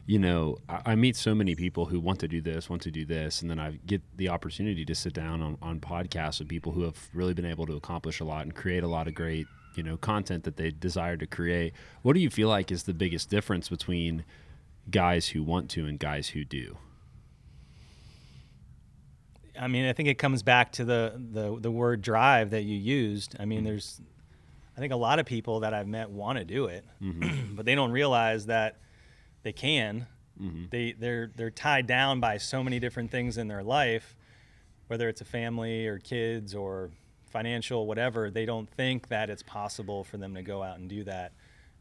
you 0.06 0.18
know, 0.18 0.56
I, 0.70 0.80
I 0.86 0.94
meet 0.94 1.16
so 1.16 1.34
many 1.34 1.54
people 1.54 1.84
who 1.84 2.00
want 2.00 2.20
to 2.20 2.28
do 2.28 2.40
this, 2.40 2.70
want 2.70 2.80
to 2.82 2.90
do 2.90 3.04
this, 3.04 3.42
and 3.42 3.50
then 3.50 3.58
I 3.58 3.78
get 3.84 4.00
the 4.16 4.30
opportunity 4.30 4.86
to 4.86 4.94
sit 4.94 5.12
down 5.12 5.42
on, 5.42 5.58
on 5.60 5.80
podcasts 5.80 6.38
with 6.38 6.48
people 6.48 6.72
who 6.72 6.84
have 6.84 7.10
really 7.12 7.34
been 7.34 7.44
able 7.44 7.66
to 7.66 7.74
accomplish 7.74 8.20
a 8.20 8.24
lot 8.24 8.42
and 8.42 8.54
create 8.54 8.82
a 8.82 8.88
lot 8.88 9.06
of 9.06 9.14
great, 9.14 9.46
you 9.74 9.82
know, 9.82 9.98
content 9.98 10.44
that 10.44 10.56
they 10.56 10.70
desire 10.70 11.18
to 11.18 11.26
create. 11.26 11.74
What 12.00 12.14
do 12.14 12.20
you 12.20 12.30
feel 12.30 12.48
like 12.48 12.72
is 12.72 12.84
the 12.84 12.94
biggest 12.94 13.28
difference 13.28 13.68
between 13.68 14.24
guys 14.90 15.28
who 15.28 15.42
want 15.42 15.68
to 15.70 15.84
and 15.84 15.98
guys 15.98 16.30
who 16.30 16.44
do? 16.44 16.78
I 19.60 19.68
mean, 19.68 19.84
I 19.84 19.92
think 19.92 20.08
it 20.08 20.16
comes 20.16 20.42
back 20.42 20.72
to 20.72 20.84
the 20.84 21.20
the, 21.32 21.58
the 21.60 21.70
word 21.70 22.00
drive 22.00 22.50
that 22.50 22.62
you 22.62 22.76
used. 22.76 23.36
I 23.38 23.44
mean, 23.44 23.58
mm-hmm. 23.58 23.66
there's, 23.66 24.00
I 24.76 24.80
think 24.80 24.92
a 24.92 24.96
lot 24.96 25.18
of 25.18 25.26
people 25.26 25.60
that 25.60 25.74
I've 25.74 25.86
met 25.86 26.10
want 26.10 26.38
to 26.38 26.44
do 26.44 26.66
it, 26.66 26.84
mm-hmm. 27.00 27.54
but 27.54 27.66
they 27.66 27.74
don't 27.74 27.92
realize 27.92 28.46
that 28.46 28.78
they 29.42 29.52
can. 29.52 30.06
Mm-hmm. 30.40 30.64
They 30.70 30.92
they're 30.92 31.30
they're 31.36 31.50
tied 31.50 31.86
down 31.86 32.20
by 32.20 32.38
so 32.38 32.64
many 32.64 32.80
different 32.80 33.10
things 33.10 33.36
in 33.36 33.48
their 33.48 33.62
life, 33.62 34.16
whether 34.86 35.08
it's 35.10 35.20
a 35.20 35.26
family 35.26 35.86
or 35.86 35.98
kids 35.98 36.54
or 36.54 36.90
financial 37.30 37.86
whatever. 37.86 38.30
They 38.30 38.46
don't 38.46 38.68
think 38.68 39.08
that 39.08 39.28
it's 39.28 39.42
possible 39.42 40.04
for 40.04 40.16
them 40.16 40.34
to 40.36 40.42
go 40.42 40.62
out 40.62 40.78
and 40.78 40.88
do 40.88 41.04
that, 41.04 41.32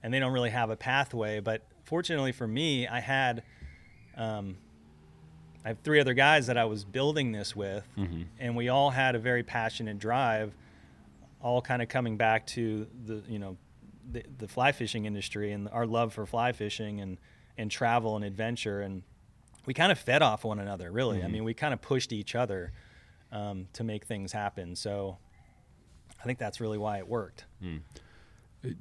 and 0.04 0.14
they 0.14 0.20
don't 0.20 0.34
really 0.34 0.50
have 0.50 0.70
a 0.70 0.76
pathway. 0.76 1.40
But 1.40 1.66
fortunately 1.86 2.34
for 2.34 2.48
me, 2.48 2.88
I 2.88 3.00
had. 3.00 3.44
Um, 4.18 4.58
I 5.66 5.70
have 5.70 5.80
three 5.80 6.00
other 6.00 6.14
guys 6.14 6.48
that 6.48 6.58
I 6.58 6.66
was 6.66 6.86
building 6.86 7.32
this 7.32 7.56
with, 7.56 7.86
mm-hmm. 7.98 8.24
and 8.40 8.56
we 8.56 8.70
all 8.70 8.90
had 8.90 9.16
a 9.16 9.20
very 9.20 9.44
passionate 9.44 10.00
drive, 10.00 10.54
all 11.42 11.62
kind 11.62 11.82
of 11.82 11.90
coming 11.90 12.18
back 12.18 12.48
to 12.48 12.88
the 13.06 13.22
you 13.28 13.40
know 13.40 13.58
the, 14.12 14.24
the 14.38 14.48
fly 14.48 14.72
fishing 14.72 15.06
industry 15.06 15.52
and 15.52 15.68
our 15.70 15.86
love 15.86 16.14
for 16.14 16.26
fly 16.26 16.52
fishing 16.52 17.02
and 17.02 17.18
and 17.58 17.70
travel 17.70 18.16
and 18.16 18.24
adventure, 18.24 18.82
and 18.82 19.04
we 19.66 19.74
kind 19.74 19.92
of 19.92 20.00
fed 20.00 20.22
off 20.22 20.46
one 20.46 20.60
another. 20.60 20.92
Really, 20.92 21.18
I 21.18 21.24
mm-hmm. 21.24 21.34
mean, 21.34 21.44
we 21.44 21.54
kind 21.54 21.74
of 21.74 21.82
pushed 21.82 22.14
each 22.14 22.36
other 22.36 22.72
um, 23.32 23.68
to 23.74 23.84
make 23.84 24.06
things 24.06 24.32
happen. 24.32 24.76
So 24.76 25.18
I 26.20 26.24
think 26.24 26.40
that's 26.40 26.60
really 26.60 26.78
why 26.78 26.98
it 27.00 27.08
worked. 27.08 27.46
Hmm. 27.62 27.78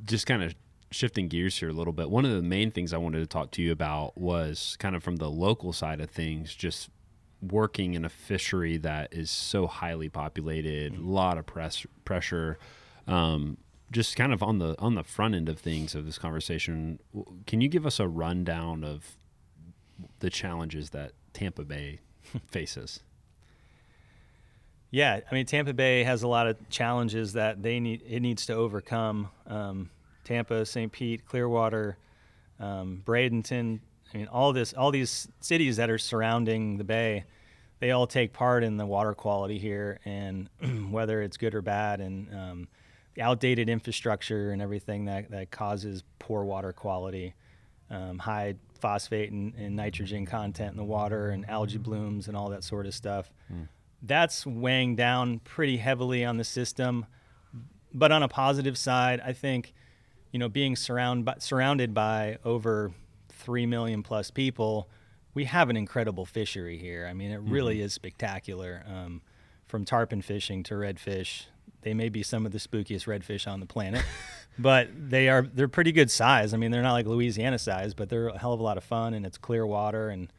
just 0.04 0.26
kind 0.26 0.42
of 0.42 0.54
shifting 0.90 1.28
gears 1.28 1.58
here 1.58 1.68
a 1.68 1.72
little 1.72 1.92
bit, 1.92 2.10
one 2.10 2.24
of 2.24 2.32
the 2.32 2.42
main 2.42 2.70
things 2.70 2.92
I 2.92 2.98
wanted 2.98 3.20
to 3.20 3.26
talk 3.26 3.50
to 3.52 3.62
you 3.62 3.72
about 3.72 4.16
was 4.16 4.76
kind 4.78 4.96
of 4.96 5.02
from 5.02 5.16
the 5.16 5.30
local 5.30 5.72
side 5.72 6.00
of 6.00 6.10
things, 6.10 6.54
just 6.54 6.90
working 7.40 7.94
in 7.94 8.04
a 8.04 8.08
fishery 8.08 8.76
that 8.78 9.12
is 9.12 9.30
so 9.30 9.66
highly 9.66 10.08
populated, 10.08 10.96
a 10.96 11.00
lot 11.00 11.38
of 11.38 11.46
press 11.46 11.86
pressure. 12.04 12.58
Um, 13.06 13.58
just 13.90 14.16
kind 14.16 14.32
of 14.32 14.42
on 14.42 14.58
the 14.58 14.74
on 14.78 14.94
the 14.94 15.02
front 15.02 15.34
end 15.34 15.48
of 15.48 15.58
things 15.58 15.94
of 15.94 16.04
this 16.04 16.18
conversation, 16.18 16.98
can 17.46 17.60
you 17.60 17.68
give 17.68 17.86
us 17.86 17.98
a 17.98 18.06
rundown 18.06 18.84
of 18.84 19.16
the 20.20 20.30
challenges 20.30 20.90
that 20.90 21.12
Tampa 21.32 21.64
Bay 21.64 22.00
faces? 22.46 23.00
Yeah, 24.90 25.20
I 25.30 25.34
mean 25.34 25.46
Tampa 25.46 25.72
Bay 25.72 26.04
has 26.04 26.22
a 26.22 26.28
lot 26.28 26.46
of 26.46 26.68
challenges 26.68 27.34
that 27.34 27.62
they 27.62 27.80
need 27.80 28.02
it 28.06 28.20
needs 28.20 28.46
to 28.46 28.54
overcome. 28.54 29.30
Um, 29.46 29.90
Tampa, 30.28 30.66
St. 30.66 30.92
Pete, 30.92 31.24
Clearwater, 31.24 31.96
um, 32.60 33.02
Bradenton. 33.04 33.80
I 34.12 34.16
mean, 34.16 34.28
all 34.28 34.52
this, 34.52 34.74
all 34.74 34.90
these 34.90 35.26
cities 35.40 35.78
that 35.78 35.88
are 35.88 35.98
surrounding 35.98 36.76
the 36.76 36.84
bay, 36.84 37.24
they 37.80 37.92
all 37.92 38.06
take 38.06 38.32
part 38.32 38.62
in 38.62 38.76
the 38.76 38.84
water 38.84 39.14
quality 39.14 39.58
here, 39.58 40.00
and 40.04 40.50
whether 40.90 41.22
it's 41.22 41.36
good 41.36 41.54
or 41.54 41.62
bad, 41.62 42.00
and 42.00 42.34
um, 42.34 42.68
the 43.14 43.22
outdated 43.22 43.68
infrastructure 43.68 44.50
and 44.50 44.60
everything 44.60 45.06
that 45.06 45.30
that 45.30 45.50
causes 45.50 46.04
poor 46.18 46.44
water 46.44 46.72
quality, 46.72 47.34
um, 47.90 48.18
high 48.18 48.54
phosphate 48.80 49.32
and, 49.32 49.54
and 49.54 49.74
nitrogen 49.76 50.26
content 50.26 50.72
in 50.72 50.76
the 50.76 50.84
water, 50.84 51.30
and 51.30 51.48
algae 51.48 51.78
blooms, 51.78 52.28
and 52.28 52.36
all 52.36 52.50
that 52.50 52.64
sort 52.64 52.86
of 52.86 52.94
stuff 52.94 53.32
that's 54.02 54.46
weighing 54.46 54.94
down 54.94 55.40
pretty 55.40 55.78
heavily 55.78 56.24
on 56.24 56.36
the 56.36 56.44
system. 56.44 57.06
But 57.92 58.12
on 58.12 58.22
a 58.22 58.28
positive 58.28 58.76
side, 58.76 59.20
I 59.24 59.32
think, 59.32 59.72
you 60.32 60.38
know, 60.38 60.48
being 60.48 60.76
surround 60.76 61.24
by, 61.24 61.36
surrounded 61.38 61.94
by 61.94 62.38
over 62.44 62.92
three 63.28 63.66
million 63.66 64.02
plus 64.02 64.30
people, 64.30 64.88
we 65.34 65.44
have 65.44 65.70
an 65.70 65.76
incredible 65.76 66.26
fishery 66.26 66.78
here. 66.78 67.06
I 67.08 67.14
mean, 67.14 67.30
it 67.30 67.40
really 67.40 67.80
is 67.80 67.92
spectacular. 67.92 68.84
Um, 68.86 69.22
from 69.66 69.84
tarpon 69.84 70.22
fishing 70.22 70.62
to 70.64 70.74
redfish, 70.74 71.44
they 71.82 71.92
may 71.92 72.08
be 72.08 72.22
some 72.22 72.46
of 72.46 72.52
the 72.52 72.58
spookiest 72.58 73.06
redfish 73.06 73.46
on 73.46 73.60
the 73.60 73.66
planet, 73.66 74.02
but 74.58 74.88
they 74.94 75.28
are 75.28 75.42
they're 75.42 75.68
pretty 75.68 75.92
good 75.92 76.10
size. 76.10 76.54
I 76.54 76.56
mean, 76.56 76.70
they're 76.70 76.82
not 76.82 76.94
like 76.94 77.06
Louisiana 77.06 77.58
size, 77.58 77.94
but 77.94 78.08
they're 78.08 78.28
a 78.28 78.38
hell 78.38 78.52
of 78.52 78.60
a 78.60 78.62
lot 78.62 78.78
of 78.78 78.84
fun, 78.84 79.14
and 79.14 79.26
it's 79.26 79.38
clear 79.38 79.66
water 79.66 80.08
and 80.08 80.32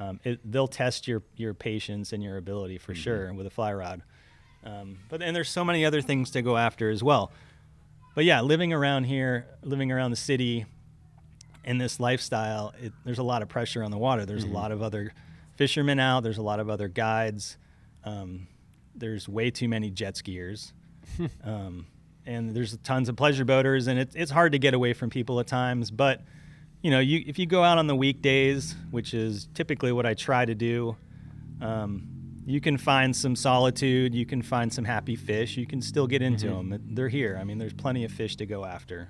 um, 0.00 0.18
it, 0.24 0.40
they'll 0.50 0.66
test 0.66 1.06
your 1.06 1.22
your 1.36 1.52
patience 1.54 2.12
and 2.12 2.22
your 2.22 2.38
ability 2.38 2.78
for 2.78 2.94
sure 2.94 3.32
with 3.34 3.46
a 3.46 3.50
fly 3.50 3.72
rod. 3.72 4.02
Um, 4.64 4.98
but 5.08 5.20
then 5.20 5.34
there's 5.34 5.48
so 5.48 5.64
many 5.64 5.84
other 5.84 6.02
things 6.02 6.30
to 6.32 6.42
go 6.42 6.56
after 6.56 6.90
as 6.90 7.02
well. 7.02 7.30
But 8.20 8.26
yeah, 8.26 8.42
living 8.42 8.74
around 8.74 9.04
here, 9.04 9.46
living 9.62 9.90
around 9.90 10.10
the 10.10 10.16
city, 10.18 10.66
in 11.64 11.78
this 11.78 11.98
lifestyle, 11.98 12.74
it, 12.78 12.92
there's 13.02 13.16
a 13.16 13.22
lot 13.22 13.40
of 13.40 13.48
pressure 13.48 13.82
on 13.82 13.90
the 13.90 13.96
water. 13.96 14.26
There's 14.26 14.44
a 14.44 14.46
lot 14.46 14.72
of 14.72 14.82
other 14.82 15.14
fishermen 15.56 15.98
out. 15.98 16.22
There's 16.22 16.36
a 16.36 16.42
lot 16.42 16.60
of 16.60 16.68
other 16.68 16.86
guides. 16.86 17.56
Um, 18.04 18.46
there's 18.94 19.26
way 19.26 19.50
too 19.50 19.70
many 19.70 19.90
jet 19.90 20.16
skiers. 20.16 20.72
um, 21.44 21.86
and 22.26 22.54
there's 22.54 22.76
tons 22.84 23.08
of 23.08 23.16
pleasure 23.16 23.46
boaters, 23.46 23.86
and 23.86 23.98
it's 23.98 24.14
it's 24.14 24.30
hard 24.30 24.52
to 24.52 24.58
get 24.58 24.74
away 24.74 24.92
from 24.92 25.08
people 25.08 25.40
at 25.40 25.46
times. 25.46 25.90
But 25.90 26.20
you 26.82 26.90
know, 26.90 27.00
you 27.00 27.24
if 27.26 27.38
you 27.38 27.46
go 27.46 27.64
out 27.64 27.78
on 27.78 27.86
the 27.86 27.96
weekdays, 27.96 28.76
which 28.90 29.14
is 29.14 29.48
typically 29.54 29.92
what 29.92 30.04
I 30.04 30.12
try 30.12 30.44
to 30.44 30.54
do, 30.54 30.94
um, 31.62 32.06
you 32.46 32.60
can 32.60 32.76
find 32.78 33.14
some 33.14 33.36
solitude. 33.36 34.14
You 34.14 34.24
can 34.26 34.42
find 34.42 34.72
some 34.72 34.84
happy 34.84 35.16
fish. 35.16 35.56
You 35.56 35.66
can 35.66 35.80
still 35.82 36.06
get 36.06 36.22
into 36.22 36.46
Mm-hmm. 36.46 36.70
them. 36.70 36.82
They're 36.94 37.08
here. 37.08 37.36
I 37.40 37.44
mean, 37.44 37.58
there's 37.58 37.72
plenty 37.74 38.04
of 38.04 38.10
fish 38.12 38.36
to 38.36 38.46
go 38.46 38.64
after. 38.64 39.08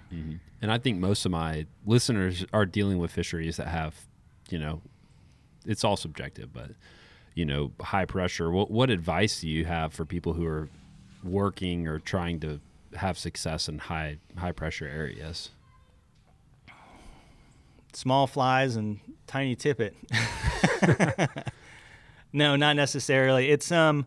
And 0.62 0.70
I 0.72 0.78
think 0.78 0.98
most 0.98 1.24
of 1.24 1.30
my 1.32 1.66
listeners 1.86 2.44
are 2.52 2.66
dealing 2.66 2.98
with 2.98 3.10
fisheries 3.12 3.56
that 3.56 3.68
have, 3.68 3.94
you 4.50 4.58
know, 4.58 4.82
it's 5.66 5.84
all 5.84 5.96
subjective, 5.96 6.52
but 6.52 6.70
you 7.34 7.44
know, 7.44 7.72
high 7.80 8.04
pressure. 8.04 8.50
What 8.50 8.70
what 8.70 8.90
advice 8.90 9.40
do 9.40 9.48
you 9.48 9.64
have 9.64 9.92
for 9.92 10.04
people 10.04 10.32
who 10.32 10.44
are 10.46 10.68
working 11.22 11.86
or 11.86 11.98
trying 11.98 12.40
to 12.40 12.60
have 12.96 13.16
success 13.16 13.68
in 13.68 13.78
high 13.78 14.18
high 14.36 14.52
pressure 14.52 14.86
areas? 14.86 15.50
small 17.92 18.26
flies 18.28 18.76
and 18.76 19.00
tiny 19.26 19.54
tippet. 19.56 19.94
no, 22.32 22.56
not 22.56 22.76
necessarily. 22.76 23.50
It's 23.50 23.70
um 23.72 24.06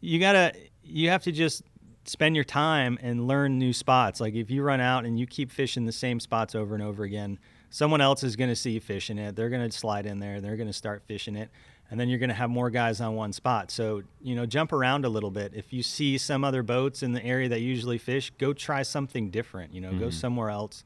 you 0.00 0.20
got 0.20 0.32
to 0.32 0.52
you 0.82 1.08
have 1.10 1.22
to 1.24 1.32
just 1.32 1.62
spend 2.04 2.34
your 2.34 2.44
time 2.44 2.98
and 3.00 3.26
learn 3.26 3.58
new 3.58 3.72
spots. 3.72 4.20
Like 4.20 4.34
if 4.34 4.50
you 4.50 4.62
run 4.62 4.80
out 4.80 5.06
and 5.06 5.18
you 5.18 5.26
keep 5.26 5.50
fishing 5.50 5.86
the 5.86 5.92
same 5.92 6.20
spots 6.20 6.54
over 6.54 6.74
and 6.74 6.84
over 6.84 7.04
again, 7.04 7.38
someone 7.70 8.02
else 8.02 8.22
is 8.22 8.36
going 8.36 8.50
to 8.50 8.56
see 8.56 8.72
you 8.72 8.80
fishing 8.80 9.16
it. 9.16 9.34
They're 9.34 9.48
going 9.48 9.68
to 9.68 9.76
slide 9.76 10.04
in 10.04 10.18
there, 10.18 10.40
they're 10.40 10.56
going 10.56 10.68
to 10.68 10.74
start 10.74 11.02
fishing 11.06 11.36
it. 11.36 11.50
And 11.90 12.00
then 12.00 12.08
you're 12.08 12.18
going 12.18 12.30
to 12.30 12.34
have 12.34 12.50
more 12.50 12.70
guys 12.70 13.00
on 13.00 13.14
one 13.14 13.32
spot. 13.32 13.70
So, 13.70 14.02
you 14.20 14.34
know, 14.34 14.46
jump 14.46 14.72
around 14.72 15.04
a 15.04 15.08
little 15.08 15.30
bit. 15.30 15.52
If 15.54 15.72
you 15.72 15.82
see 15.82 16.16
some 16.16 16.42
other 16.42 16.62
boats 16.62 17.02
in 17.02 17.12
the 17.12 17.22
area 17.22 17.48
that 17.50 17.60
you 17.60 17.68
usually 17.68 17.98
fish, 17.98 18.32
go 18.38 18.52
try 18.54 18.82
something 18.82 19.30
different. 19.30 19.74
You 19.74 19.82
know, 19.82 19.92
go 19.92 20.10
somewhere 20.10 20.48
else 20.50 20.82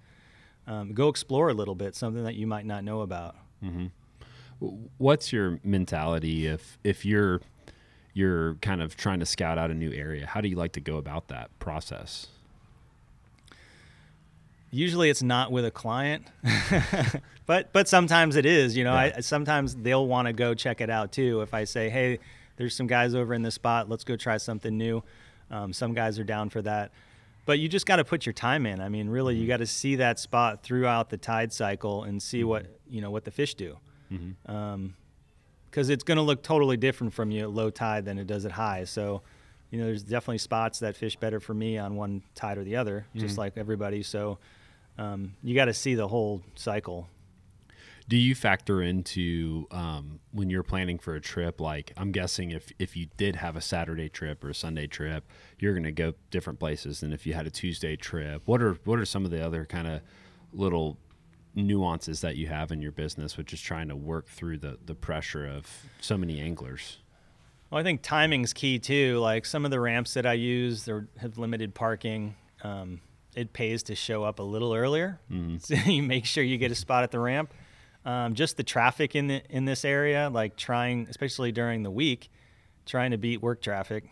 um, 0.68 0.92
go 0.92 1.08
explore 1.08 1.48
a 1.48 1.54
little 1.54 1.74
bit, 1.74 1.96
something 1.96 2.24
that 2.24 2.34
you 2.34 2.46
might 2.46 2.66
not 2.66 2.84
know 2.84 3.00
about. 3.00 3.36
What's 4.60 5.32
your 5.32 5.60
mentality 5.62 6.46
if 6.46 6.78
if 6.82 7.04
you're 7.04 7.40
you're 8.12 8.54
kind 8.56 8.82
of 8.82 8.96
trying 8.96 9.20
to 9.20 9.26
scout 9.26 9.58
out 9.58 9.70
a 9.70 9.74
new 9.74 9.92
area? 9.92 10.26
How 10.26 10.40
do 10.40 10.48
you 10.48 10.56
like 10.56 10.72
to 10.72 10.80
go 10.80 10.96
about 10.96 11.28
that 11.28 11.56
process? 11.60 12.26
Usually, 14.70 15.08
it's 15.08 15.22
not 15.22 15.50
with 15.50 15.64
a 15.64 15.70
client, 15.70 16.26
but 17.46 17.72
but 17.72 17.88
sometimes 17.88 18.36
it 18.36 18.44
is. 18.44 18.76
You 18.76 18.84
know, 18.84 18.92
Yeah. 18.92 19.12
I 19.16 19.20
sometimes 19.20 19.74
they'll 19.74 20.06
want 20.06 20.26
to 20.26 20.32
go 20.34 20.54
check 20.54 20.80
it 20.80 20.90
out 20.90 21.12
too. 21.12 21.40
If 21.40 21.54
I 21.54 21.64
say, 21.64 21.88
hey, 21.88 22.18
there's 22.56 22.74
some 22.76 22.86
guys 22.86 23.14
over 23.14 23.32
in 23.32 23.42
this 23.42 23.54
spot, 23.54 23.88
let's 23.88 24.04
go 24.04 24.16
try 24.16 24.36
something 24.36 24.76
new. 24.76 25.02
Um, 25.50 25.72
some 25.72 25.94
guys 25.94 26.18
are 26.18 26.24
down 26.24 26.50
for 26.50 26.60
that. 26.62 26.90
But 27.46 27.60
you 27.60 27.68
just 27.68 27.86
got 27.86 27.96
to 27.96 28.04
put 28.04 28.26
your 28.26 28.34
time 28.34 28.66
in. 28.66 28.78
I 28.78 28.90
mean, 28.90 29.08
really, 29.08 29.36
you 29.36 29.46
got 29.46 29.58
to 29.58 29.66
see 29.66 29.96
that 29.96 30.18
spot 30.18 30.62
throughout 30.62 31.08
the 31.08 31.16
tide 31.16 31.50
cycle 31.50 32.02
and 32.02 32.22
see 32.22 32.44
what 32.44 32.66
you 32.90 33.00
know 33.00 33.10
what 33.10 33.24
the 33.24 33.30
fish 33.30 33.54
do. 33.54 33.78
Because 35.70 35.88
it's 35.90 36.04
going 36.04 36.16
to 36.16 36.22
look 36.22 36.42
totally 36.42 36.76
different 36.76 37.12
from 37.12 37.30
you 37.30 37.42
at 37.42 37.50
low 37.50 37.70
tide 37.70 38.04
than 38.04 38.18
it 38.18 38.26
does 38.26 38.44
at 38.44 38.52
high. 38.52 38.84
So, 38.84 39.22
you 39.70 39.78
know, 39.78 39.86
there's 39.86 40.02
definitely 40.02 40.38
spots 40.38 40.78
that 40.78 40.96
fish 40.96 41.16
better 41.16 41.40
for 41.40 41.54
me 41.54 41.78
on 41.78 41.94
one 41.96 42.22
tide 42.34 42.58
or 42.58 42.64
the 42.64 42.76
other, 42.76 43.06
just 43.14 43.36
like 43.38 43.56
everybody. 43.58 44.02
So, 44.02 44.38
um, 44.96 45.34
you 45.42 45.54
got 45.54 45.66
to 45.66 45.74
see 45.74 45.94
the 45.94 46.08
whole 46.08 46.42
cycle. 46.54 47.08
Do 48.08 48.16
you 48.16 48.34
factor 48.34 48.80
into 48.80 49.66
um, 49.70 50.20
when 50.32 50.48
you're 50.48 50.62
planning 50.62 50.98
for 50.98 51.14
a 51.14 51.20
trip? 51.20 51.60
Like, 51.60 51.92
I'm 51.98 52.10
guessing 52.10 52.50
if 52.52 52.72
if 52.78 52.96
you 52.96 53.08
did 53.18 53.36
have 53.36 53.54
a 53.54 53.60
Saturday 53.60 54.08
trip 54.08 54.42
or 54.42 54.48
a 54.48 54.54
Sunday 54.54 54.86
trip, 54.86 55.24
you're 55.58 55.74
going 55.74 55.84
to 55.84 55.92
go 55.92 56.14
different 56.30 56.58
places 56.58 57.00
than 57.00 57.12
if 57.12 57.26
you 57.26 57.34
had 57.34 57.46
a 57.46 57.50
Tuesday 57.50 57.96
trip. 57.96 58.40
What 58.46 58.62
are 58.62 58.78
what 58.84 58.98
are 58.98 59.04
some 59.04 59.26
of 59.26 59.30
the 59.30 59.44
other 59.44 59.66
kind 59.66 59.86
of 59.86 60.00
little 60.54 60.96
nuances 61.66 62.20
that 62.20 62.36
you 62.36 62.46
have 62.46 62.70
in 62.72 62.80
your 62.80 62.92
business 62.92 63.36
with 63.36 63.46
just 63.46 63.64
trying 63.64 63.88
to 63.88 63.96
work 63.96 64.28
through 64.28 64.58
the 64.58 64.78
the 64.84 64.94
pressure 64.94 65.46
of 65.46 65.66
so 66.00 66.16
many 66.16 66.40
anglers? 66.40 66.98
Well, 67.70 67.80
I 67.80 67.82
think 67.82 68.02
timing's 68.02 68.52
key 68.52 68.78
too. 68.78 69.18
Like 69.18 69.44
some 69.44 69.64
of 69.64 69.70
the 69.70 69.80
ramps 69.80 70.14
that 70.14 70.24
I 70.24 70.32
use, 70.34 70.84
they 70.84 70.94
have 71.18 71.36
limited 71.38 71.74
parking. 71.74 72.34
Um, 72.62 73.00
it 73.34 73.52
pays 73.52 73.82
to 73.84 73.94
show 73.94 74.24
up 74.24 74.38
a 74.38 74.42
little 74.42 74.74
earlier, 74.74 75.20
so 75.58 75.74
you 75.74 76.02
make 76.02 76.24
sure 76.24 76.42
you 76.42 76.56
get 76.58 76.70
a 76.72 76.74
spot 76.74 77.02
at 77.04 77.10
the 77.10 77.18
ramp. 77.20 77.52
Um, 78.04 78.34
just 78.34 78.56
the 78.56 78.62
traffic 78.62 79.14
in 79.14 79.26
the 79.26 79.42
in 79.50 79.64
this 79.64 79.84
area, 79.84 80.30
like 80.32 80.56
trying, 80.56 81.06
especially 81.10 81.52
during 81.52 81.82
the 81.82 81.90
week, 81.90 82.30
trying 82.86 83.10
to 83.10 83.18
beat 83.18 83.42
work 83.42 83.60
traffic, 83.60 84.04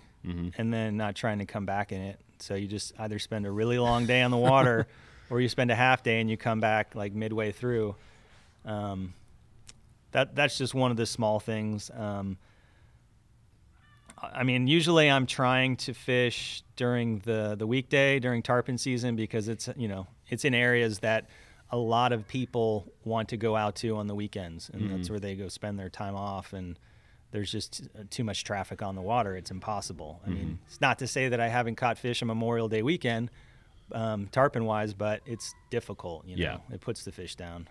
and 0.59 0.73
then 0.73 0.97
not 0.97 1.15
trying 1.15 1.39
to 1.39 1.47
come 1.47 1.65
back 1.65 1.93
in 1.93 2.01
it. 2.03 2.21
So 2.41 2.55
you 2.57 2.67
just 2.67 2.93
either 2.99 3.19
spend 3.19 3.47
a 3.47 3.51
really 3.51 3.79
long 3.79 4.05
day 4.05 4.21
on 4.23 4.31
the 4.31 4.37
water, 4.37 4.87
or 5.31 5.41
you 5.41 5.49
spend 5.49 5.71
a 5.71 5.75
half 5.75 6.03
day 6.03 6.21
and 6.21 6.31
you 6.31 6.37
come 6.37 6.61
back 6.61 6.95
like 6.95 7.13
midway 7.15 7.53
through. 7.53 7.95
Um, 8.65 9.15
that 10.13 10.35
that's 10.35 10.59
just 10.59 10.75
one 10.75 10.91
of 10.91 10.97
the 10.97 11.07
small 11.07 11.41
things. 11.41 11.91
Um, 11.95 12.39
I 14.19 14.45
mean, 14.45 14.67
usually 14.67 15.11
I'm 15.11 15.27
trying 15.27 15.77
to 15.79 15.95
fish 15.95 16.63
during 16.75 17.19
the 17.21 17.55
the 17.57 17.67
weekday 17.67 18.19
during 18.19 18.43
tarpon 18.43 18.79
season 18.79 19.17
because 19.17 19.49
it's 19.49 19.69
you 19.77 19.89
know 19.89 20.07
it's 20.29 20.45
in 20.45 20.55
areas 20.55 21.01
that 21.01 21.29
a 21.71 21.77
lot 21.77 22.13
of 22.13 22.27
people 22.29 22.93
want 23.05 23.29
to 23.31 23.37
go 23.37 23.57
out 23.57 23.75
to 23.77 23.97
on 23.97 24.07
the 24.07 24.15
weekends, 24.15 24.71
and 24.73 24.91
that's 24.91 25.11
where 25.11 25.19
they 25.19 25.35
go 25.35 25.49
spend 25.49 25.79
their 25.79 25.91
time 25.91 26.15
off. 26.15 26.53
And 26.53 26.79
there's 27.33 27.51
just 27.51 27.89
uh, 27.99 28.05
too 28.09 28.23
much 28.25 28.45
traffic 28.45 28.83
on 28.83 28.95
the 28.95 29.03
water; 29.03 29.37
it's 29.37 29.51
impossible. 29.51 30.21
I 30.27 30.31
mean, 30.31 30.59
it's 30.67 30.81
not 30.81 30.99
to 31.01 31.07
say 31.07 31.29
that 31.29 31.41
I 31.41 31.49
haven't 31.49 31.75
caught 31.75 31.99
fish 31.99 32.23
on 32.23 32.29
Memorial 32.29 32.69
Day 32.69 32.83
weekend, 32.83 33.31
um, 33.93 34.29
tarpon 34.33 34.65
wise, 34.65 34.95
but 34.95 35.21
it's 35.27 35.55
difficult. 35.71 36.27
You 36.27 36.37
know, 36.37 36.43
Yeah. 36.43 36.75
it 36.75 36.81
puts 36.81 37.05
the 37.05 37.13
fish 37.13 37.35
down. 37.37 37.69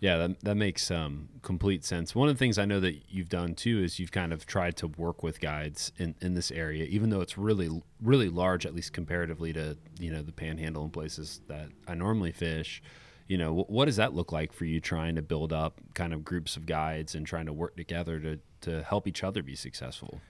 Yeah, 0.00 0.16
that, 0.16 0.40
that 0.40 0.54
makes 0.56 0.90
um, 0.90 1.28
complete 1.42 1.84
sense. 1.84 2.12
One 2.12 2.28
of 2.28 2.34
the 2.34 2.38
things 2.38 2.58
I 2.58 2.64
know 2.64 2.80
that 2.80 3.02
you've 3.08 3.28
done 3.28 3.54
too 3.54 3.84
is 3.84 4.00
you've 4.00 4.10
kind 4.10 4.32
of 4.32 4.46
tried 4.46 4.76
to 4.78 4.88
work 4.88 5.22
with 5.22 5.40
guides 5.40 5.92
in, 5.96 6.16
in 6.20 6.34
this 6.34 6.50
area, 6.50 6.84
even 6.86 7.10
though 7.10 7.20
it's 7.20 7.38
really, 7.38 7.70
really 8.02 8.28
large, 8.28 8.66
at 8.66 8.74
least 8.74 8.92
comparatively 8.92 9.52
to, 9.52 9.76
you 10.00 10.10
know, 10.10 10.22
the 10.22 10.32
panhandle 10.32 10.82
and 10.82 10.92
places 10.92 11.40
that 11.46 11.68
I 11.86 11.94
normally 11.94 12.32
fish. 12.32 12.82
You 13.28 13.38
know, 13.38 13.54
wh- 13.62 13.70
what 13.70 13.84
does 13.84 13.94
that 13.96 14.12
look 14.12 14.32
like 14.32 14.52
for 14.52 14.64
you 14.64 14.80
trying 14.80 15.14
to 15.14 15.22
build 15.22 15.52
up 15.52 15.80
kind 15.94 16.12
of 16.12 16.24
groups 16.24 16.56
of 16.56 16.66
guides 16.66 17.14
and 17.14 17.24
trying 17.24 17.46
to 17.46 17.52
work 17.52 17.76
together 17.76 18.18
to, 18.18 18.40
to 18.62 18.82
help 18.82 19.06
each 19.06 19.22
other 19.22 19.40
be 19.44 19.54
successful? 19.54 20.20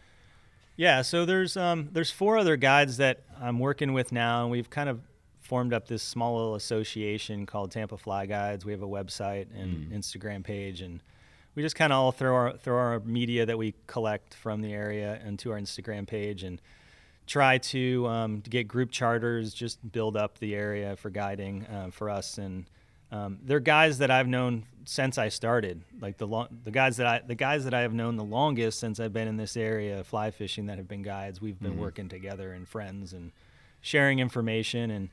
Yeah, 0.77 1.01
so 1.01 1.25
there's 1.25 1.57
um, 1.57 1.89
there's 1.93 2.11
four 2.11 2.37
other 2.37 2.57
guides 2.57 2.99
that 2.99 3.21
I'm 3.41 3.59
working 3.59 3.93
with 3.95 4.13
now, 4.13 4.43
and 4.43 4.51
we've 4.51 4.69
kind 4.71 4.89
of 4.91 5.01
formed 5.43 5.75
up 5.75 5.87
this 5.87 6.03
small 6.03 6.37
little 6.37 6.55
association 6.55 7.47
called 7.47 7.71
Tampa 7.71 7.99
Fly 7.99 8.27
Guides. 8.27 8.65
We 8.65 8.73
have 8.73 8.83
a 8.83 8.89
website 8.89 9.47
and 9.55 9.93
Instagram 9.93 10.43
page, 10.43 10.81
and 10.81 11.01
we 11.55 11.63
just 11.63 11.77
kind 11.77 11.93
of 11.93 11.99
all 11.99 12.13
throw 12.13 12.35
our 12.35 12.57
throw 12.57 12.77
our 12.77 13.01
media 13.01 13.45
that 13.45 13.59
we 13.59 13.75
collect 13.87 14.35
from 14.35 14.63
the 14.63 14.73
area 14.73 15.21
into 15.27 15.51
our 15.51 15.59
Instagram 15.59 16.07
page, 16.07 16.43
and 16.43 16.61
try 17.27 17.59
to, 17.59 18.07
um, 18.07 18.41
to 18.43 18.51
get 18.51 18.67
group 18.67 18.91
charters, 18.91 19.55
just 19.55 19.93
build 19.93 20.17
up 20.17 20.39
the 20.39 20.55
area 20.55 20.97
for 20.97 21.11
guiding 21.11 21.65
uh, 21.67 21.89
for 21.91 22.11
us. 22.11 22.39
And 22.39 22.67
um, 23.11 23.39
they're 23.43 23.61
guys 23.61 23.99
that 23.99 24.11
I've 24.11 24.27
known 24.27 24.65
since 24.85 25.19
I 25.19 25.29
started. 25.29 25.83
Like 26.01 26.19
the 26.19 26.27
long, 26.27 26.49
the 26.65 26.71
guys 26.71 26.97
that 26.97 27.07
I 27.07 27.21
the 27.27 27.35
guys 27.35 27.65
that 27.65 27.75
I 27.75 27.81
have 27.83 27.93
known 27.93 28.17
the 28.17 28.25
longest 28.25 28.81
since 28.81 28.99
I've 29.01 29.13
been 29.13 29.29
in 29.29 29.37
this 29.37 29.57
area 29.57 30.03
fly 30.05 30.31
fishing 30.31 30.67
that 30.67 30.79
have 30.79 30.89
been 30.89 31.03
guides. 31.03 31.41
We've 31.41 31.61
been 31.61 31.79
working 31.79 32.09
together 32.09 32.53
and 32.53 32.67
friends 32.67 33.13
and 33.13 33.33
sharing 33.81 34.19
information 34.19 34.91
and 34.91 35.11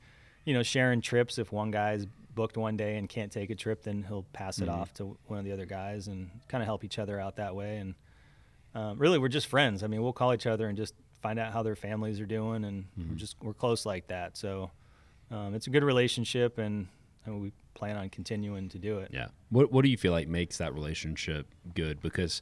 you 0.50 0.56
know 0.56 0.64
sharing 0.64 1.00
trips. 1.00 1.38
If 1.38 1.52
one 1.52 1.70
guy's 1.70 2.08
booked 2.34 2.58
one 2.58 2.76
day 2.76 2.98
and 2.98 3.08
can't 3.08 3.32
take 3.32 3.52
a 3.52 3.56
trip, 3.56 3.84
then 3.84 4.04
he'll 4.08 4.26
pass 4.34 4.58
it 4.60 4.68
off 4.68 4.92
to 4.96 5.16
one 5.28 5.38
of 5.38 5.46
the 5.46 5.52
other 5.52 5.68
guys 5.68 6.08
and 6.08 6.32
kind 6.48 6.64
of 6.64 6.66
help 6.66 6.84
each 6.84 6.98
other 6.98 7.20
out 7.20 7.36
that 7.36 7.56
way. 7.56 7.78
And 7.78 7.94
um, 8.74 8.98
really, 8.98 9.20
we're 9.20 9.28
just 9.28 9.46
friends. 9.46 9.84
I 9.84 9.88
mean, 9.88 10.02
we'll 10.02 10.12
call 10.12 10.34
each 10.34 10.48
other 10.48 10.68
and 10.68 10.76
just 10.76 10.96
find 11.22 11.38
out 11.38 11.54
how 11.54 11.62
their 11.62 11.76
families 11.76 12.20
are 12.20 12.26
doing, 12.26 12.66
and 12.66 12.86
we're 12.98 13.16
just 13.16 13.36
we're 13.44 13.54
close 13.54 13.86
like 13.86 14.08
that. 14.08 14.38
So 14.38 14.72
um, 15.30 15.54
it's 15.54 15.68
a 15.68 15.70
good 15.70 15.84
relationship, 15.84 16.58
and, 16.58 16.88
and 17.26 17.42
we 17.42 17.52
plan 17.76 17.96
on 17.96 18.10
continuing 18.10 18.70
to 18.70 18.80
do 18.80 18.98
it. 18.98 19.10
Yeah. 19.14 19.28
What 19.52 19.72
What 19.72 19.86
do 19.86 19.92
you 19.92 19.98
feel 19.98 20.14
like 20.14 20.28
makes 20.28 20.58
that 20.58 20.74
relationship 20.74 21.46
good? 21.76 22.02
Because 22.02 22.42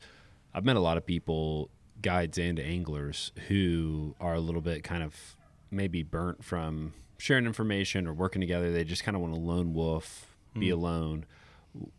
I've 0.53 0.63
met 0.63 0.77
a 0.77 0.81
lot 0.81 0.95
of 0.95 1.05
people, 1.05 1.69
guides 2.01 2.37
and 2.37 2.57
anglers, 2.57 3.33
who 3.49 4.15
are 4.21 4.35
a 4.35 4.39
little 4.39 4.61
bit 4.61 4.85
kind 4.85 5.03
of 5.03 5.35
maybe 5.71 6.03
burnt 6.03 6.45
from 6.45 6.93
sharing 7.17 7.45
information 7.45 8.07
or 8.07 8.13
working 8.13 8.41
together. 8.41 8.71
They 8.71 8.83
just 8.83 9.03
kind 9.03 9.15
of 9.15 9.21
want 9.21 9.33
to 9.33 9.39
lone 9.39 9.73
wolf, 9.73 10.35
be 10.57 10.69
alone. 10.69 11.25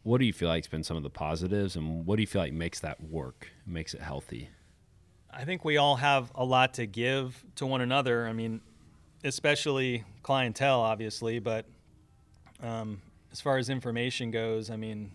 What 0.03 0.19
do 0.19 0.25
you 0.25 0.33
feel 0.33 0.49
like 0.49 0.65
has 0.65 0.69
been 0.69 0.83
some 0.83 0.97
of 0.97 1.03
the 1.03 1.11
positives, 1.11 1.77
and 1.77 2.05
what 2.07 2.17
do 2.17 2.23
you 2.23 2.27
feel 2.27 2.43
like 2.43 2.53
makes 2.53 2.81
that 2.81 3.03
work, 3.03 3.49
makes 3.67 3.95
it 3.95 4.01
healthy? 4.01 4.51
I 5.31 5.45
think 5.45 5.65
we 5.65 5.77
all 5.77 5.97
have 5.97 6.33
a 6.35 6.45
lot 6.45 6.75
to 6.75 6.87
give 6.87 7.45
to 7.57 7.67
one 7.67 7.81
another. 7.81 8.27
I 8.27 8.33
mean, 8.33 8.61
especially 9.23 10.05
clientele, 10.23 10.81
obviously, 10.81 11.39
but 11.39 11.67
um, 12.63 13.01
as 13.31 13.41
far 13.41 13.59
as 13.59 13.69
information 13.69 14.31
goes, 14.31 14.71
I 14.71 14.77
mean, 14.77 15.13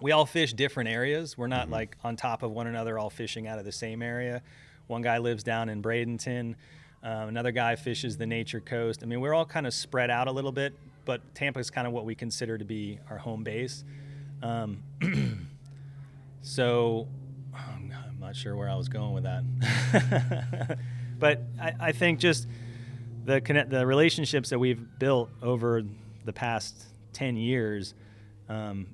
we 0.00 0.12
all 0.12 0.26
fish 0.26 0.52
different 0.52 0.88
areas. 0.88 1.36
We're 1.36 1.46
not 1.46 1.68
like 1.68 1.96
on 2.04 2.16
top 2.16 2.42
of 2.42 2.52
one 2.52 2.66
another, 2.66 2.98
all 2.98 3.10
fishing 3.10 3.46
out 3.46 3.58
of 3.58 3.64
the 3.64 3.72
same 3.72 4.02
area. 4.02 4.42
One 4.86 5.02
guy 5.02 5.18
lives 5.18 5.42
down 5.42 5.68
in 5.68 5.82
Bradenton. 5.82 6.54
Um, 7.04 7.28
another 7.28 7.52
guy 7.52 7.76
fishes 7.76 8.16
the 8.16 8.26
Nature 8.26 8.60
Coast. 8.60 9.02
I 9.02 9.06
mean, 9.06 9.20
we're 9.20 9.34
all 9.34 9.44
kind 9.44 9.66
of 9.66 9.74
spread 9.74 10.10
out 10.10 10.26
a 10.26 10.32
little 10.32 10.52
bit, 10.52 10.74
but 11.04 11.20
Tampa 11.34 11.60
is 11.60 11.70
kind 11.70 11.86
of 11.86 11.92
what 11.92 12.06
we 12.06 12.14
consider 12.14 12.56
to 12.56 12.64
be 12.64 12.98
our 13.10 13.18
home 13.18 13.44
base. 13.44 13.84
Um, 14.42 14.82
so 16.42 17.06
I'm 17.54 17.92
not 18.18 18.34
sure 18.34 18.56
where 18.56 18.70
I 18.70 18.74
was 18.74 18.88
going 18.88 19.12
with 19.12 19.24
that, 19.24 20.78
but 21.18 21.42
I, 21.60 21.74
I 21.78 21.92
think 21.92 22.20
just 22.20 22.48
the 23.26 23.42
connect 23.42 23.68
the 23.68 23.86
relationships 23.86 24.48
that 24.48 24.58
we've 24.58 24.98
built 24.98 25.28
over 25.42 25.82
the 26.24 26.32
past 26.32 26.86
10 27.12 27.36
years 27.36 27.94
um, 28.48 28.86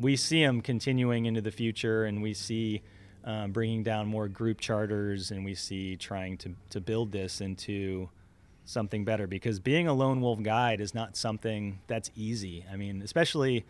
we 0.00 0.16
see 0.16 0.42
them 0.42 0.60
continuing 0.60 1.26
into 1.26 1.40
the 1.40 1.50
future 1.50 2.04
and 2.04 2.22
we 2.22 2.34
see 2.34 2.82
um, 3.28 3.52
bringing 3.52 3.82
down 3.82 4.06
more 4.08 4.26
group 4.26 4.58
charters 4.58 5.30
and 5.30 5.44
we 5.44 5.54
see 5.54 5.94
trying 5.96 6.36
to, 6.38 6.54
to 6.70 6.80
build 6.80 7.12
this 7.12 7.40
into 7.40 8.08
something 8.64 9.04
better 9.04 9.26
because 9.26 9.60
being 9.60 9.86
a 9.86 9.92
lone 9.92 10.20
wolf 10.20 10.42
guide 10.42 10.80
is 10.80 10.94
not 10.94 11.16
something 11.16 11.78
that's 11.86 12.10
easy 12.16 12.64
i 12.72 12.76
mean 12.76 13.02
especially 13.02 13.64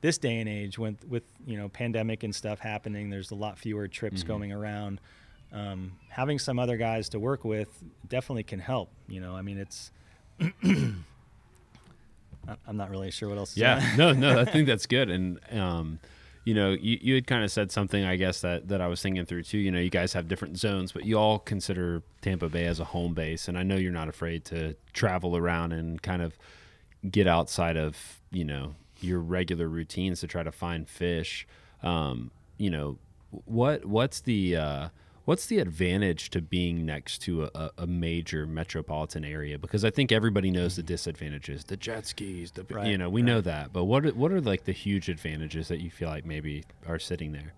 this 0.00 0.18
day 0.18 0.38
and 0.40 0.48
age 0.48 0.78
with 0.78 0.96
with 1.08 1.22
you 1.46 1.56
know 1.58 1.68
pandemic 1.68 2.22
and 2.22 2.34
stuff 2.34 2.58
happening 2.60 3.08
there's 3.10 3.30
a 3.30 3.34
lot 3.34 3.58
fewer 3.58 3.86
trips 3.88 4.20
Mm-hmm. 4.20 4.28
going 4.28 4.52
around 4.52 5.00
um, 5.52 5.92
having 6.08 6.38
some 6.38 6.58
other 6.58 6.76
guys 6.76 7.08
to 7.10 7.18
work 7.18 7.44
with 7.44 7.68
definitely 8.08 8.42
can 8.42 8.58
help 8.58 8.90
you 9.08 9.20
know 9.20 9.34
i 9.36 9.40
mean 9.42 9.58
it's 9.58 9.90
i'm 12.66 12.76
not 12.76 12.90
really 12.90 13.10
sure 13.10 13.28
what 13.28 13.38
else 13.38 13.54
to 13.54 13.60
Yeah, 13.60 13.94
no, 13.96 14.12
no, 14.12 14.38
I 14.38 14.44
think 14.52 14.66
that's 14.66 14.86
good. 14.86 15.08
And 15.10 15.40
um, 15.52 15.98
you 16.44 16.52
know, 16.52 16.72
you, 16.72 16.98
you 17.00 17.14
had 17.14 17.26
kind 17.26 17.42
of 17.42 17.50
said 17.50 17.72
something, 17.72 18.04
I 18.04 18.16
guess 18.16 18.42
that 18.42 18.68
that 18.68 18.80
I 18.80 18.86
was 18.86 19.00
thinking 19.00 19.24
through 19.24 19.44
too. 19.44 19.58
You 19.58 19.70
know, 19.70 19.78
you 19.78 19.90
guys 19.90 20.12
have 20.12 20.28
different 20.28 20.58
zones, 20.58 20.92
but 20.92 21.04
you 21.04 21.18
all 21.18 21.38
consider 21.38 22.02
Tampa 22.20 22.48
Bay 22.48 22.66
as 22.66 22.80
a 22.80 22.84
home 22.84 23.14
base, 23.14 23.48
and 23.48 23.56
I 23.56 23.62
know 23.62 23.76
you're 23.76 23.92
not 23.92 24.08
afraid 24.08 24.44
to 24.46 24.76
travel 24.92 25.36
around 25.36 25.72
and 25.72 26.00
kind 26.02 26.20
of 26.20 26.36
get 27.10 27.26
outside 27.26 27.76
of 27.76 28.20
you 28.30 28.44
know 28.44 28.74
your 29.00 29.20
regular 29.20 29.68
routines 29.68 30.20
to 30.20 30.26
try 30.26 30.42
to 30.42 30.52
find 30.52 30.88
fish. 30.88 31.46
Um, 31.82 32.30
you 32.58 32.70
know, 32.70 32.98
what 33.46 33.86
what's 33.86 34.20
the 34.20 34.56
uh, 34.56 34.88
what's 35.24 35.46
the 35.46 35.58
advantage 35.58 36.30
to 36.30 36.42
being 36.42 36.84
next 36.84 37.18
to 37.22 37.44
a, 37.54 37.70
a 37.78 37.86
major 37.86 38.46
metropolitan 38.46 39.24
area? 39.24 39.58
Because 39.58 39.84
I 39.84 39.90
think 39.90 40.12
everybody 40.12 40.50
knows 40.50 40.76
the 40.76 40.82
disadvantages, 40.82 41.64
the 41.64 41.76
jet 41.76 42.06
skis, 42.06 42.52
the 42.52 42.64
you 42.84 42.98
know 42.98 43.08
we 43.08 43.22
know 43.22 43.40
that. 43.40 43.72
But 43.72 43.84
what 43.84 44.06
are, 44.06 44.10
what 44.10 44.32
are 44.32 44.40
like 44.40 44.64
the 44.64 44.72
huge 44.72 45.08
advantages 45.08 45.68
that 45.68 45.80
you 45.80 45.90
feel 45.90 46.08
like 46.08 46.24
maybe 46.24 46.64
are 46.86 46.98
sitting 46.98 47.32
there? 47.32 47.54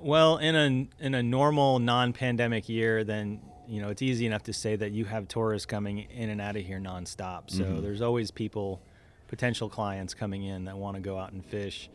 Well, 0.00 0.36
in 0.38 0.54
a 0.54 1.04
in 1.04 1.14
a 1.14 1.22
normal 1.22 1.78
non-pandemic 1.78 2.68
year, 2.68 3.04
then 3.04 3.40
you 3.66 3.80
know 3.80 3.88
it's 3.88 4.02
easy 4.02 4.26
enough 4.26 4.42
to 4.44 4.52
say 4.52 4.76
that 4.76 4.92
you 4.92 5.06
have 5.06 5.28
tourists 5.28 5.66
coming 5.66 5.98
in 5.98 6.28
and 6.30 6.40
out 6.40 6.56
of 6.56 6.64
here 6.64 6.78
nonstop. 6.78 7.50
So 7.50 7.64
Mhm. 7.64 7.82
there's 7.82 8.02
always 8.02 8.30
people, 8.30 8.82
potential 9.28 9.68
clients 9.68 10.12
coming 10.14 10.42
in 10.42 10.64
that 10.64 10.76
want 10.76 10.96
to 10.96 11.00
go 11.00 11.18
out 11.18 11.32
and 11.32 11.44
fish, 11.44 11.88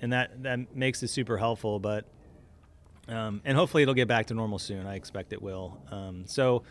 and 0.00 0.12
that 0.12 0.42
that 0.44 0.76
makes 0.76 1.02
it 1.02 1.08
super 1.08 1.38
helpful. 1.38 1.80
But 1.80 2.04
um, 3.08 3.40
and 3.44 3.56
hopefully 3.56 3.82
it'll 3.82 3.94
get 3.94 4.08
back 4.08 4.26
to 4.26 4.34
normal 4.34 4.58
soon. 4.58 4.86
I 4.86 4.94
expect 4.96 5.32
it 5.32 5.40
will. 5.42 5.78
Um, 5.90 6.24
so 6.26 6.62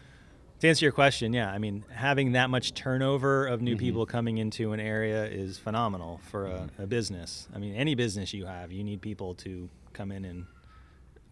to 0.59 0.67
answer 0.67 0.85
your 0.85 0.91
question, 0.91 1.33
yeah, 1.33 1.51
I 1.51 1.57
mean 1.57 1.83
having 1.91 2.33
that 2.33 2.49
much 2.49 2.73
turnover 2.73 3.45
of 3.47 3.61
new 3.61 3.75
Mhm. 3.75 3.79
people 3.79 4.05
coming 4.05 4.37
into 4.37 4.71
an 4.73 4.79
area 4.79 5.25
is 5.25 5.57
phenomenal 5.57 6.19
for 6.29 6.47
a, 6.47 6.69
a 6.79 6.87
business. 6.87 7.47
I 7.53 7.59
mean, 7.59 7.75
any 7.75 7.95
business 7.95 8.33
you 8.33 8.45
have, 8.45 8.71
you 8.71 8.83
need 8.83 9.01
people 9.01 9.35
to 9.35 9.69
come 9.93 10.11
in 10.11 10.25
and 10.25 10.45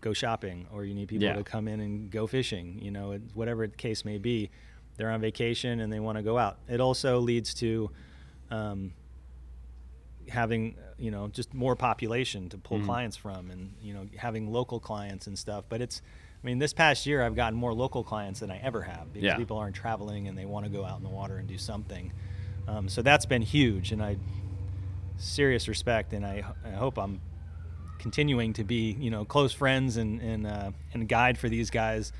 go 0.02 0.12
shopping, 0.14 0.68
or 0.74 0.84
you 0.84 0.94
need 0.94 1.08
people 1.08 1.24
Yeah. 1.26 1.36
to 1.36 1.44
come 1.44 1.68
in 1.70 1.80
and 1.80 2.12
go 2.12 2.28
fishing. 2.28 2.80
You 2.82 2.92
know, 2.92 3.12
it- 3.12 3.22
whatever 3.34 3.66
the 3.68 3.76
case 3.76 4.04
may 4.04 4.18
be, 4.18 4.50
they're 4.98 5.10
on 5.10 5.22
vacation 5.22 5.80
and 5.80 5.92
they 5.92 6.00
want 6.02 6.18
to 6.18 6.22
go 6.24 6.38
out. 6.38 6.58
It 6.68 6.80
also 6.82 7.20
leads 7.20 7.54
to 7.56 7.90
um, 8.52 8.94
having 10.30 10.76
you 10.98 11.12
know 11.12 11.28
just 11.28 11.54
more 11.54 11.76
population 11.76 12.50
to 12.50 12.58
pull 12.58 12.80
Mhm. 12.80 12.86
clients 12.86 13.18
from 13.18 13.52
and 13.52 13.74
you 13.82 13.94
know 13.94 14.06
having 14.18 14.52
local 14.52 14.80
clients 14.80 15.28
and 15.28 15.38
stuff 15.38 15.66
but 15.70 15.82
it's 15.82 16.02
i 16.42 16.46
mean 16.46 16.60
this 16.60 16.74
past 16.74 17.06
year 17.06 17.22
i've 17.24 17.36
gotten 17.36 17.58
more 17.58 17.74
local 17.74 18.04
clients 18.04 18.40
than 18.40 18.50
i 18.52 18.58
ever 18.60 18.82
have 18.84 19.12
because 19.14 19.26
Yeah. 19.26 19.38
people 19.38 19.58
aren't 19.58 19.76
traveling 19.76 20.28
and 20.28 20.38
they 20.38 20.46
want 20.46 20.66
to 20.66 20.72
go 20.72 20.86
out 20.86 20.98
in 20.98 21.04
the 21.04 21.10
water 21.10 21.38
and 21.38 21.48
do 21.48 21.58
something 21.58 22.12
um, 22.68 22.88
so 22.88 23.02
that's 23.02 23.26
been 23.26 23.42
huge 23.42 23.92
and 23.92 24.02
i 24.04 24.18
serious 25.18 25.68
respect 25.68 26.14
and 26.14 26.26
i, 26.26 26.44
I 26.66 26.72
hope 26.72 26.98
i'm 26.98 27.22
continuing 28.00 28.54
to 28.54 28.64
be 28.64 28.92
you 29.00 29.10
know 29.10 29.24
close 29.26 29.54
friends 29.54 29.98
and 29.98 30.20
and, 30.22 30.46
uh, 30.48 30.72
and 30.94 31.08
guide 31.08 31.38
for 31.38 31.48
these 31.50 31.70
guys 31.70 32.12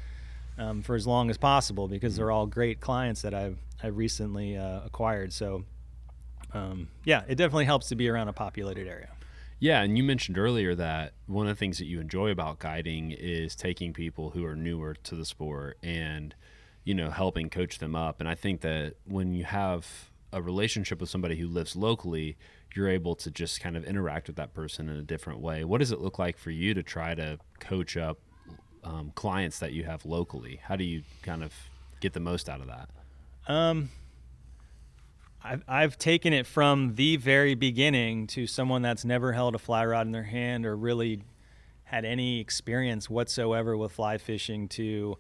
um, 0.58 0.82
for 0.82 0.96
as 0.96 1.06
long 1.08 1.30
as 1.30 1.38
possible 1.38 1.88
because 1.88 2.16
they're 2.16 2.32
all 2.32 2.46
great 2.48 2.80
clients 2.80 3.22
that 3.24 3.34
i've 3.34 3.58
i've 3.82 3.98
recently 3.98 4.56
uh, 4.58 4.82
acquired 4.86 5.34
so 5.34 5.64
um, 6.54 6.88
yeah, 7.04 7.24
it 7.28 7.36
definitely 7.36 7.66
helps 7.66 7.88
to 7.90 7.96
be 7.96 8.10
around 8.10 8.28
a 8.28 8.34
populated 8.34 8.88
area. 8.88 9.10
Yeah, 9.60 9.82
and 9.82 9.98
you 9.98 10.04
mentioned 10.04 10.38
earlier 10.38 10.76
that 10.76 11.14
one 11.26 11.48
of 11.48 11.56
the 11.56 11.60
things 11.60 11.78
that 11.78 11.86
you 11.86 12.00
enjoy 12.02 12.32
about 12.32 12.60
guiding 12.60 13.12
is 13.12 13.56
taking 13.56 13.94
people 13.94 14.32
who 14.32 14.46
are 14.46 14.56
newer 14.56 14.96
to 15.04 15.16
the 15.16 15.26
sport 15.26 15.78
and 15.82 16.36
you 16.84 16.94
know 16.94 17.10
helping 17.10 17.50
coach 17.50 17.80
them 17.80 17.96
up. 17.96 18.20
And 18.20 18.28
I 18.28 18.36
think 18.36 18.62
that 18.62 18.96
when 19.06 19.34
you 19.34 19.46
have 19.46 20.10
a 20.34 20.42
relationship 20.42 21.00
with 21.00 21.10
somebody 21.10 21.38
who 21.38 21.48
lives 21.48 21.76
locally, 21.76 22.36
you're 22.76 22.90
able 22.90 23.16
to 23.16 23.32
just 23.32 23.62
kind 23.62 23.78
of 23.78 23.86
interact 23.86 24.28
with 24.28 24.36
that 24.36 24.54
person 24.54 24.90
in 24.90 24.98
a 24.98 25.02
different 25.04 25.40
way. 25.40 25.64
What 25.64 25.78
does 25.78 25.92
it 25.92 26.02
look 26.02 26.20
like 26.20 26.38
for 26.38 26.52
you 26.52 26.74
to 26.74 26.84
try 26.84 27.16
to 27.16 27.38
coach 27.60 27.96
up 27.96 28.18
um, 28.84 29.12
clients 29.16 29.60
that 29.60 29.74
you 29.74 29.84
have 29.86 30.06
locally? 30.06 30.60
How 30.64 30.76
do 30.76 30.84
you 30.84 31.04
kind 31.22 31.44
of 31.44 31.54
get 32.02 32.14
the 32.14 32.20
most 32.20 32.50
out 32.50 32.62
of 32.62 32.68
that? 32.68 32.90
Um, 33.48 33.90
I've, 35.44 35.64
I've 35.68 35.98
taken 35.98 36.32
it 36.32 36.48
from 36.48 36.96
the 36.96 37.18
very 37.18 37.54
beginning 37.56 38.28
to 38.28 38.48
someone 38.48 38.82
that's 38.82 39.04
never 39.04 39.34
held 39.34 39.56
a 39.56 39.60
fly 39.60 39.86
rod 39.86 40.06
in 40.06 40.14
their 40.14 40.24
hand 40.24 40.66
or 40.66 40.76
really 40.76 41.22
had 41.84 42.06
any 42.06 42.40
experience 42.40 43.10
whatsoever 43.10 43.76
with 43.76 43.92
fly 43.92 44.18
fishing 44.18 44.68
to 44.70 45.18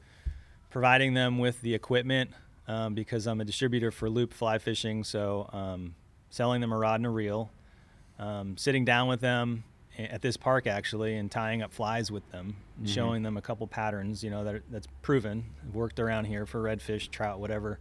providing 0.69 1.13
them 1.13 1.39
with 1.39 1.61
the 1.61 1.73
equipment 1.73 2.31
um, 2.67 2.93
because 2.95 3.27
I'm 3.27 3.41
a 3.41 3.45
distributor 3.45 3.91
for 3.91 4.09
Loop 4.09 4.33
Fly 4.33 4.57
Fishing. 4.57 5.03
So 5.03 5.49
um, 5.51 5.95
selling 6.29 6.61
them 6.61 6.71
a 6.71 6.77
rod 6.77 6.95
and 7.01 7.05
a 7.05 7.09
reel, 7.09 7.51
um, 8.17 8.55
sitting 8.57 8.85
down 8.85 9.09
with 9.09 9.19
them 9.19 9.65
at 9.99 10.21
this 10.21 10.37
park 10.37 10.65
actually 10.65 11.17
and 11.17 11.29
tying 11.29 11.61
up 11.61 11.73
flies 11.73 12.09
with 12.09 12.27
them, 12.31 12.55
and 12.77 12.87
Mhm. 12.87 12.93
showing 12.93 13.23
them 13.23 13.35
a 13.37 13.41
couple 13.41 13.67
patterns, 13.67 14.23
you 14.23 14.29
know, 14.31 14.43
that 14.45 14.63
that's 14.71 14.87
proven, 15.01 15.43
worked 15.73 15.99
around 15.99 16.25
here 16.25 16.45
for 16.45 16.63
redfish, 16.63 17.11
trout, 17.11 17.39
whatever 17.39 17.79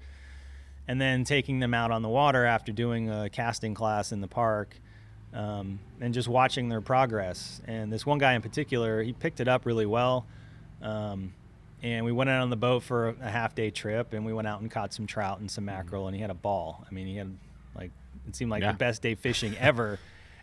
and 0.89 1.01
then 1.01 1.25
taking 1.25 1.61
them 1.61 1.75
out 1.75 1.91
on 1.91 2.03
the 2.03 2.09
water 2.09 2.45
after 2.45 2.73
doing 2.73 3.09
a 3.11 3.29
casting 3.31 3.75
class 3.75 4.13
in 4.13 4.21
the 4.21 4.29
park 4.29 4.77
um, 5.33 5.79
and 6.01 6.13
just 6.13 6.29
watching 6.29 6.69
their 6.69 6.81
progress. 6.81 7.61
And 7.67 7.93
this 7.93 8.05
one 8.05 8.19
guy 8.19 8.35
in 8.35 8.43
particular, 8.43 9.03
he 9.03 9.13
picked 9.13 9.41
it 9.41 9.49
up 9.49 9.65
really 9.65 9.87
well. 9.87 10.27
Um, 10.83 11.33
and 11.83 12.05
we 12.05 12.13
went 12.13 12.31
out 12.31 12.43
on 12.43 12.51
the 12.51 12.57
boat 12.57 12.83
for 12.83 13.09
a, 13.21 13.31
half 13.31 13.55
day 13.55 13.71
trip 13.71 14.13
and 14.13 14.25
we 14.25 14.33
went 14.33 14.47
out 14.47 14.61
and 14.61 14.71
caught 14.71 14.93
some 14.93 15.07
trout 15.07 15.41
and 15.41 15.51
some 15.51 15.65
mackerel 15.65 16.07
and 16.07 16.15
he 16.15 16.21
had 16.23 16.31
a 16.31 16.35
ball. 16.35 16.85
I 16.89 16.93
mean, 16.93 17.07
he 17.07 17.17
had 17.17 17.37
like, 17.75 17.91
it 18.29 18.37
seemed 18.37 18.51
like 18.51 18.63
Yeah. 18.63 18.73
the 18.73 18.79
best 18.79 19.03
day 19.03 19.15
fishing 19.15 19.57
ever. 19.61 19.99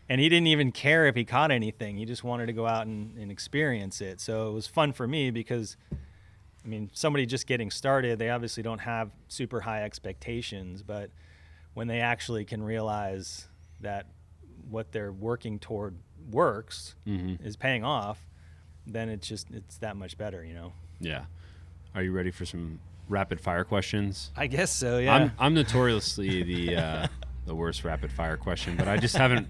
And 0.08 0.20
he 0.20 0.28
didn't 0.28 0.48
even 0.48 0.72
care 0.72 1.06
if 1.06 1.16
he 1.16 1.24
caught 1.24 1.52
anything. 1.52 1.98
He 1.98 2.06
just 2.06 2.24
wanted 2.24 2.48
to 2.48 2.54
go 2.54 2.66
out 2.66 2.88
and, 2.88 3.16
and 3.18 3.32
experience 3.32 4.02
it. 4.02 4.20
So 4.20 4.50
it 4.50 4.54
was 4.54 4.66
fun 4.66 4.92
for 4.92 5.08
me 5.08 5.30
because 5.30 5.78
I 6.70 6.72
mean, 6.72 6.92
somebody 6.94 7.26
just 7.26 7.48
getting 7.48 7.72
started, 7.72 8.20
they 8.20 8.30
obviously 8.30 8.62
don't 8.62 8.78
have 8.82 9.10
super 9.28 9.60
high 9.60 9.82
expectations, 9.86 10.84
but 10.84 11.10
when 11.74 11.88
they 11.88 12.00
actually 12.00 12.46
can 12.46 12.62
realize 12.62 13.48
that 13.82 14.06
what 14.70 14.92
they're 14.92 15.12
working 15.12 15.58
toward 15.58 15.96
works 16.30 16.94
Mm-hmm. 17.08 17.44
is 17.44 17.56
paying 17.56 17.84
off, 17.84 18.24
then 18.86 19.10
it's 19.10 19.28
just 19.28 19.48
it's 19.52 19.80
that 19.80 19.96
much 19.96 20.16
better, 20.16 20.46
you 20.46 20.54
know. 20.54 20.74
Yeah. 21.00 21.26
Are 21.96 22.04
you 22.04 22.12
ready 22.12 22.30
for 22.30 22.46
some 22.46 22.80
rapid 23.08 23.42
fire 23.42 23.64
questions? 23.64 24.30
I 24.38 24.46
guess 24.46 24.72
so, 24.72 25.00
yeah. 25.00 25.16
I'm 25.16 25.32
I'm 25.40 25.54
notoriously 25.56 26.44
the 26.44 26.76
uh, 26.76 27.08
the 27.48 27.56
worst 27.56 27.84
rapid 27.84 28.12
fire 28.12 28.38
question, 28.38 28.76
but 28.76 28.88
I 28.88 28.98
just 28.98 29.18
haven't 29.18 29.48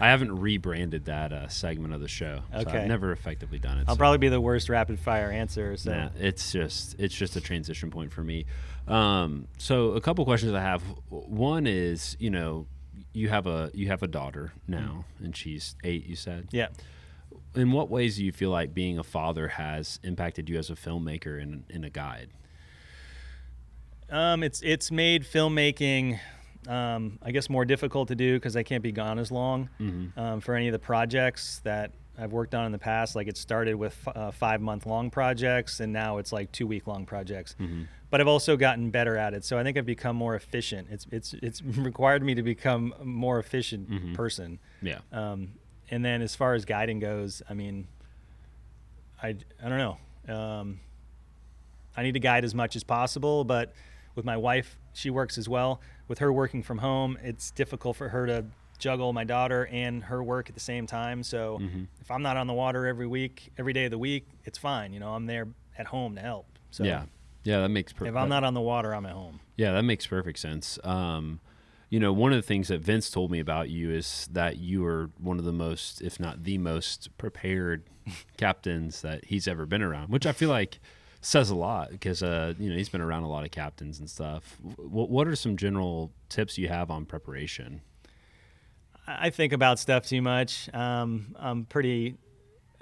I 0.00 0.08
haven't 0.08 0.38
rebranded 0.38 1.04
that 1.06 1.32
uh, 1.32 1.48
segment 1.48 1.94
of 1.94 2.00
the 2.00 2.08
show. 2.08 2.40
So 2.52 2.58
Okay. 2.60 2.78
I've 2.78 2.88
never 2.88 3.12
effectively 3.12 3.58
done 3.58 3.78
it. 3.78 3.84
I'll 3.88 3.94
so, 3.94 3.98
probably 3.98 4.18
be 4.18 4.28
the 4.28 4.40
worst 4.40 4.68
rapid 4.68 4.98
fire 4.98 5.30
answer. 5.30 5.76
So 5.76 5.92
nah, 5.92 6.08
it's 6.18 6.52
just 6.52 6.96
it's 6.98 7.14
just 7.14 7.36
a 7.36 7.40
transition 7.40 7.90
point 7.90 8.12
for 8.12 8.22
me. 8.22 8.46
Um, 8.88 9.46
so 9.58 9.92
a 9.92 10.00
couple 10.00 10.24
questions 10.24 10.52
I 10.54 10.60
have. 10.62 10.82
One 11.08 11.66
is 11.66 12.16
you 12.18 12.30
know 12.30 12.66
you 13.12 13.28
have 13.28 13.46
a 13.46 13.70
you 13.74 13.88
have 13.88 14.02
a 14.02 14.08
daughter 14.08 14.52
now, 14.68 15.04
and 15.22 15.36
she's 15.36 15.74
eight. 15.84 16.06
You 16.06 16.16
said. 16.16 16.48
yeah. 16.52 16.68
In 17.54 17.72
what 17.72 17.90
ways 17.90 18.16
do 18.16 18.24
you 18.24 18.30
feel 18.30 18.50
like 18.50 18.74
being 18.74 18.96
a 18.98 19.02
father 19.02 19.48
has 19.48 19.98
impacted 20.04 20.48
you 20.48 20.56
as 20.56 20.70
a 20.70 20.74
filmmaker 20.74 21.40
and, 21.42 21.64
and 21.68 21.84
a 21.84 21.90
guide? 21.90 22.28
Um, 24.08 24.42
it's 24.42 24.60
it's 24.62 24.90
made 24.90 25.24
filmmaking, 25.24 26.18
um, 26.68 27.18
I 27.22 27.30
guess, 27.30 27.48
more 27.48 27.64
difficult 27.64 28.08
to 28.08 28.14
do 28.14 28.34
because 28.36 28.56
I 28.56 28.62
can't 28.62 28.82
be 28.82 28.92
gone 28.92 29.18
as 29.18 29.30
long 29.30 29.68
Mm-hmm. 29.80 30.18
um, 30.18 30.40
for 30.40 30.54
any 30.54 30.68
of 30.68 30.72
the 30.72 30.78
projects 30.78 31.60
that 31.64 31.92
I've 32.18 32.32
worked 32.32 32.54
on 32.54 32.66
in 32.66 32.72
the 32.72 32.78
past. 32.78 33.16
Like 33.16 33.28
it 33.28 33.36
started 33.38 33.74
with 33.76 33.96
f- 34.06 34.16
uh, 34.16 34.30
five 34.30 34.60
month 34.60 34.84
long 34.86 35.10
projects, 35.10 35.80
and 35.80 35.92
now 35.92 36.18
it's 36.18 36.32
like 36.32 36.52
two 36.52 36.66
week 36.66 36.86
long 36.86 37.06
projects. 37.06 37.56
But 38.10 38.20
I've 38.20 38.28
also 38.28 38.56
gotten 38.56 38.90
better 38.90 39.16
at 39.16 39.34
it, 39.34 39.44
so 39.44 39.56
I 39.56 39.62
think 39.62 39.78
I've 39.78 39.86
become 39.86 40.16
more 40.16 40.34
efficient. 40.34 40.88
It's 40.90 41.06
it's 41.10 41.32
it's 41.34 41.62
required 41.62 42.22
me 42.22 42.34
to 42.34 42.42
become 42.42 42.92
a 43.00 43.04
more 43.04 43.38
efficient 43.38 44.14
person. 44.14 44.58
Yeah. 44.82 44.98
Um, 45.12 45.52
and 45.92 46.04
then 46.04 46.20
as 46.20 46.34
far 46.34 46.54
as 46.54 46.64
guiding 46.64 46.98
goes, 46.98 47.40
I 47.48 47.54
mean, 47.54 47.86
I, 49.22 49.28
I 49.62 49.68
don't 49.68 49.78
know. 49.78 50.34
Um, 50.34 50.80
I 51.96 52.02
need 52.02 52.12
to 52.14 52.20
guide 52.20 52.44
as 52.44 52.54
much 52.54 52.76
as 52.76 52.84
possible, 52.84 53.44
but 53.44 53.72
with 54.14 54.24
my 54.24 54.36
wife, 54.36 54.78
she 54.92 55.10
works 55.10 55.38
as 55.38 55.48
well. 55.48 55.80
With 56.10 56.18
her 56.18 56.32
working 56.32 56.64
from 56.64 56.78
home, 56.78 57.16
it's 57.22 57.52
difficult 57.52 57.96
for 57.96 58.08
her 58.08 58.26
to 58.26 58.44
juggle 58.78 59.12
my 59.12 59.22
daughter 59.22 59.68
and 59.70 60.02
her 60.04 60.20
work 60.24 60.48
at 60.48 60.54
the 60.56 60.60
same 60.60 60.86
time. 60.88 61.22
So 61.22 61.58
Mm-hmm. 61.62 61.84
if 62.00 62.10
I'm 62.10 62.22
not 62.22 62.36
on 62.36 62.48
the 62.48 62.52
water 62.52 62.84
every 62.88 63.06
week, 63.06 63.52
every 63.56 63.72
day 63.72 63.84
of 63.84 63.92
the 63.92 63.98
week, 63.98 64.26
it's 64.44 64.58
fine. 64.58 64.92
You 64.92 64.98
know, 64.98 65.10
I'm 65.14 65.26
there 65.26 65.46
at 65.78 65.86
home 65.86 66.16
to 66.16 66.20
help. 66.20 66.46
So 66.72 66.82
yeah. 66.82 67.04
Yeah, 67.44 67.60
that 67.60 67.68
makes 67.68 67.92
perfect. 67.92 68.08
if 68.10 68.20
I'm 68.20 68.28
not 68.28 68.42
on 68.42 68.54
the 68.54 68.60
water, 68.60 68.92
I'm 68.92 69.06
at 69.06 69.12
home. 69.12 69.38
Yeah, 69.56 69.70
that 69.72 69.84
makes 69.84 70.04
perfect 70.04 70.40
sense. 70.40 70.80
Um, 70.82 71.38
you 71.90 72.00
know, 72.00 72.12
one 72.12 72.32
of 72.32 72.36
the 72.38 72.42
things 72.46 72.66
that 72.68 72.80
Vince 72.80 73.08
told 73.08 73.30
me 73.30 73.38
about 73.38 73.70
you 73.70 73.90
is 73.92 74.28
that 74.32 74.58
you 74.58 74.84
are 74.84 75.10
one 75.18 75.38
of 75.38 75.44
the 75.44 75.52
most, 75.52 76.02
if 76.02 76.18
not 76.18 76.42
the 76.42 76.58
most, 76.58 77.16
prepared 77.18 77.84
captains 78.36 79.00
that 79.02 79.26
he's 79.26 79.46
ever 79.46 79.64
been 79.64 79.80
around, 79.82 80.08
which 80.10 80.26
I 80.26 80.32
feel 80.32 80.50
like 80.50 80.80
says 81.20 81.50
a 81.50 81.54
lot 81.54 81.90
because 81.90 82.22
uh, 82.22 82.54
you 82.58 82.70
know 82.70 82.76
he's 82.76 82.88
been 82.88 83.00
around 83.00 83.24
a 83.24 83.28
lot 83.28 83.44
of 83.44 83.50
captains 83.50 83.98
and 83.98 84.08
stuff. 84.08 84.56
What 84.76 85.10
what 85.10 85.28
are 85.28 85.36
some 85.36 85.56
general 85.56 86.12
tips 86.28 86.58
you 86.58 86.68
have 86.68 86.90
on 86.90 87.04
preparation? 87.04 87.82
I 89.06 89.30
think 89.30 89.52
about 89.52 89.78
stuff 89.78 90.06
too 90.06 90.22
much. 90.22 90.72
Um, 90.72 91.34
I'm 91.38 91.64
pretty, 91.64 92.16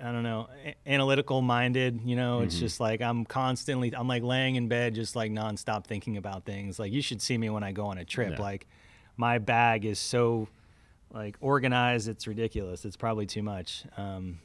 I 0.03 0.13
don't 0.13 0.23
know, 0.23 0.49
analytical 0.87 1.41
minded. 1.41 2.01
You 2.05 2.17
know, 2.17 2.41
it's 2.41 2.59
just 2.59 2.81
like 2.81 3.01
I'm 3.01 3.25
constantly, 3.25 3.95
I'm 3.95 4.09
like 4.09 4.23
laying 4.23 4.57
in 4.57 4.69
bed, 4.69 4.95
just 4.95 5.17
like 5.17 5.31
nonstop 5.31 5.87
thinking 5.87 6.17
about 6.17 6.45
things. 6.45 6.79
Like 6.79 6.93
you 6.93 7.01
should 7.01 7.23
see 7.23 7.39
me 7.39 7.49
when 7.51 7.63
I 7.63 7.73
go 7.73 7.87
on 7.87 7.99
a 7.99 8.05
trip. 8.05 8.33
Yeah. 8.33 8.43
Like 8.43 8.67
my 9.17 9.39
bag 9.39 9.85
is 9.85 9.99
so 9.99 10.49
like 11.13 11.37
organized, 11.41 12.09
it's 12.09 12.27
ridiculous. 12.27 12.85
It's 12.85 12.97
probably 12.97 13.27
too 13.27 13.43
much. 13.43 13.85
Um, 13.97 14.41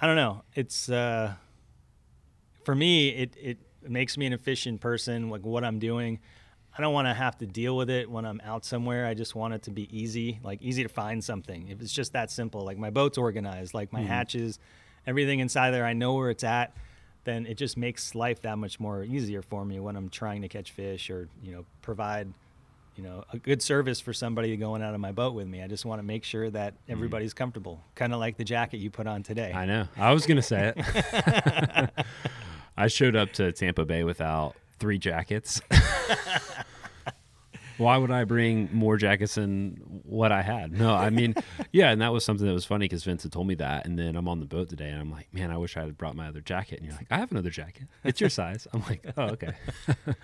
I 0.00 0.06
don't 0.06 0.16
know. 0.16 0.42
It's 0.54 0.88
uh, 0.88 1.34
for 2.64 2.74
me, 2.74 3.10
it 3.10 3.36
it 3.40 3.58
makes 3.86 4.16
me 4.16 4.26
an 4.26 4.32
efficient 4.32 4.80
person. 4.80 5.30
Like 5.30 5.44
what 5.44 5.64
I'm 5.64 5.78
doing. 5.78 6.20
I 6.76 6.82
don't 6.82 6.92
want 6.92 7.06
to 7.06 7.14
have 7.14 7.38
to 7.38 7.46
deal 7.46 7.76
with 7.76 7.88
it 7.88 8.10
when 8.10 8.24
I'm 8.24 8.40
out 8.44 8.64
somewhere. 8.64 9.06
I 9.06 9.14
just 9.14 9.36
want 9.36 9.54
it 9.54 9.62
to 9.64 9.70
be 9.70 9.88
easy, 9.96 10.40
like 10.42 10.60
easy 10.60 10.82
to 10.82 10.88
find 10.88 11.22
something. 11.22 11.68
If 11.68 11.80
it's 11.80 11.92
just 11.92 12.14
that 12.14 12.32
simple, 12.32 12.64
like 12.64 12.78
my 12.78 12.90
boat's 12.90 13.16
organized, 13.16 13.74
like 13.74 13.92
my 13.92 14.00
mm-hmm. 14.00 14.08
hatches, 14.08 14.58
everything 15.06 15.38
inside 15.38 15.70
there, 15.70 15.84
I 15.84 15.92
know 15.92 16.14
where 16.14 16.30
it's 16.30 16.42
at, 16.42 16.76
then 17.22 17.46
it 17.46 17.56
just 17.56 17.76
makes 17.76 18.16
life 18.16 18.42
that 18.42 18.58
much 18.58 18.80
more 18.80 19.04
easier 19.04 19.40
for 19.40 19.64
me 19.64 19.78
when 19.78 19.94
I'm 19.94 20.08
trying 20.08 20.42
to 20.42 20.48
catch 20.48 20.72
fish 20.72 21.10
or, 21.10 21.28
you 21.44 21.52
know, 21.52 21.64
provide, 21.80 22.34
you 22.96 23.04
know, 23.04 23.22
a 23.32 23.38
good 23.38 23.62
service 23.62 24.00
for 24.00 24.12
somebody 24.12 24.56
going 24.56 24.82
out 24.82 24.94
of 24.94 25.00
my 25.00 25.12
boat 25.12 25.34
with 25.34 25.46
me. 25.46 25.62
I 25.62 25.68
just 25.68 25.84
want 25.84 26.00
to 26.00 26.04
make 26.04 26.24
sure 26.24 26.50
that 26.50 26.74
mm. 26.74 26.78
everybody's 26.88 27.34
comfortable, 27.34 27.80
kind 27.94 28.12
of 28.12 28.18
like 28.18 28.36
the 28.36 28.44
jacket 28.44 28.78
you 28.78 28.90
put 28.90 29.06
on 29.06 29.22
today. 29.22 29.52
I 29.52 29.64
know. 29.64 29.86
I 29.96 30.12
was 30.12 30.26
gonna 30.26 30.42
say 30.42 30.72
it. 30.76 31.90
I 32.76 32.88
showed 32.88 33.16
up 33.16 33.32
to 33.34 33.52
Tampa 33.52 33.84
Bay 33.84 34.04
without 34.04 34.54
three 34.78 34.98
jackets. 34.98 35.60
Why 37.76 37.96
would 37.96 38.12
I 38.12 38.24
bring 38.24 38.68
more 38.72 38.96
jackets 38.96 39.34
than 39.34 40.02
what 40.04 40.30
I 40.30 40.42
had? 40.42 40.72
No, 40.72 40.94
I 40.94 41.10
mean, 41.10 41.34
yeah, 41.72 41.90
and 41.90 42.00
that 42.00 42.12
was 42.12 42.24
something 42.24 42.46
that 42.46 42.52
was 42.52 42.64
funny 42.64 42.84
because 42.84 43.02
Vince 43.02 43.24
had 43.24 43.32
told 43.32 43.48
me 43.48 43.56
that, 43.56 43.84
and 43.84 43.98
then 43.98 44.14
I'm 44.14 44.28
on 44.28 44.38
the 44.38 44.46
boat 44.46 44.68
today, 44.68 44.90
and 44.90 45.00
I'm 45.00 45.10
like, 45.10 45.32
man, 45.34 45.50
I 45.50 45.58
wish 45.58 45.76
I 45.76 45.80
had 45.80 45.98
brought 45.98 46.14
my 46.14 46.28
other 46.28 46.40
jacket. 46.40 46.78
And 46.78 46.86
you're 46.86 46.96
like, 46.96 47.08
I 47.10 47.16
have 47.16 47.32
another 47.32 47.50
jacket. 47.50 47.88
It's 48.04 48.20
your 48.20 48.30
size. 48.30 48.68
I'm 48.72 48.82
like, 48.82 49.04
oh, 49.16 49.24
okay. 49.24 49.54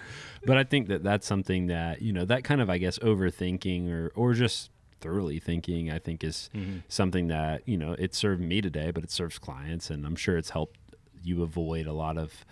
but 0.47 0.59
I 0.59 0.65
think 0.65 0.89
that 0.89 1.03
that's 1.03 1.27
something 1.27 1.67
that 1.67 2.03
you 2.03 2.13
know 2.13 2.25
that 2.25 2.45
kind 2.45 2.61
of 2.61 2.71
I 2.71 2.79
guess 2.79 2.99
overthinking 3.01 3.91
or 3.91 4.13
or 4.15 4.35
just 4.35 4.71
thoroughly 5.01 5.39
thinking 5.39 5.91
I 5.91 5.99
think 5.99 6.23
is 6.23 6.51
mm-hmm. 6.55 6.79
something 6.89 7.29
that 7.29 7.67
you 7.67 7.77
know 7.77 7.95
it 7.99 8.15
served 8.15 8.43
me 8.43 8.61
today, 8.61 8.91
but 8.93 9.03
it 9.03 9.11
serves 9.11 9.39
clients, 9.39 9.91
and 9.91 10.07
I'm 10.07 10.17
sure 10.17 10.39
it's 10.39 10.51
helped 10.51 10.79
you 11.23 11.43
avoid 11.43 11.87
a 11.87 11.93
lot 11.93 12.17
of 12.19 12.45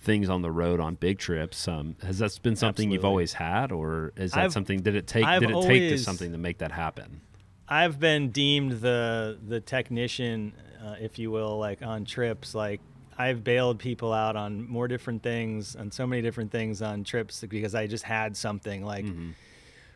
things 0.00 0.28
on 0.28 0.42
the 0.42 0.50
road 0.50 0.80
on 0.80 0.94
big 0.94 1.18
trips. 1.18 1.66
Um, 1.66 1.96
has 2.02 2.18
that 2.18 2.38
been 2.42 2.56
something 2.56 2.90
you've 2.90 3.04
always 3.04 3.32
had, 3.34 3.72
or 3.72 4.12
is 4.16 4.32
that 4.32 4.44
I've- 4.44 4.52
something? 4.52 4.80
Did 4.80 4.94
it 4.94 5.06
take? 5.06 5.24
I've 5.24 5.40
did 5.40 5.50
it 5.50 5.62
take 5.62 5.90
to 5.90 5.98
something 5.98 6.32
to 6.32 6.38
make 6.38 6.58
that 6.58 6.72
happen? 6.72 7.20
I've 7.68 8.00
been 8.00 8.30
deemed 8.30 8.80
the 8.80 9.38
the 9.46 9.60
technician, 9.60 10.52
uh, 10.82 10.94
if 11.00 11.18
you 11.18 11.30
will, 11.30 11.58
like 11.58 11.82
on 11.82 12.04
trips. 12.04 12.54
Like 12.54 12.80
I've 13.18 13.42
bailed 13.44 13.78
people 13.80 14.12
out 14.12 14.36
on 14.36 14.66
more 14.68 14.88
different 14.88 15.22
things, 15.22 15.74
on 15.76 15.90
so 15.90 16.06
many 16.06 16.22
different 16.22 16.50
things 16.52 16.80
on 16.80 17.04
trips 17.04 17.44
because 17.48 17.74
I 17.74 17.86
just 17.86 18.04
had 18.04 18.36
something. 18.36 18.84
Like 18.84 19.04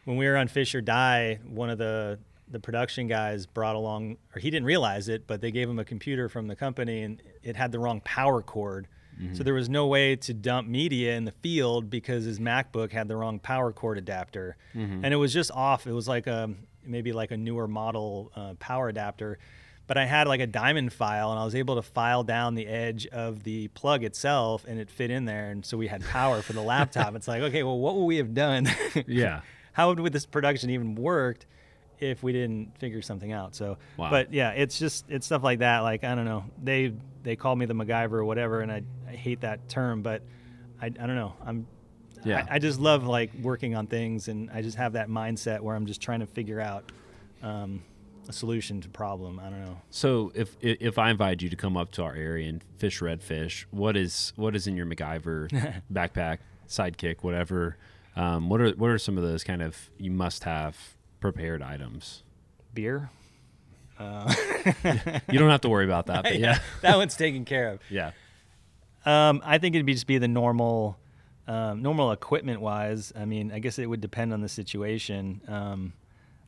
when 0.04 0.16
we 0.16 0.26
were 0.26 0.36
on 0.36 0.48
Fish 0.48 0.74
or 0.74 0.80
Die, 0.80 1.38
one 1.48 1.70
of 1.70 1.78
the 1.78 2.18
the 2.52 2.60
production 2.60 3.06
guys 3.08 3.46
brought 3.46 3.74
along, 3.76 4.18
or 4.34 4.40
he 4.40 4.50
didn't 4.50 4.66
realize 4.66 5.08
it, 5.08 5.26
but 5.26 5.40
they 5.40 5.50
gave 5.50 5.68
him 5.68 5.78
a 5.78 5.84
computer 5.84 6.28
from 6.28 6.46
the 6.46 6.54
company 6.56 7.02
and 7.02 7.20
it 7.42 7.56
had 7.56 7.72
the 7.72 7.78
wrong 7.78 8.00
power 8.02 8.42
cord. 8.42 8.86
So 9.34 9.42
there 9.44 9.54
was 9.54 9.68
no 9.68 9.86
way 9.86 10.16
to 10.16 10.34
dump 10.34 10.66
media 10.66 11.14
in 11.16 11.24
the 11.26 11.32
field 11.42 11.88
because 11.90 12.24
his 12.24 12.40
MacBook 12.40 12.90
had 12.92 13.06
the 13.08 13.16
wrong 13.16 13.38
power 13.38 13.70
cord 13.72 13.96
adapter, 13.98 14.56
and 14.74 15.06
it 15.06 15.16
was 15.16 15.32
just 15.32 15.50
off. 15.52 15.86
It 15.86 15.92
was 15.92 16.08
like 16.08 16.26
a 16.26 16.50
maybe 16.84 17.12
like 17.12 17.30
a 17.30 17.36
newer 17.36 17.68
model 17.68 18.32
uh, 18.34 18.54
power 18.58 18.88
adapter, 18.88 19.38
but 19.86 19.96
I 19.96 20.06
had 20.06 20.26
like 20.26 20.40
a 20.40 20.46
diamond 20.48 20.92
file, 20.92 21.30
and 21.30 21.38
I 21.38 21.44
was 21.44 21.54
able 21.54 21.76
to 21.76 21.82
file 21.82 22.24
down 22.24 22.54
the 22.56 22.66
edge 22.66 23.06
of 23.06 23.44
the 23.44 23.68
plug 23.68 24.02
itself, 24.02 24.64
and 24.66 24.80
it 24.80 24.90
fit 24.90 25.10
in 25.12 25.24
there, 25.26 25.50
and 25.50 25.64
so 25.64 25.76
we 25.76 25.86
had 25.86 26.02
power 26.04 26.42
for 26.42 26.54
the 26.54 26.62
laptop. 26.62 27.14
It's 27.14 27.28
like, 27.28 27.42
okay, 27.42 27.62
well, 27.62 27.78
what 27.78 27.94
would 27.96 28.06
we 28.06 28.16
have 28.16 28.34
done? 28.34 28.66
Yeah. 29.06 29.42
how 29.72 29.92
would 29.92 30.12
this 30.12 30.26
production 30.26 30.70
even 30.70 30.94
worked 30.96 31.46
if 32.10 32.22
we 32.22 32.32
didn't 32.32 32.76
figure 32.78 33.02
something 33.02 33.32
out? 33.32 33.54
So, 33.54 33.78
Wow. 33.96 34.10
but 34.10 34.32
yeah, 34.32 34.50
it's 34.50 34.78
just 34.78 35.04
it's 35.08 35.26
stuff 35.26 35.42
like 35.42 35.60
that. 35.60 35.80
Like 35.80 36.04
I 36.04 36.14
don't 36.14 36.24
know, 36.24 36.44
they 36.62 36.92
they 37.22 37.36
call 37.36 37.54
me 37.56 37.66
the 37.66 37.74
MacGyver 37.74 38.12
or 38.12 38.24
whatever, 38.24 38.60
and 38.60 38.70
I, 38.72 38.82
I 39.08 39.12
hate 39.12 39.40
that 39.42 39.68
term, 39.68 40.02
but 40.02 40.22
I, 40.80 40.86
I 40.86 40.90
don't 40.90 41.14
know. 41.14 41.34
I'm 41.44 41.66
Yeah. 42.24 42.44
I, 42.50 42.56
I 42.56 42.58
just 42.58 42.80
love 42.80 43.06
like 43.06 43.30
working 43.40 43.74
on 43.76 43.86
things, 43.86 44.28
and 44.28 44.50
I 44.50 44.62
just 44.62 44.76
have 44.76 44.94
that 44.94 45.08
mindset 45.08 45.60
where 45.60 45.76
I'm 45.76 45.86
just 45.86 46.00
trying 46.00 46.20
to 46.20 46.26
figure 46.26 46.60
out 46.60 46.90
um, 47.42 47.82
a 48.28 48.32
solution 48.32 48.80
to 48.80 48.88
problem. 48.88 49.38
I 49.40 49.50
don't 49.50 49.64
know. 49.64 49.78
So 49.90 50.32
if 50.34 50.56
i- 50.62 50.76
if 50.80 50.98
I 50.98 51.10
invite 51.10 51.42
you 51.42 51.48
to 51.50 51.56
come 51.56 51.76
up 51.76 51.90
to 51.92 52.02
our 52.02 52.14
area 52.14 52.48
and 52.48 52.62
fish 52.78 53.00
redfish, 53.00 53.64
what 53.70 53.96
is 53.96 54.32
what 54.36 54.54
is 54.56 54.66
in 54.66 54.76
your 54.76 54.86
MacGyver 54.86 55.82
backpack, 55.92 56.38
sidekick, 56.68 57.22
whatever? 57.22 57.76
Um, 58.16 58.48
what 58.48 58.60
are 58.60 58.70
what 58.72 58.90
are 58.90 58.98
some 58.98 59.16
of 59.16 59.22
those 59.24 59.42
kind 59.44 59.62
of 59.62 59.90
you 59.98 60.10
must 60.10 60.44
have 60.44 60.76
prepared 61.22 61.62
items? 61.62 62.22
Beer. 62.74 63.08
You 64.02 65.38
don't 65.38 65.50
have 65.50 65.60
to 65.62 65.68
worry 65.68 65.84
about 65.84 66.06
that, 66.06 66.22
but 66.24 66.38
yeah, 66.38 66.58
that 66.82 66.96
one's 66.96 67.16
taken 67.16 67.44
care 67.44 67.68
of. 67.70 67.80
yeah, 67.88 68.10
Um, 69.06 69.40
I 69.44 69.58
think 69.58 69.74
it'd 69.76 69.86
be 69.86 69.92
just 69.94 70.06
be 70.08 70.18
the 70.18 70.26
normal, 70.28 70.98
um, 71.46 71.82
normal 71.82 72.10
equipment 72.12 72.60
wise. 72.60 73.12
I 73.16 73.24
mean, 73.26 73.52
I 73.52 73.58
guess 73.60 73.78
it 73.78 73.86
would 73.86 74.00
depend 74.00 74.32
on 74.32 74.40
the 74.40 74.48
situation. 74.48 75.40
Um, 75.48 75.92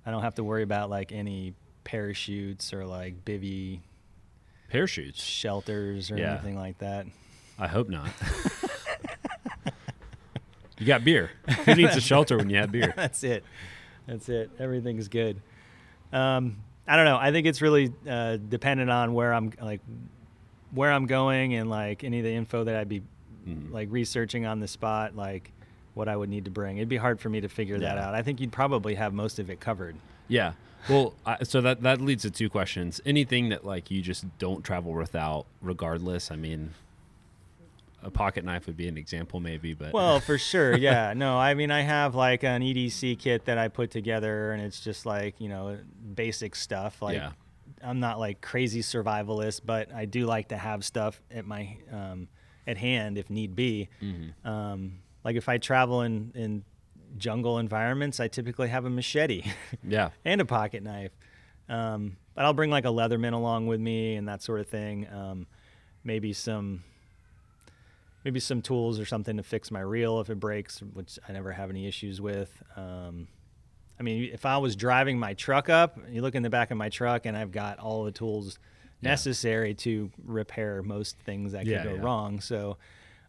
I 0.04 0.10
don't 0.10 0.22
have 0.22 0.34
to 0.36 0.44
worry 0.44 0.62
about 0.64 0.90
like 0.90 1.12
any 1.12 1.54
parachutes 1.84 2.72
or 2.72 2.84
like 2.86 3.24
bivy 3.24 3.80
parachutes. 4.68 5.22
shelters 5.22 6.10
or 6.10 6.18
Yeah. 6.18 6.32
anything 6.32 6.56
like 6.56 6.78
that. 6.78 7.06
I 7.58 7.68
hope 7.68 7.88
not. 7.88 8.08
you 10.78 10.86
got 10.86 11.04
beer. 11.04 11.30
Who 11.66 11.74
needs 11.76 11.96
a 11.96 12.00
shelter 12.00 12.36
when 12.36 12.50
you 12.50 12.56
have 12.58 12.72
beer? 12.72 12.92
That's 12.96 13.22
it. 13.22 13.44
That's 14.06 14.28
it. 14.28 14.50
Everything's 14.58 15.08
good. 15.08 15.40
Um, 16.12 16.58
I 16.86 16.96
don't 16.96 17.06
know. 17.06 17.16
I 17.16 17.32
think 17.32 17.46
it's 17.46 17.62
really 17.62 17.92
uh, 18.08 18.36
dependent 18.36 18.90
on 18.90 19.14
where 19.14 19.32
I'm 19.32 19.52
like 19.60 19.80
where 20.72 20.92
I'm 20.92 21.06
going 21.06 21.54
and 21.54 21.70
like 21.70 22.04
any 22.04 22.18
of 22.18 22.24
the 22.24 22.32
info 22.32 22.64
that 22.64 22.76
I'd 22.76 22.88
be 22.88 23.02
like 23.70 23.88
researching 23.90 24.46
on 24.46 24.60
the 24.60 24.68
spot, 24.68 25.16
like 25.16 25.52
what 25.94 26.08
I 26.08 26.16
would 26.16 26.28
need 26.28 26.46
to 26.46 26.50
bring. 26.50 26.78
It'd 26.78 26.88
be 26.88 26.96
hard 26.96 27.20
for 27.20 27.28
me 27.28 27.40
to 27.40 27.48
figure 27.48 27.78
that 27.78 27.98
out. 27.98 28.14
I 28.14 28.22
think 28.22 28.40
you'd 28.40 28.52
probably 28.52 28.94
have 28.94 29.12
most 29.12 29.38
of 29.38 29.50
it 29.50 29.60
covered. 29.60 29.96
Yeah. 30.28 30.52
Well, 30.88 31.14
I, 31.24 31.44
so 31.44 31.60
that 31.62 31.82
that 31.82 32.00
leads 32.00 32.22
to 32.22 32.30
two 32.30 32.50
questions. 32.50 33.00
Anything 33.06 33.48
that 33.48 33.64
like 33.64 33.90
you 33.90 34.02
just 34.02 34.26
don't 34.38 34.62
travel 34.62 34.92
without, 34.92 35.46
regardless. 35.62 36.30
I 36.30 36.36
mean, 36.36 36.74
a 38.04 38.10
pocket 38.10 38.44
knife 38.44 38.66
would 38.66 38.76
be 38.76 38.86
an 38.88 38.96
example, 38.96 39.40
maybe, 39.40 39.74
but 39.74 39.92
Well, 39.92 40.20
for 40.20 40.38
sure. 40.38 40.76
Yeah. 40.84 41.14
No, 41.14 41.38
I 41.38 41.54
mean, 41.54 41.70
I 41.70 41.80
have 41.80 42.14
like 42.14 42.44
an 42.44 42.62
EDC 42.62 43.18
kit 43.18 43.46
that 43.46 43.58
I 43.58 43.68
put 43.68 43.90
together, 43.90 44.52
and 44.52 44.62
it's 44.62 44.80
just 44.80 45.06
like, 45.06 45.40
you 45.40 45.48
know, 45.48 45.78
basic 46.14 46.54
stuff. 46.54 47.00
Like, 47.02 47.16
Yeah. 47.16 47.32
I'm 47.82 48.00
not 48.00 48.18
like 48.18 48.40
crazy 48.40 48.80
survivalist, 48.80 49.62
but 49.64 49.92
I 49.92 50.04
do 50.06 50.26
like 50.26 50.48
to 50.48 50.56
have 50.56 50.84
stuff 50.84 51.20
at 51.30 51.46
my 51.46 51.76
um, 51.92 52.28
at 52.66 52.78
hand 52.78 53.18
if 53.18 53.28
need 53.30 53.54
be. 53.54 53.88
Mm-hmm. 54.02 54.48
Um, 54.48 54.98
like 55.22 55.36
if 55.36 55.48
I 55.48 55.58
travel 55.58 56.02
in 56.02 56.32
in 56.34 56.64
jungle 57.18 57.58
environments, 57.58 58.20
I 58.20 58.28
typically 58.28 58.68
have 58.68 58.84
a 58.84 58.90
machete 58.90 59.44
yeah, 59.86 60.10
and 60.24 60.40
a 60.40 60.44
pocket 60.44 60.82
knife. 60.82 61.12
Um, 61.68 62.16
but 62.34 62.44
I'll 62.44 62.52
bring 62.54 62.70
like 62.70 62.84
a 62.84 62.88
Leatherman 62.88 63.32
along 63.32 63.66
with 63.66 63.80
me 63.80 64.16
and 64.16 64.28
that 64.28 64.42
sort 64.42 64.60
of 64.60 64.68
thing. 64.68 65.06
Um, 65.12 65.46
maybe 66.02 66.32
some 66.32 66.84
maybe 68.24 68.40
some 68.40 68.62
tools 68.62 68.98
or 68.98 69.04
something 69.04 69.36
to 69.36 69.42
fix 69.42 69.70
my 69.70 69.80
reel 69.80 70.20
if 70.20 70.30
it 70.30 70.40
breaks, 70.40 70.80
which 70.80 71.18
I 71.28 71.32
never 71.32 71.52
have 71.52 71.70
any 71.70 71.86
issues 71.86 72.20
with. 72.20 72.62
Um, 72.76 73.28
I 74.00 74.02
mean, 74.02 74.30
if 74.32 74.44
I 74.46 74.56
was 74.56 74.74
driving 74.76 75.18
my 75.18 75.34
truck 75.34 75.68
up, 75.68 75.98
you 76.10 76.22
look 76.22 76.34
in 76.34 76.42
the 76.42 76.50
back 76.50 76.70
of 76.70 76.76
my 76.76 76.88
truck, 76.88 77.26
and 77.26 77.36
I've 77.36 77.52
got 77.52 77.78
all 77.78 78.04
the 78.04 78.12
tools 78.12 78.58
Yeah. 79.00 79.10
necessary 79.10 79.74
to 79.74 80.10
repair 80.24 80.82
most 80.82 81.18
things 81.18 81.52
that 81.52 81.66
Yeah, 81.66 81.82
could 81.82 81.90
go 81.90 81.94
yeah. 81.96 82.02
wrong. 82.02 82.40
So, 82.40 82.78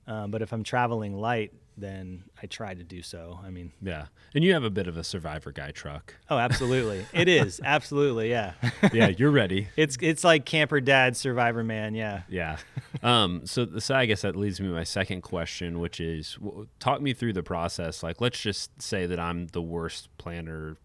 um, 0.08 0.32
but 0.32 0.42
if 0.42 0.54
I'm 0.54 0.64
traveling 0.64 1.14
light, 1.14 1.52
then 1.78 2.24
I 2.42 2.48
try 2.48 2.74
to 2.74 2.84
do 2.84 3.02
so. 3.02 3.40
I 3.44 3.50
mean, 3.50 3.72
Yeah. 3.82 4.06
And 4.34 4.44
you 4.44 4.54
have 4.54 4.64
a 4.64 4.70
bit 4.70 4.88
of 4.88 4.98
a 4.98 5.04
survivor 5.04 5.52
guy 5.52 5.72
truck. 5.72 6.16
oh, 6.30 6.38
absolutely, 6.38 7.06
it 7.14 7.28
is 7.28 7.62
absolutely, 7.66 8.30
yeah. 8.30 8.54
Yeah, 8.94 9.10
you're 9.10 9.32
ready. 9.32 9.68
it's 9.78 9.98
it's 10.02 10.24
like 10.24 10.46
camper 10.46 10.82
dad, 10.82 11.16
survivor 11.18 11.64
man, 11.64 11.96
yeah. 11.96 12.24
Yeah. 12.30 12.58
Um, 13.04 13.46
so, 13.46 13.80
so 13.80 13.96
I 13.96 14.06
guess 14.06 14.22
that 14.22 14.36
leads 14.36 14.60
me 14.60 14.68
to 14.68 14.74
my 14.74 14.84
second 14.84 15.22
question, 15.22 15.80
which 15.80 16.00
is 16.00 16.38
talk 16.80 17.02
me 17.02 17.14
through 17.14 17.34
the 17.34 17.44
process. 17.44 18.04
Like, 18.04 18.22
let's 18.22 18.40
just 18.40 18.82
say 18.82 19.06
that 19.06 19.20
I'm 19.20 19.48
the 19.48 19.62
worst 19.62 20.10
planner 20.18 20.78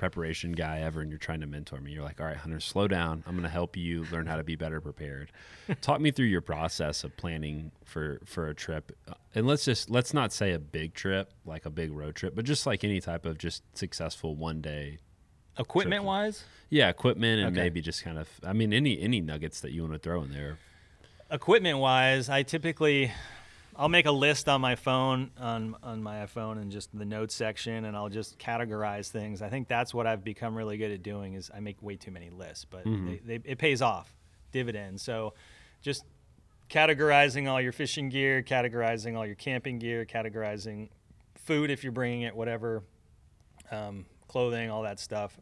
preparation 0.00 0.52
guy 0.52 0.80
ever 0.80 1.02
and 1.02 1.10
you're 1.10 1.18
trying 1.18 1.40
to 1.42 1.46
mentor 1.46 1.78
me. 1.80 1.92
You're 1.92 2.02
like, 2.02 2.20
all 2.20 2.26
right, 2.26 2.36
Hunter, 2.38 2.58
slow 2.58 2.88
down. 2.88 3.22
I'm 3.26 3.34
going 3.34 3.42
to 3.44 3.50
help 3.50 3.76
you 3.76 4.06
learn 4.10 4.24
how 4.26 4.36
to 4.36 4.42
be 4.42 4.56
better 4.56 4.80
prepared. 4.80 5.30
talk 5.82 6.00
me 6.00 6.10
through 6.10 6.24
your 6.26 6.40
process 6.40 7.04
of 7.04 7.14
planning 7.18 7.70
for, 7.84 8.20
for 8.24 8.48
a 8.48 8.54
trip. 8.54 8.96
Uh, 9.06 9.12
And 9.34 9.46
let's 9.46 9.66
just, 9.66 9.90
let's 9.90 10.14
not 10.14 10.32
say 10.32 10.52
a 10.52 10.58
big 10.58 10.94
trip, 10.94 11.34
like 11.44 11.66
a 11.66 11.70
big 11.70 11.92
road 11.92 12.14
trip, 12.16 12.34
but 12.34 12.46
just 12.46 12.64
like 12.66 12.82
any 12.82 12.98
type 13.00 13.26
of 13.26 13.36
just 13.36 13.62
successful 13.76 14.34
one 14.34 14.60
day 14.62 14.98
Equipment 15.58 16.04
wise, 16.04 16.44
yeah, 16.70 16.88
equipment 16.88 17.40
and 17.40 17.48
Okay. 17.48 17.64
maybe 17.64 17.82
just 17.82 18.02
kind 18.02 18.16
of 18.18 18.28
I 18.42 18.54
mean 18.54 18.72
any 18.72 18.98
any 18.98 19.20
nuggets 19.20 19.60
that 19.60 19.72
you 19.72 19.82
want 19.82 19.92
to 19.92 19.98
throw 19.98 20.22
in 20.22 20.30
there. 20.32 20.58
equipment 21.30 21.78
wise, 21.78 22.30
I 22.30 22.42
typically 22.44 23.12
I'll 23.80 23.88
make 23.88 24.04
a 24.04 24.12
list 24.12 24.46
on 24.46 24.60
my 24.60 24.74
phone 24.74 25.30
on 25.38 25.74
on 25.82 26.02
my 26.02 26.26
iPhone 26.26 26.60
and 26.60 26.70
just 26.70 26.96
the 26.96 27.06
notes 27.06 27.34
section 27.34 27.86
and 27.86 27.96
I'll 27.96 28.10
just 28.10 28.38
categorize 28.38 29.08
things. 29.08 29.40
I 29.40 29.48
think 29.48 29.68
that's 29.68 29.94
what 29.94 30.06
I've 30.06 30.22
become 30.22 30.54
really 30.54 30.76
good 30.76 30.90
at 30.90 31.02
doing 31.02 31.32
is 31.32 31.50
I 31.52 31.60
make 31.60 31.82
way 31.82 31.96
too 31.96 32.10
many 32.10 32.28
lists, 32.28 32.66
but 32.66 32.84
they, 32.84 33.20
they, 33.24 33.40
it 33.42 33.56
pays 33.56 33.80
off 33.80 34.14
dividends. 34.52 35.02
So 35.02 35.32
just 35.80 36.04
categorizing 36.68 37.48
all 37.48 37.58
your 37.58 37.72
fishing 37.72 38.10
gear, 38.10 38.42
categorizing 38.42 39.16
all 39.16 39.24
your 39.24 39.34
camping 39.34 39.78
gear, 39.78 40.04
categorizing 40.04 40.90
food 41.36 41.70
if 41.70 41.82
you're 41.82 41.90
bringing 41.90 42.22
it, 42.22 42.36
whatever, 42.36 42.82
um, 43.70 44.04
clothing, 44.28 44.70
all 44.70 44.82
that 44.82 45.00
stuff. 45.00 45.38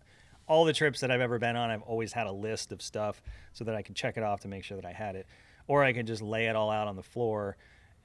All 0.47 0.65
the 0.65 0.73
trips 0.73 1.01
that 1.01 1.11
I've 1.11 1.21
ever 1.21 1.41
been 1.41 1.57
on, 1.57 1.71
I've 1.73 1.83
always 1.83 2.13
had 2.13 2.29
a 2.29 2.33
list 2.33 2.71
of 2.71 2.83
stuff 2.83 3.21
so 3.53 3.65
that 3.65 3.75
I 3.75 3.83
can 3.83 3.97
check 3.97 4.17
it 4.17 4.23
off 4.23 4.43
to 4.43 4.49
make 4.49 4.63
sure 4.63 4.77
that 4.77 4.87
I 4.87 4.93
had 4.93 5.17
it. 5.17 5.27
Or 5.67 5.83
I 5.83 5.93
can 5.93 6.07
just 6.07 6.23
lay 6.23 6.47
it 6.47 6.55
all 6.55 6.71
out 6.71 6.87
on 6.87 6.95
the 6.95 7.03
floor 7.03 7.57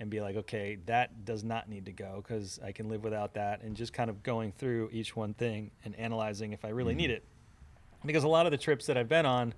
and 0.04 0.12
be 0.12 0.20
like, 0.20 0.36
okay, 0.36 0.78
that 0.86 1.24
does 1.24 1.46
not 1.46 1.70
need 1.70 1.86
to 1.86 1.94
go 1.94 2.22
because 2.22 2.60
I 2.64 2.74
can 2.74 2.90
live 2.90 3.06
without 3.06 3.34
that. 3.36 3.62
And 3.64 3.74
just 3.76 3.94
kind 3.94 4.10
of 4.10 4.22
going 4.22 4.52
through 4.52 4.90
each 4.92 5.16
one 5.16 5.34
thing 5.34 5.72
and 5.86 5.96
analyzing 5.96 6.52
if 6.52 6.66
I 6.66 6.70
really 6.70 6.94
need 6.94 7.10
it. 7.10 7.24
Because 8.06 8.26
a 8.26 8.28
lot 8.28 8.46
of 8.46 8.52
the 8.52 8.58
trips 8.58 8.86
that 8.88 8.98
I've 8.98 9.08
been 9.08 9.26
on, 9.26 9.54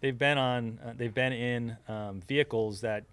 they've 0.00 0.16
been 0.18 0.38
on, 0.38 0.78
uh, 0.84 0.94
they've 0.96 1.12
been 1.12 1.34
in 1.34 1.76
um, 1.88 2.22
vehicles 2.26 2.80
that 2.80 3.04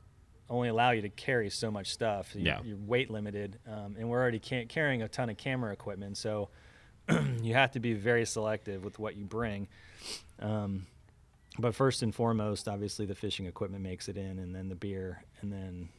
only 0.49 0.69
allow 0.69 0.91
you 0.91 1.01
to 1.01 1.09
carry 1.09 1.49
so 1.49 1.69
much 1.69 1.91
stuff. 1.91 2.33
You're, 2.33 2.45
Yeah. 2.45 2.59
you're 2.63 2.77
weight 2.77 3.11
limited, 3.11 3.59
um, 3.69 3.95
and 3.99 4.09
we're 4.09 4.21
already 4.21 4.39
carrying 4.39 5.01
a 5.01 5.09
ton 5.09 5.29
of 5.29 5.35
camera 5.35 5.73
equipment, 5.73 6.15
so 6.17 6.47
you 7.41 7.53
have 7.53 7.71
to 7.71 7.81
be 7.81 7.91
very 7.93 8.25
selective 8.25 8.85
with 8.85 8.99
what 8.99 9.17
you 9.17 9.25
bring. 9.25 9.67
Um, 10.39 10.85
but 11.59 11.75
first 11.75 12.03
and 12.03 12.15
foremost, 12.15 12.69
obviously, 12.69 13.05
the 13.05 13.15
fishing 13.15 13.47
equipment 13.47 13.83
makes 13.83 14.07
it 14.07 14.15
in, 14.15 14.39
and 14.39 14.55
then 14.55 14.69
the 14.69 14.75
beer, 14.75 15.23
and 15.41 15.51
then 15.51 15.89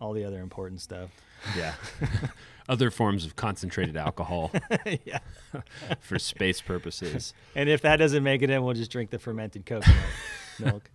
all 0.00 0.12
the 0.12 0.24
other 0.24 0.40
important 0.40 0.80
stuff. 0.80 1.10
Yeah. 1.56 1.74
Other 2.68 2.90
forms 2.92 3.24
of 3.26 3.34
concentrated 3.34 3.96
alcohol 3.96 4.52
yeah. 5.04 5.18
for 6.00 6.20
space 6.20 6.60
purposes. 6.60 7.34
And 7.56 7.68
if 7.68 7.80
that 7.82 7.96
doesn't 7.96 8.22
make 8.22 8.42
it 8.42 8.50
in, 8.50 8.62
we'll 8.62 8.74
just 8.74 8.92
drink 8.92 9.10
the 9.10 9.18
fermented 9.18 9.66
coconut 9.66 9.96
milk. 10.60 10.88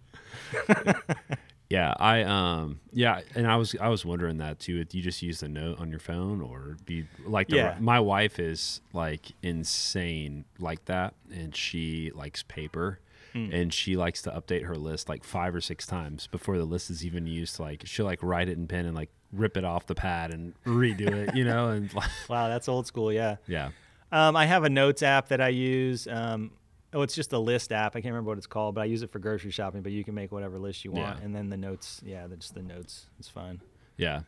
Yeah, 1.70 1.96
I 2.00 2.22
um 2.22 2.80
yeah, 2.94 3.22
and 3.34 3.48
I 3.48 3.56
was 3.56 3.76
I 3.82 3.90
was 3.90 4.06
wondering 4.06 4.38
that 4.38 4.60
too. 4.60 4.86
Do 4.86 4.98
you 4.98 5.04
just 5.04 5.22
use 5.24 5.40
the 5.40 5.50
note 5.50 5.80
on 5.80 5.90
your 5.90 6.00
phone 6.00 6.40
or 6.40 6.78
do 6.86 6.94
you 6.94 7.08
like 7.26 7.48
the, 7.48 7.56
Yeah. 7.58 7.78
my 7.80 8.00
wife 8.00 8.40
is 8.40 8.82
like 8.94 9.32
insane 9.42 10.46
like 10.60 10.86
that 10.86 11.16
and 11.34 11.56
she 11.56 12.12
likes 12.14 12.44
paper 12.44 13.00
Hmm. 13.36 13.50
and 13.52 13.74
she 13.74 13.98
likes 13.98 14.22
to 14.22 14.32
update 14.32 14.64
her 14.64 14.76
list 14.78 15.10
like 15.10 15.26
five 15.26 15.54
or 15.54 15.60
six 15.60 15.86
times 15.86 16.28
before 16.28 16.58
the 16.58 16.64
list 16.64 16.90
is 16.90 17.06
even 17.06 17.28
used 17.28 17.60
like 17.60 17.82
she'll 17.86 18.06
like 18.06 18.24
write 18.24 18.48
it 18.48 18.58
in 18.58 18.66
pen 18.66 18.86
and 18.86 18.96
like 18.96 19.10
rip 19.34 19.58
it 19.58 19.66
off 19.66 19.86
the 19.88 19.94
pad 19.96 20.32
and 20.34 20.54
redo 20.66 21.12
it, 21.12 21.36
you 21.36 21.44
know, 21.44 21.68
and 21.70 21.94
like, 21.94 22.10
Wow, 22.30 22.48
that's 22.48 22.70
old 22.70 22.88
school. 22.88 23.12
Yeah. 23.12 23.36
yeah. 23.48 23.72
Um, 24.12 24.38
I 24.38 24.46
have 24.46 24.64
a 24.64 24.70
notes 24.70 25.04
app 25.04 25.28
that 25.28 25.42
I 25.42 25.50
use. 25.50 26.08
Um, 26.08 26.52
oh, 26.94 27.02
it's 27.02 27.14
just 27.16 27.34
a 27.34 27.40
list 27.40 27.74
app. 27.74 27.98
I 27.98 28.00
can't 28.00 28.14
remember 28.14 28.30
what 28.30 28.38
it's 28.38 28.48
called, 28.48 28.76
but 28.76 28.82
I 28.82 28.86
use 28.86 29.02
it 29.04 29.10
for 29.12 29.20
grocery 29.20 29.52
shopping. 29.52 29.82
But 29.82 29.92
you 29.92 30.06
can 30.06 30.16
make 30.16 30.32
whatever 30.32 30.58
list 30.58 30.86
you 30.86 30.92
want, 30.92 31.18
Yeah. 31.20 31.26
and 31.26 31.36
then 31.36 31.50
the 31.50 31.58
notes. 31.58 32.00
Yeah, 32.06 32.28
that's 32.28 32.52
the 32.52 32.62
notes. 32.62 33.08
It's 33.20 33.28
fine. 33.28 33.60
Yeah. 33.98 34.22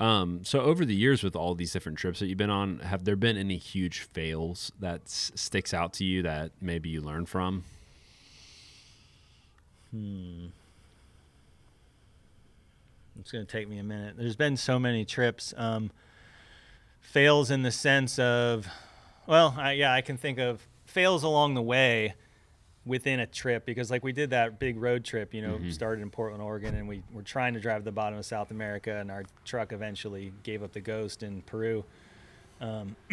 Um, 0.00 0.40
so 0.44 0.60
over 0.62 0.84
the 0.84 0.94
years 0.94 1.22
with 1.22 1.36
all 1.36 1.54
these 1.54 1.72
different 1.72 1.98
trips 1.98 2.18
that 2.18 2.26
you've 2.26 2.38
been 2.38 2.50
on, 2.50 2.78
have 2.80 3.04
there 3.04 3.14
been 3.16 3.36
any 3.36 3.58
huge 3.58 4.00
fails 4.00 4.72
that 4.80 5.02
s- 5.04 5.30
sticks 5.36 5.72
out 5.74 5.92
to 5.94 6.04
you 6.04 6.22
that 6.22 6.50
maybe 6.60 6.88
you 6.88 7.00
learn 7.00 7.26
from? 7.26 7.64
It's 13.20 13.32
gonna 13.32 13.44
take 13.44 13.68
me 13.68 13.78
a 13.78 13.84
minute. 13.84 14.14
There's 14.16 14.36
been 14.36 14.56
so 14.56 14.78
many 14.78 15.04
trips. 15.04 15.52
Um, 15.56 15.90
fails 17.00 17.50
in 17.50 17.62
the 17.62 17.70
sense 17.70 18.18
of, 18.18 18.66
well, 19.26 19.54
I, 19.58 19.72
yeah, 19.72 19.92
I 19.92 20.00
can 20.00 20.16
think 20.16 20.38
of 20.38 20.66
fails 20.86 21.22
along 21.22 21.54
the 21.54 21.62
way 21.62 22.14
within 22.86 23.20
a 23.20 23.26
trip 23.26 23.66
because 23.66 23.90
like 23.90 24.02
we 24.02 24.12
did 24.12 24.30
that 24.30 24.58
big 24.58 24.80
road 24.80 25.04
trip 25.04 25.34
you 25.34 25.42
know 25.42 25.60
started 25.68 26.00
in 26.00 26.10
portland 26.10 26.42
oregon 26.42 26.74
and 26.74 26.88
we 26.88 27.02
were 27.12 27.22
trying 27.22 27.52
to 27.52 27.60
drive 27.60 27.82
to 27.82 27.84
the 27.84 27.92
bottom 27.92 28.18
of 28.18 28.24
south 28.24 28.50
america 28.50 28.96
and 28.96 29.10
our 29.10 29.22
truck 29.44 29.72
eventually 29.72 30.32
gave 30.42 30.62
up 30.62 30.72
the 30.72 30.80
ghost 30.80 31.22
in 31.22 31.42
peru 31.42 31.84
um, 32.62 32.96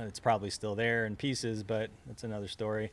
it's 0.00 0.18
probably 0.18 0.48
still 0.50 0.74
there 0.74 1.04
in 1.04 1.14
pieces 1.14 1.62
but 1.62 1.90
that's 2.06 2.24
another 2.24 2.48
story 2.48 2.90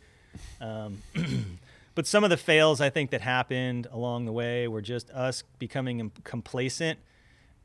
um, 0.59 1.01
but 1.95 2.07
some 2.07 2.23
of 2.23 2.29
the 2.29 2.37
fails 2.37 2.81
i 2.81 2.89
think 2.89 3.09
that 3.11 3.21
happened 3.21 3.87
along 3.91 4.25
the 4.25 4.31
way 4.31 4.67
were 4.67 4.81
just 4.81 5.09
us 5.11 5.43
becoming 5.57 6.11
complacent 6.23 6.99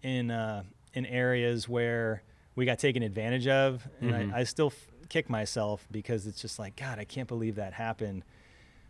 in 0.02 0.30
uh, 0.30 0.62
in 0.92 1.06
areas 1.06 1.68
where 1.68 2.22
we 2.54 2.64
got 2.64 2.78
taken 2.78 3.02
advantage 3.02 3.48
of, 3.48 3.86
and 4.00 4.14
I, 4.14 4.40
I 4.40 4.44
still 4.44 4.68
f- 4.68 4.88
kick 5.08 5.28
myself 5.28 5.86
because 5.90 6.26
it's 6.26 6.40
just 6.40 6.58
like 6.58 6.76
God, 6.76 6.98
I 6.98 7.04
can't 7.04 7.26
believe 7.26 7.56
that 7.56 7.72
happened. 7.72 8.22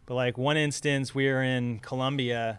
But 0.07 0.16
like 0.16 0.37
one 0.37 0.59
instance, 0.59 1.14
we 1.14 1.26
were 1.28 1.43
in 1.43 1.78
Colombia, 1.78 2.59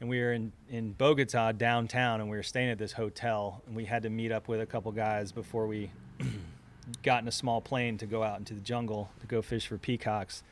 and 0.00 0.08
we 0.08 0.18
were 0.20 0.32
in 0.32 0.52
in 0.68 0.92
Bogota 0.92 1.52
downtown, 1.52 2.20
and 2.20 2.28
we 2.28 2.36
were 2.36 2.42
staying 2.42 2.70
at 2.70 2.78
this 2.78 2.92
hotel, 2.92 3.62
and 3.66 3.76
we 3.76 3.84
had 3.84 4.02
to 4.02 4.10
meet 4.10 4.32
up 4.32 4.48
with 4.48 4.60
a 4.60 4.66
couple 4.66 4.90
guys 4.90 5.30
before 5.30 5.68
we 5.68 5.90
got 7.04 7.22
in 7.22 7.28
a 7.28 7.32
small 7.32 7.60
plane 7.60 7.96
to 7.98 8.06
go 8.06 8.24
out 8.24 8.38
into 8.38 8.54
the 8.54 8.60
jungle 8.60 9.10
to 9.20 9.26
go 9.26 9.40
fish 9.40 9.68
for 9.68 9.78
peacocks 9.78 10.42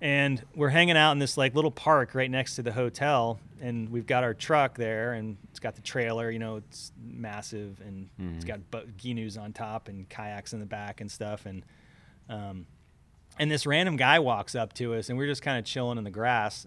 and 0.00 0.42
we're 0.54 0.68
hanging 0.68 0.96
out 0.96 1.12
in 1.12 1.18
this 1.18 1.36
like 1.36 1.54
little 1.54 1.70
park 1.70 2.14
right 2.14 2.30
next 2.30 2.54
to 2.56 2.62
the 2.62 2.72
hotel 2.72 3.40
and 3.60 3.88
we've 3.90 4.06
got 4.06 4.22
our 4.22 4.34
truck 4.34 4.76
there 4.76 5.14
and 5.14 5.36
it's 5.50 5.58
got 5.58 5.74
the 5.74 5.82
trailer 5.82 6.30
you 6.30 6.38
know 6.38 6.56
it's 6.56 6.92
massive 7.02 7.80
and 7.84 8.08
it's 8.36 8.44
got 8.44 8.60
bu- 8.70 8.86
ginus 8.96 9.38
on 9.38 9.52
top 9.52 9.88
and 9.88 10.08
kayaks 10.08 10.52
in 10.52 10.60
the 10.60 10.66
back 10.66 11.00
and 11.00 11.10
stuff 11.10 11.46
and 11.46 11.64
um, 12.28 12.66
and 13.38 13.50
this 13.50 13.66
random 13.66 13.96
guy 13.96 14.18
walks 14.18 14.54
up 14.54 14.72
to 14.74 14.94
us 14.94 15.08
and 15.08 15.18
we're 15.18 15.26
just 15.26 15.42
kind 15.42 15.58
of 15.58 15.64
chilling 15.64 15.98
in 15.98 16.04
the 16.04 16.10
grass 16.10 16.66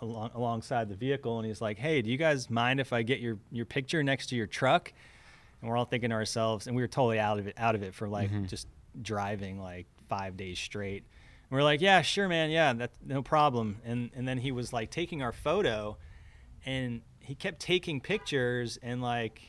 along, 0.00 0.30
alongside 0.34 0.88
the 0.88 0.94
vehicle 0.94 1.38
and 1.38 1.46
he's 1.46 1.60
like 1.60 1.78
hey 1.78 2.02
do 2.02 2.10
you 2.10 2.16
guys 2.18 2.50
mind 2.50 2.78
if 2.80 2.92
i 2.92 3.02
get 3.02 3.18
your 3.20 3.38
your 3.50 3.64
picture 3.66 4.02
next 4.02 4.26
to 4.28 4.36
your 4.36 4.46
truck? 4.46 4.92
And 5.60 5.70
we're 5.70 5.78
all 5.78 5.86
thinking 5.86 6.10
to 6.10 6.14
ourselves 6.16 6.66
and 6.66 6.76
we 6.76 6.82
were 6.82 6.88
totally 6.88 7.18
out 7.18 7.38
of 7.38 7.46
it 7.46 7.54
out 7.56 7.74
of 7.74 7.82
it 7.82 7.94
for 7.94 8.06
like 8.06 8.30
just 8.46 8.68
driving 9.00 9.58
like 9.58 9.86
five 10.10 10.36
days 10.36 10.58
straight 10.58 11.04
and 11.54 11.60
we're 11.60 11.64
like 11.64 11.80
yeah 11.80 12.02
sure 12.02 12.26
man 12.28 12.50
yeah 12.50 12.72
that's 12.72 12.96
no 13.06 13.22
problem 13.22 13.76
and 13.84 14.10
and 14.16 14.26
then 14.26 14.38
he 14.38 14.50
was 14.50 14.72
like 14.72 14.90
taking 14.90 15.22
our 15.22 15.30
photo 15.32 15.96
and 16.66 17.00
he 17.20 17.36
kept 17.36 17.60
taking 17.60 18.00
pictures 18.00 18.76
and 18.82 19.00
like 19.00 19.40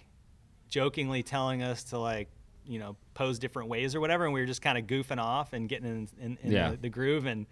jokingly 0.69 1.23
telling 1.23 1.63
us 1.63 1.83
to 1.85 1.97
like 1.97 2.29
you 2.63 2.77
know 2.77 2.95
pose 3.15 3.39
different 3.39 3.69
ways 3.69 3.95
or 3.95 3.99
whatever 3.99 4.25
and 4.25 4.33
we 4.35 4.39
were 4.39 4.45
just 4.45 4.61
kind 4.61 4.77
of 4.77 4.85
goofing 4.85 5.17
off 5.17 5.53
and 5.53 5.67
getting 5.67 5.87
in, 5.87 6.07
in, 6.23 6.37
in 6.43 6.51
Yeah. 6.51 6.71
the, 6.71 6.77
the 6.77 6.89
groove 6.89 7.25
and 7.25 7.47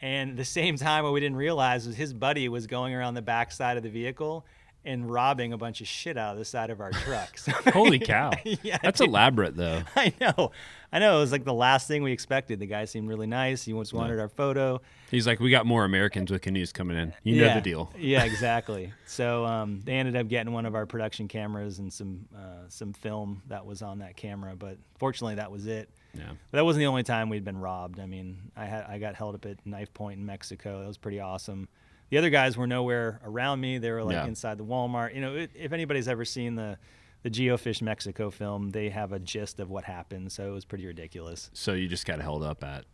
and 0.00 0.34
the 0.34 0.46
same 0.46 0.76
time 0.76 1.04
what 1.04 1.12
we 1.12 1.20
didn't 1.20 1.36
realize 1.36 1.86
was 1.86 1.94
his 1.94 2.14
buddy 2.14 2.48
was 2.48 2.66
going 2.66 2.94
around 2.94 3.14
the 3.14 3.22
back 3.22 3.52
side 3.52 3.76
of 3.76 3.82
the 3.82 3.90
vehicle 3.90 4.46
and 4.84 5.10
robbing 5.10 5.52
a 5.52 5.58
bunch 5.58 5.80
of 5.80 5.86
shit 5.86 6.16
out 6.16 6.32
of 6.32 6.38
the 6.38 6.44
side 6.44 6.70
of 6.70 6.80
our 6.80 6.90
trucks. 6.90 7.46
Holy 7.72 7.98
cow. 7.98 8.30
yeah, 8.62 8.78
That's 8.82 9.00
dude. 9.00 9.08
elaborate 9.08 9.56
though. 9.56 9.82
I 9.96 10.12
know. 10.20 10.52
I 10.92 10.98
know. 10.98 11.18
It 11.18 11.20
was 11.20 11.32
like 11.32 11.44
the 11.44 11.54
last 11.54 11.86
thing 11.86 12.02
we 12.02 12.12
expected. 12.12 12.58
The 12.58 12.66
guy 12.66 12.84
seemed 12.86 13.08
really 13.08 13.26
nice. 13.26 13.62
He 13.64 13.72
once 13.72 13.92
wanted 13.92 14.18
our 14.18 14.28
photo. 14.28 14.80
He's 15.10 15.26
like, 15.26 15.38
we 15.38 15.50
got 15.50 15.66
more 15.66 15.84
Americans 15.84 16.30
with 16.30 16.42
canoes 16.42 16.72
coming 16.72 16.96
in. 16.96 17.12
You 17.22 17.40
know 17.40 17.46
yeah. 17.46 17.54
the 17.54 17.60
deal. 17.60 17.92
yeah, 17.98 18.24
exactly. 18.24 18.92
So 19.06 19.44
um, 19.44 19.82
they 19.84 19.92
ended 19.92 20.16
up 20.16 20.28
getting 20.28 20.52
one 20.52 20.66
of 20.66 20.74
our 20.74 20.86
production 20.86 21.28
cameras 21.28 21.78
and 21.78 21.92
some 21.92 22.26
uh, 22.34 22.68
some 22.68 22.92
film 22.92 23.42
that 23.48 23.64
was 23.66 23.82
on 23.82 23.98
that 23.98 24.16
camera. 24.16 24.56
But 24.56 24.78
fortunately, 24.98 25.36
that 25.36 25.50
was 25.50 25.66
it. 25.66 25.90
Yeah. 26.14 26.30
But 26.50 26.58
that 26.58 26.64
wasn't 26.64 26.80
the 26.80 26.86
only 26.86 27.02
time 27.02 27.28
we'd 27.28 27.44
been 27.44 27.58
robbed. 27.58 28.00
I 28.00 28.06
mean, 28.06 28.38
I 28.56 28.64
had 28.64 28.84
I 28.84 28.98
got 28.98 29.14
held 29.14 29.34
up 29.34 29.46
at 29.46 29.64
knife 29.66 29.92
point 29.94 30.18
in 30.18 30.26
Mexico. 30.26 30.80
That 30.80 30.88
was 30.88 30.98
pretty 30.98 31.20
awesome. 31.20 31.68
The 32.10 32.18
other 32.18 32.30
guys 32.30 32.56
were 32.56 32.66
nowhere 32.66 33.20
around 33.24 33.60
me. 33.60 33.78
They 33.78 33.90
were 33.90 34.02
like 34.04 34.14
Yeah. 34.14 34.26
inside 34.26 34.58
the 34.58 34.64
Walmart. 34.64 35.14
You 35.14 35.20
know, 35.20 35.36
it, 35.36 35.50
if 35.54 35.72
anybody's 35.72 36.08
ever 36.08 36.24
seen 36.24 36.54
the 36.56 36.78
the 37.22 37.30
Geofish 37.30 37.82
Mexico 37.82 38.30
film, 38.30 38.70
they 38.70 38.88
have 38.88 39.12
a 39.12 39.18
gist 39.18 39.60
of 39.60 39.68
what 39.70 39.84
happened. 39.84 40.32
So 40.32 40.48
it 40.48 40.52
was 40.52 40.64
pretty 40.64 40.86
ridiculous. 40.86 41.50
So 41.52 41.74
you 41.74 41.86
just 41.86 42.06
got 42.06 42.20
held 42.20 42.42
up 42.42 42.64
at 42.64 42.84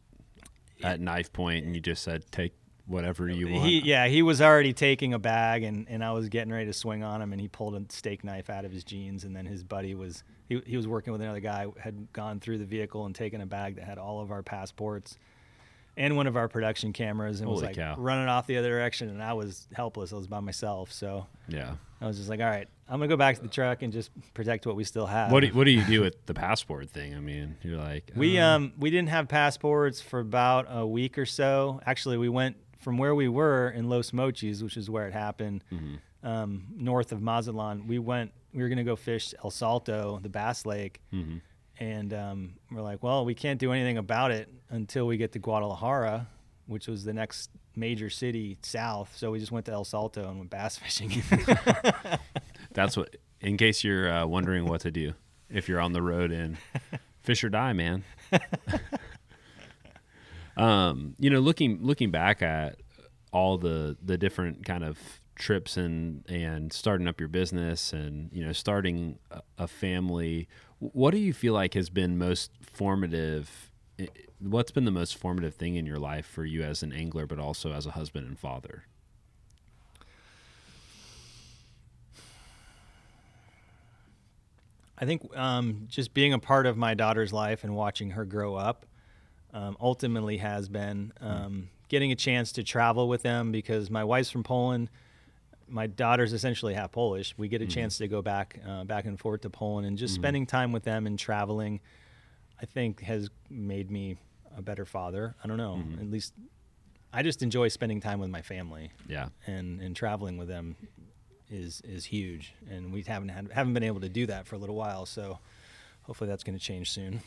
at 0.82 1.00
knife 1.00 1.32
point, 1.32 1.64
and 1.64 1.74
you 1.74 1.80
just 1.80 2.02
said, 2.02 2.24
take 2.30 2.52
whatever 2.86 3.28
you 3.28 3.48
want. 3.48 3.66
He, 3.66 3.80
yeah, 3.80 4.06
he 4.08 4.22
was 4.22 4.40
already 4.42 4.72
taking 4.72 5.14
a 5.14 5.18
bag, 5.18 5.62
and, 5.62 5.88
and 5.88 6.04
I 6.04 6.12
was 6.12 6.28
getting 6.28 6.52
ready 6.52 6.66
to 6.66 6.72
swing 6.72 7.02
on 7.02 7.20
him, 7.22 7.32
and 7.32 7.40
he 7.40 7.48
pulled 7.48 7.74
a 7.74 7.82
steak 7.88 8.22
knife 8.24 8.50
out 8.50 8.64
of 8.64 8.72
his 8.72 8.84
jeans, 8.84 9.24
and 9.24 9.34
then 9.34 9.46
his 9.46 9.64
buddy 9.64 9.94
was 9.94 10.22
he, 10.48 10.60
he 10.66 10.76
was 10.76 10.86
working 10.86 11.12
with 11.12 11.22
another 11.22 11.40
guy 11.40 11.66
had 11.80 12.12
gone 12.12 12.38
through 12.40 12.58
the 12.58 12.64
vehicle 12.66 13.06
and 13.06 13.14
taken 13.14 13.40
a 13.40 13.46
bag 13.46 13.76
that 13.76 13.84
had 13.84 13.96
all 13.98 14.20
of 14.20 14.30
our 14.30 14.42
passports 14.42 15.18
and 15.96 16.16
one 16.16 16.26
of 16.26 16.36
our 16.36 16.48
production 16.48 16.92
cameras, 16.92 17.40
and 17.40 17.48
was 17.50 17.62
like 17.62 17.76
cow. 17.76 17.94
running 17.98 18.28
off 18.28 18.46
the 18.46 18.56
other 18.58 18.68
direction, 18.70 19.08
and 19.08 19.22
I 19.22 19.32
was 19.32 19.66
helpless. 19.74 20.12
I 20.12 20.16
was 20.16 20.26
by 20.26 20.40
myself, 20.40 20.92
so 20.92 21.26
yeah. 21.48 21.74
I 22.00 22.06
was 22.06 22.18
just 22.18 22.28
like, 22.28 22.40
all 22.40 22.46
right, 22.46 22.68
I'm 22.88 22.98
gonna 22.98 23.08
go 23.08 23.16
back 23.16 23.36
to 23.36 23.42
the 23.42 23.48
truck 23.48 23.80
and 23.82 23.92
just 23.92 24.10
protect 24.34 24.66
what 24.66 24.76
we 24.76 24.84
still 24.84 25.06
have. 25.06 25.32
What 25.32 25.40
do, 25.40 25.48
what 25.48 25.64
do 25.64 25.70
you 25.70 25.82
do 25.84 26.02
with 26.02 26.26
the 26.26 26.34
passport 26.34 26.90
thing? 26.90 27.14
I 27.14 27.20
mean, 27.20 27.56
you're 27.62 27.78
like, 27.78 28.10
We 28.14 28.38
uh, 28.38 28.46
um 28.56 28.72
we 28.78 28.90
didn't 28.90 29.08
have 29.08 29.28
passports 29.28 30.00
for 30.02 30.20
about 30.20 30.66
a 30.68 30.86
week 30.86 31.16
or 31.16 31.24
so. 31.26 31.80
Actually, 31.86 32.18
we 32.18 32.28
went 32.28 32.56
from 32.80 32.98
where 32.98 33.14
we 33.14 33.28
were 33.28 33.70
in 33.70 33.88
Los 33.88 34.10
Mochis, 34.12 34.62
which 34.62 34.76
is 34.76 34.90
where 34.90 35.06
it 35.08 35.12
happened, 35.14 35.64
Mm-hmm. 35.72 36.26
um, 36.28 36.66
north 36.76 37.12
of 37.12 37.22
Mazatlan. 37.22 37.86
We 37.88 37.98
went. 37.98 38.32
We 38.52 38.62
were 38.62 38.68
gonna 38.68 38.84
go 38.84 38.96
fish 38.96 39.32
El 39.42 39.50
Salto, 39.50 40.18
the 40.22 40.28
Bass 40.28 40.66
Lake, 40.66 41.00
Mhm. 41.12 41.40
and 41.78 42.12
um, 42.14 42.54
we're 42.70 42.82
like, 42.82 43.02
well, 43.02 43.24
we 43.24 43.34
can't 43.34 43.58
do 43.58 43.72
anything 43.72 43.96
about 43.98 44.30
it 44.32 44.48
until 44.70 45.06
we 45.06 45.16
get 45.16 45.32
to 45.32 45.38
Guadalajara, 45.38 46.26
which 46.66 46.88
was 46.88 47.04
the 47.04 47.12
next 47.12 47.50
major 47.74 48.10
city 48.10 48.58
south. 48.62 49.16
So 49.16 49.30
we 49.30 49.38
just 49.38 49.52
went 49.52 49.66
to 49.66 49.72
El 49.72 49.84
Salto 49.84 50.28
and 50.28 50.38
went 50.38 50.50
bass 50.50 50.78
fishing. 50.78 51.22
That's 52.72 52.96
what. 52.96 53.16
In 53.40 53.58
case 53.58 53.84
you're 53.84 54.10
uh, 54.10 54.26
wondering 54.26 54.64
what 54.64 54.80
to 54.80 54.90
do 54.90 55.12
if 55.50 55.68
you're 55.68 55.80
on 55.80 55.92
the 55.92 56.02
road 56.02 56.32
and 56.32 56.56
fish 57.22 57.44
or 57.44 57.50
die, 57.50 57.74
man. 57.74 58.02
um, 60.56 61.14
you 61.18 61.28
know, 61.30 61.40
looking 61.40 61.82
looking 61.82 62.10
back 62.10 62.42
at 62.42 62.80
all 63.32 63.58
the 63.58 63.96
the 64.02 64.16
different 64.16 64.64
kind 64.64 64.84
of 64.84 64.98
trips 65.34 65.76
and 65.76 66.24
and 66.30 66.72
starting 66.72 67.06
up 67.06 67.20
your 67.20 67.28
business 67.28 67.92
and 67.92 68.32
you 68.32 68.42
know 68.42 68.52
starting 68.52 69.18
a, 69.30 69.42
a 69.58 69.68
family, 69.68 70.48
what 70.78 71.10
do 71.10 71.18
you 71.18 71.32
feel 71.32 71.52
like 71.52 71.74
has 71.74 71.90
been 71.90 72.16
most 72.16 72.50
formative? 72.62 73.70
What's 74.38 74.70
been 74.70 74.84
the 74.84 74.90
most 74.90 75.16
formative 75.16 75.54
thing 75.54 75.76
in 75.76 75.86
your 75.86 75.98
life 75.98 76.26
for 76.26 76.44
you 76.44 76.62
as 76.62 76.82
an 76.82 76.92
angler, 76.92 77.26
but 77.26 77.38
also 77.38 77.72
as 77.72 77.86
a 77.86 77.92
husband 77.92 78.26
and 78.26 78.38
father? 78.38 78.84
I 84.98 85.04
think 85.04 85.36
um, 85.36 85.86
just 85.88 86.14
being 86.14 86.32
a 86.32 86.38
part 86.38 86.66
of 86.66 86.76
my 86.76 86.94
daughter's 86.94 87.32
life 87.32 87.64
and 87.64 87.74
watching 87.74 88.10
her 88.12 88.24
grow 88.24 88.54
up 88.54 88.86
um, 89.52 89.76
ultimately 89.80 90.38
has 90.38 90.68
been 90.68 91.12
um, 91.20 91.68
getting 91.88 92.12
a 92.12 92.14
chance 92.14 92.52
to 92.52 92.62
travel 92.62 93.08
with 93.08 93.22
them 93.22 93.52
because 93.52 93.90
my 93.90 94.04
wife's 94.04 94.30
from 94.30 94.42
Poland. 94.42 94.90
My 95.68 95.86
daughter's 95.86 96.32
essentially 96.32 96.74
half 96.74 96.92
Polish. 96.92 97.34
We 97.36 97.48
get 97.48 97.60
a 97.60 97.66
chance 97.66 97.98
to 97.98 98.08
go 98.08 98.22
back 98.22 98.60
uh, 98.66 98.84
back 98.84 99.04
and 99.04 99.18
forth 99.18 99.40
to 99.42 99.50
Poland 99.50 99.86
and 99.86 99.98
just 99.98 100.14
spending 100.14 100.46
time 100.46 100.72
with 100.72 100.84
them 100.84 101.06
and 101.06 101.18
traveling. 101.18 101.80
I 102.60 102.66
think 102.66 103.00
has 103.02 103.28
made 103.50 103.90
me 103.90 104.16
a 104.56 104.62
better 104.62 104.84
father. 104.86 105.34
I 105.42 105.46
don't 105.48 105.58
know. 105.58 105.82
At 106.00 106.10
least 106.10 106.32
I 107.12 107.22
just 107.22 107.42
enjoy 107.42 107.68
spending 107.68 108.00
time 108.00 108.18
with 108.20 108.30
my 108.30 108.42
family 108.42 108.90
Yeah. 109.08 109.28
and 109.46 109.80
and 109.80 109.94
traveling 109.94 110.36
with 110.38 110.48
them 110.48 110.76
is 111.50 111.80
is 111.82 112.04
huge 112.04 112.54
and 112.68 112.92
we 112.92 113.02
haven't 113.02 113.28
had 113.28 113.52
haven't 113.52 113.72
been 113.74 113.84
able 113.84 114.00
to 114.00 114.08
do 114.08 114.26
that 114.26 114.46
for 114.48 114.56
a 114.56 114.58
little 114.58 114.74
while 114.74 115.06
so 115.06 115.38
hopefully 116.02 116.28
that's 116.28 116.42
going 116.42 116.58
to 116.58 116.64
change 116.64 116.90
soon 116.90 117.20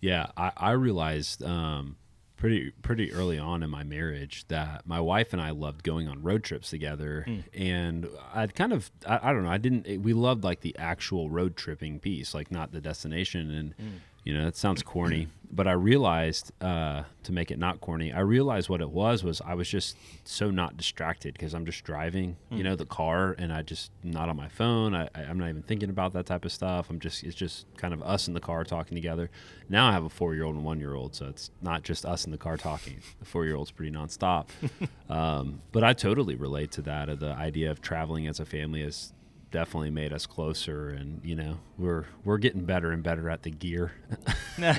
Yeah, 0.00 0.26
I, 0.36 0.52
I 0.56 0.70
realized 0.72 1.42
um, 1.42 1.96
pretty 2.40 2.72
pretty 2.82 3.12
early 3.12 3.38
on 3.38 3.62
in 3.62 3.70
my 3.70 3.84
marriage 3.84 4.46
that 4.48 4.86
my 4.86 4.98
wife 4.98 5.32
and 5.32 5.40
I 5.40 5.50
loved 5.50 5.84
going 5.84 6.08
on 6.08 6.22
road 6.22 6.42
trips 6.42 6.70
together, 6.70 7.24
hmm. 7.26 7.40
and 7.54 8.08
I'd 8.34 8.54
kind 8.54 8.72
of 8.72 8.90
I, 9.06 9.20
I 9.22 9.32
don't 9.32 9.44
know 9.44 9.50
I 9.50 9.58
didn't 9.58 10.02
we 10.02 10.14
loved 10.14 10.42
like 10.42 10.62
the 10.62 10.74
actual 10.76 11.30
road 11.30 11.54
tripping 11.54 12.00
piece, 12.00 12.34
like 12.34 12.50
not 12.50 12.72
the 12.72 12.80
destination, 12.80 13.50
and 13.50 13.74
hmm. 13.74 13.96
You 14.24 14.34
know 14.34 14.46
it 14.46 14.56
sounds 14.56 14.82
corny, 14.82 15.28
but 15.52 15.66
I 15.66 15.72
realized 15.72 16.52
uh, 16.60 17.02
to 17.24 17.32
make 17.32 17.50
it 17.50 17.58
not 17.58 17.80
corny, 17.80 18.12
I 18.12 18.20
realized 18.20 18.68
what 18.68 18.80
it 18.80 18.90
was 18.90 19.24
was 19.24 19.40
I 19.44 19.54
was 19.54 19.68
just 19.68 19.96
so 20.24 20.50
not 20.50 20.76
distracted 20.76 21.34
because 21.34 21.54
I'm 21.54 21.66
just 21.66 21.82
driving, 21.84 22.36
you 22.50 22.62
know, 22.62 22.76
the 22.76 22.86
car, 22.86 23.34
and 23.38 23.52
I 23.52 23.62
just 23.62 23.90
not 24.04 24.28
on 24.28 24.36
my 24.36 24.48
phone. 24.48 24.94
I, 24.94 25.08
I- 25.14 25.22
I'm 25.22 25.38
not 25.38 25.48
even 25.48 25.62
thinking 25.62 25.90
about 25.90 26.12
that 26.12 26.26
type 26.26 26.44
of 26.44 26.52
stuff. 26.52 26.88
I'm 26.90 27.00
just 27.00 27.24
it's 27.24 27.34
just 27.34 27.66
kind 27.76 27.92
of 27.94 28.02
us 28.02 28.28
in 28.28 28.34
the 28.34 28.40
car 28.40 28.62
talking 28.64 28.94
together. 28.94 29.30
Now 29.68 29.88
I 29.88 29.92
have 29.92 30.04
a 30.04 30.08
four 30.10 30.34
year 30.34 30.44
old 30.44 30.54
and 30.54 30.64
one 30.64 30.78
year 30.80 30.94
old, 30.94 31.14
so 31.14 31.26
it's 31.26 31.50
not 31.62 31.82
just 31.82 32.04
us 32.04 32.24
in 32.24 32.30
the 32.30 32.38
car 32.38 32.56
talking. 32.56 33.00
The 33.18 33.24
four 33.26 33.44
year 33.44 33.56
old's 33.56 33.70
pretty 33.70 33.90
nonstop. 33.92 34.48
um, 35.08 35.62
but 35.72 35.82
I 35.82 35.92
totally 35.94 36.34
relate 36.36 36.70
to 36.72 36.82
that. 36.82 37.08
Of 37.08 37.20
the 37.20 37.32
idea 37.32 37.70
of 37.70 37.80
traveling 37.80 38.26
as 38.26 38.38
a 38.40 38.44
family 38.46 38.82
has 38.82 39.12
definitely 39.50 39.90
made 39.90 40.12
us 40.12 40.26
closer, 40.26 40.88
and 40.90 41.20
you 41.24 41.34
know 41.34 41.58
we're 41.78 42.04
we're 42.24 42.38
getting 42.38 42.64
better 42.64 42.90
and 42.92 43.02
better 43.02 43.28
at 43.30 43.42
the 43.42 43.50
gear. 43.50 43.92
There's 44.58 44.76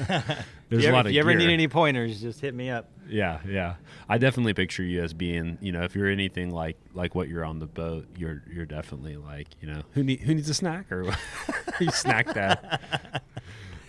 you 0.70 0.80
a 0.80 0.84
ever, 0.88 0.92
lot 0.94 1.06
of 1.06 1.08
if 1.08 1.14
you 1.14 1.20
ever 1.20 1.32
gear. 1.32 1.40
need 1.40 1.54
any 1.54 1.68
pointers 1.68 2.22
just 2.22 2.40
hit 2.40 2.54
me 2.54 2.70
up 2.70 2.90
Yeah, 3.10 3.40
yeah. 3.48 3.76
I 4.08 4.18
definitely 4.18 4.54
picture 4.54 4.84
you 4.84 5.02
as 5.04 5.14
being, 5.14 5.58
you 5.62 5.72
know, 5.72 5.84
if 5.84 5.96
you're 5.96 6.08
anything 6.08 6.52
like 6.52 6.78
like 6.94 7.14
what 7.16 7.28
you're 7.28 7.44
on 7.44 7.60
the 7.60 7.68
boat, 7.68 8.08
you're 8.18 8.44
you're 8.52 8.66
definitely 8.66 9.18
like, 9.18 9.48
you 9.62 9.68
know, 9.68 9.82
who 9.94 10.04
need 10.04 10.22
who 10.22 10.34
needs 10.34 10.50
a 10.50 10.54
snack 10.54 10.92
or 10.92 11.04
you 11.80 11.90
snack 11.92 12.34
that. 12.34 13.22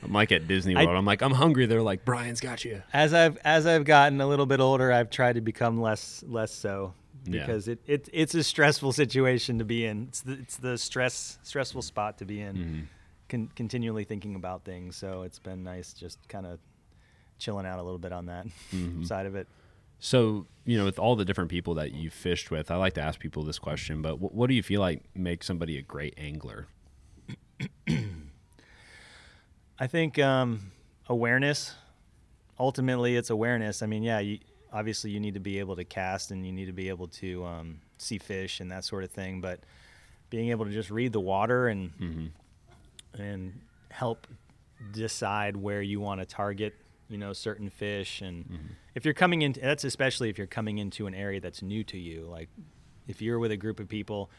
I'm 0.03 0.13
like 0.13 0.33
at 0.33 0.49
Disney 0.49 0.75
I- 0.75 0.85
World. 0.85 0.97
I'm 0.99 1.05
like, 1.05 1.23
I'm 1.23 1.31
hungry. 1.33 1.67
They're 1.67 1.83
like, 1.83 2.05
Brian's 2.05 2.41
got 2.41 2.65
you. 2.65 2.83
as 2.93 3.15
i've 3.15 3.37
as 3.45 3.67
i've 3.67 3.85
gotten 3.85 4.21
a 4.21 4.27
little 4.27 4.47
bit 4.47 4.59
older 4.61 4.91
i've 4.93 5.11
tried 5.11 5.35
to 5.35 5.41
become 5.41 5.81
less 5.81 6.25
less 6.27 6.53
so 6.53 6.95
Yeah. 7.25 7.41
because 7.47 7.69
it, 7.69 7.79
it 7.87 8.09
it's 8.13 8.35
a 8.35 8.43
stressful 8.43 8.93
situation 8.93 9.59
to 9.59 9.65
be 9.65 9.87
in 9.87 10.07
it's 10.09 10.21
the, 10.23 10.33
it's 10.33 10.57
the 10.57 10.77
stress 10.77 11.39
stressful 11.43 11.83
spot 11.83 12.19
to 12.19 12.25
be 12.25 12.41
in 12.41 12.57
Mm-hmm. 12.57 12.81
con- 13.29 13.51
continually 13.55 14.05
thinking 14.05 14.35
about 14.35 14.65
things 14.65 14.97
so 14.97 15.23
it's 15.23 15.39
been 15.39 15.63
nice 15.63 15.93
just 15.93 16.19
kind 16.29 16.47
of 16.47 16.59
chilling 17.39 17.65
out 17.67 17.79
a 17.79 17.83
little 17.83 17.99
bit 17.99 18.13
on 18.13 18.27
that 18.27 18.47
Mm-hmm. 18.73 19.05
side 19.13 19.27
of 19.27 19.35
it 19.37 19.47
So, 20.01 20.47
you 20.65 20.77
know, 20.79 20.85
with 20.85 20.99
all 20.99 21.15
the 21.15 21.25
different 21.25 21.49
people 21.51 21.75
that 21.75 21.93
you've 21.93 22.13
fished 22.13 22.51
with, 22.51 22.71
I 22.73 22.77
like 22.77 22.95
to 22.95 23.01
ask 23.01 23.21
people 23.21 23.45
this 23.45 23.61
question, 23.61 24.03
but 24.03 24.19
what, 24.19 24.35
what 24.35 24.49
do 24.49 24.55
you 24.55 24.63
feel 24.63 24.81
like 24.81 25.03
makes 25.15 25.47
somebody 25.47 25.79
a 25.79 25.83
great 25.83 26.15
angler? 26.19 26.67
I 29.79 29.87
think 29.87 30.19
um, 30.19 30.73
awareness. 31.09 31.75
Ultimately, 32.59 33.17
it's 33.17 33.31
awareness. 33.31 33.83
I 33.83 33.87
mean, 33.87 34.03
yeah, 34.03 34.19
you, 34.21 34.39
obviously 34.73 35.11
you 35.11 35.21
need 35.21 35.35
to 35.35 35.41
be 35.41 35.59
able 35.59 35.77
to 35.77 35.85
cast 35.85 36.31
and 36.31 36.47
you 36.47 36.53
need 36.53 36.67
to 36.67 36.73
be 36.73 36.89
able 36.89 37.09
to 37.09 37.45
um, 37.45 37.81
see 37.99 38.19
fish 38.19 38.61
and 38.61 38.71
that 38.71 38.85
sort 38.85 39.05
of 39.05 39.11
thing. 39.11 39.41
But 39.41 39.61
being 40.31 40.49
able 40.51 40.65
to 40.65 40.71
just 40.71 40.91
read 40.91 41.13
the 41.13 41.21
water 41.21 41.69
and 41.69 41.91
and 43.19 43.61
help 43.91 44.27
decide 44.93 45.57
where 45.57 45.83
you 45.83 46.01
want 46.01 46.21
to 46.21 46.27
target, 46.27 46.75
you 47.09 47.19
know, 47.19 47.33
certain 47.33 47.69
fish. 47.71 48.23
And 48.23 48.45
if 48.95 49.05
you're 49.05 49.15
coming 49.15 49.43
into 49.43 49.61
that's 49.61 49.85
especially 49.85 50.31
if 50.31 50.39
you're 50.39 50.47
coming 50.47 50.79
into 50.79 51.07
an 51.07 51.15
area 51.15 51.41
that's 51.41 51.63
new 51.63 51.85
to 51.85 51.99
you. 51.99 52.27
Like 52.31 52.49
if 53.07 53.21
you're 53.21 53.39
with 53.39 53.51
a 53.53 53.57
group 53.57 53.79
of 53.81 53.89
people 53.89 54.31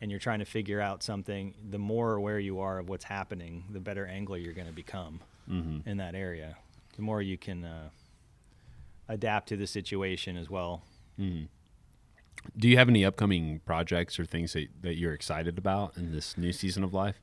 and 0.00 0.10
you're 0.10 0.20
trying 0.20 0.38
to 0.40 0.44
figure 0.44 0.80
out 0.80 1.02
something, 1.02 1.54
the 1.70 1.78
more 1.78 2.14
aware 2.14 2.38
you 2.38 2.60
are 2.60 2.78
of 2.78 2.88
what's 2.88 3.04
happening, 3.04 3.64
the 3.70 3.80
better 3.80 4.06
angler 4.06 4.36
you're 4.36 4.52
going 4.52 4.68
to 4.68 4.72
become 4.72 5.20
in 5.86 5.96
that 5.96 6.14
area. 6.14 6.56
The 6.96 7.02
more 7.02 7.22
you 7.22 7.38
can 7.38 7.64
uh, 7.64 7.88
adapt 9.08 9.48
to 9.48 9.56
the 9.56 9.66
situation 9.66 10.36
as 10.36 10.50
well. 10.50 10.82
Do 12.56 12.68
you 12.68 12.76
have 12.76 12.88
any 12.88 13.04
upcoming 13.04 13.60
projects 13.64 14.18
or 14.18 14.24
things 14.24 14.52
that, 14.52 14.68
that 14.82 14.96
you're 14.96 15.12
excited 15.12 15.58
about 15.58 15.96
in 15.96 16.12
this 16.12 16.36
new 16.38 16.52
season 16.52 16.84
of 16.84 16.94
life? 16.94 17.20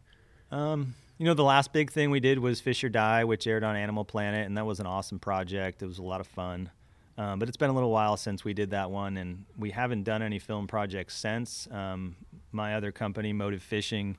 Um, 0.51 0.95
you 1.17 1.25
know, 1.25 1.33
the 1.33 1.43
last 1.43 1.71
big 1.71 1.91
thing 1.91 2.09
we 2.09 2.19
did 2.19 2.39
was 2.39 2.59
Fish 2.59 2.83
or 2.83 2.89
Die, 2.89 3.23
which 3.23 3.47
aired 3.47 3.63
on 3.63 3.75
Animal 3.75 4.03
Planet, 4.03 4.45
and 4.45 4.57
that 4.57 4.65
was 4.65 4.79
an 4.79 4.86
awesome 4.86 5.19
project. 5.19 5.81
It 5.81 5.88
was 5.88 5.97
a 5.97 6.03
lot 6.03 6.19
of 6.19 6.27
fun. 6.27 6.69
Um, 7.17 7.39
but 7.39 7.47
it's 7.47 7.57
been 7.57 7.69
a 7.69 7.73
little 7.73 7.91
while 7.91 8.17
since 8.17 8.43
we 8.43 8.53
did 8.53 8.71
that 8.71 8.91
one, 8.91 9.15
and 9.15 9.45
we 9.57 9.71
haven't 9.71 10.03
done 10.03 10.21
any 10.21 10.39
film 10.39 10.67
projects 10.67 11.15
since. 11.15 11.67
Um, 11.71 12.17
my 12.51 12.75
other 12.75 12.91
company, 12.91 13.31
Motiv 13.31 13.63
Fishing, 13.63 14.17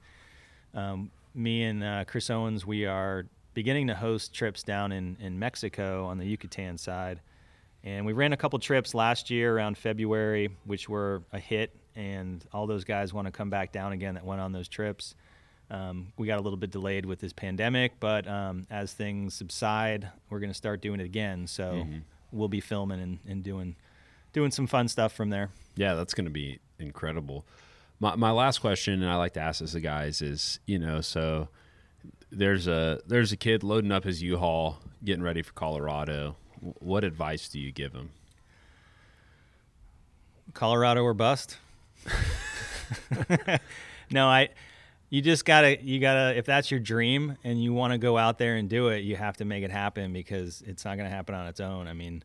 um, 0.73 1.11
me 1.35 1.65
and 1.65 1.85
uh, 1.85 2.05
Chris 2.07 2.31
Owens, 2.31 2.65
we 2.65 2.87
are 2.87 3.27
beginning 3.53 3.87
to 3.89 3.95
host 3.95 4.33
trips 4.33 4.63
down 4.63 4.93
in, 4.93 5.19
in 5.21 5.39
Mexico 5.39 6.07
on 6.07 6.17
the 6.17 6.25
Yucatan 6.25 6.79
side. 6.79 7.21
And 7.87 8.05
we 8.05 8.13
ran 8.13 8.33
a 8.33 8.37
couple 8.37 8.59
trips 8.59 8.95
last 8.95 9.31
year 9.31 9.57
around 9.57 9.79
February, 9.79 10.51
which 10.65 10.89
were 10.89 11.23
a 11.33 11.39
hit. 11.39 11.75
And 11.95 12.45
all 12.53 12.67
those 12.67 12.83
guys 12.85 13.15
want 13.15 13.27
to 13.27 13.31
come 13.33 13.49
back 13.49 13.71
down 13.71 13.93
again 13.93 14.15
that 14.15 14.25
went 14.25 14.41
on 14.41 14.51
those 14.51 14.67
trips. 14.69 15.15
Um, 15.71 16.13
we 16.19 16.27
got 16.27 16.39
a 16.39 16.43
little 16.43 16.57
bit 16.57 16.73
delayed 16.73 17.07
with 17.07 17.21
this 17.21 17.33
pandemic, 17.33 17.99
but 18.01 18.27
um, 18.29 18.67
as 18.71 18.93
things 18.93 19.35
subside, 19.35 20.09
we're 20.29 20.41
going 20.41 20.51
to 20.51 20.55
start 20.57 20.83
doing 20.83 20.99
it 21.01 21.05
again. 21.05 21.47
So 21.47 21.73
Mm-hmm. 21.75 21.99
we'll 22.33 22.49
be 22.49 22.61
filming 22.61 23.01
and, 23.01 23.19
and 23.27 23.43
doing 23.45 23.77
doing 24.33 24.51
some 24.51 24.67
fun 24.67 24.89
stuff 24.89 25.13
from 25.13 25.31
there. 25.31 25.51
Yeah, 25.77 25.95
that's 25.95 26.13
going 26.13 26.27
to 26.27 26.31
be 26.31 26.59
incredible. 26.79 27.47
My, 28.01 28.15
my 28.17 28.31
last 28.33 28.59
question, 28.59 29.01
and 29.03 29.11
I 29.11 29.15
like 29.17 29.33
to 29.35 29.41
ask 29.41 29.61
this 29.61 29.73
to 29.73 29.81
guys, 29.81 30.21
is 30.23 30.59
you 30.67 30.79
know, 30.79 31.01
so 31.01 31.49
there's 32.31 32.67
a 32.67 33.01
there's 33.07 33.33
a 33.33 33.37
kid 33.37 33.63
loading 33.63 33.93
up 33.93 34.05
his 34.05 34.23
U-Haul, 34.23 34.79
getting 35.05 35.23
ready 35.23 35.43
for 35.43 35.53
Colorado. 35.53 36.37
What 36.61 37.05
advice 37.05 37.49
do 37.49 37.59
you 37.59 37.73
give 37.73 37.93
him? 37.93 38.11
Colorado 40.55 41.03
or 41.03 41.15
bust. 41.15 41.59
no, 44.11 44.29
I. 44.29 44.51
You 45.09 45.23
just 45.23 45.45
gotta, 45.45 45.83
you 45.83 46.01
gotta. 46.01 46.37
If 46.37 46.47
that's 46.47 46.71
your 46.71 46.81
dream 46.81 47.37
and 47.45 47.63
you 47.63 47.73
want 47.73 47.93
to 47.93 47.99
go 47.99 48.19
out 48.19 48.39
there 48.39 48.57
and 48.57 48.69
do 48.69 48.89
it, 48.89 49.05
you 49.05 49.15
have 49.15 49.37
to 49.37 49.45
make 49.45 49.63
it 49.63 49.71
happen 49.71 50.13
because 50.13 50.63
it's 50.67 50.85
not 50.85 50.97
gonna 50.97 51.11
happen 51.11 51.35
on 51.35 51.47
its 51.47 51.61
own. 51.61 51.87
I 51.87 51.93
mean, 51.93 52.25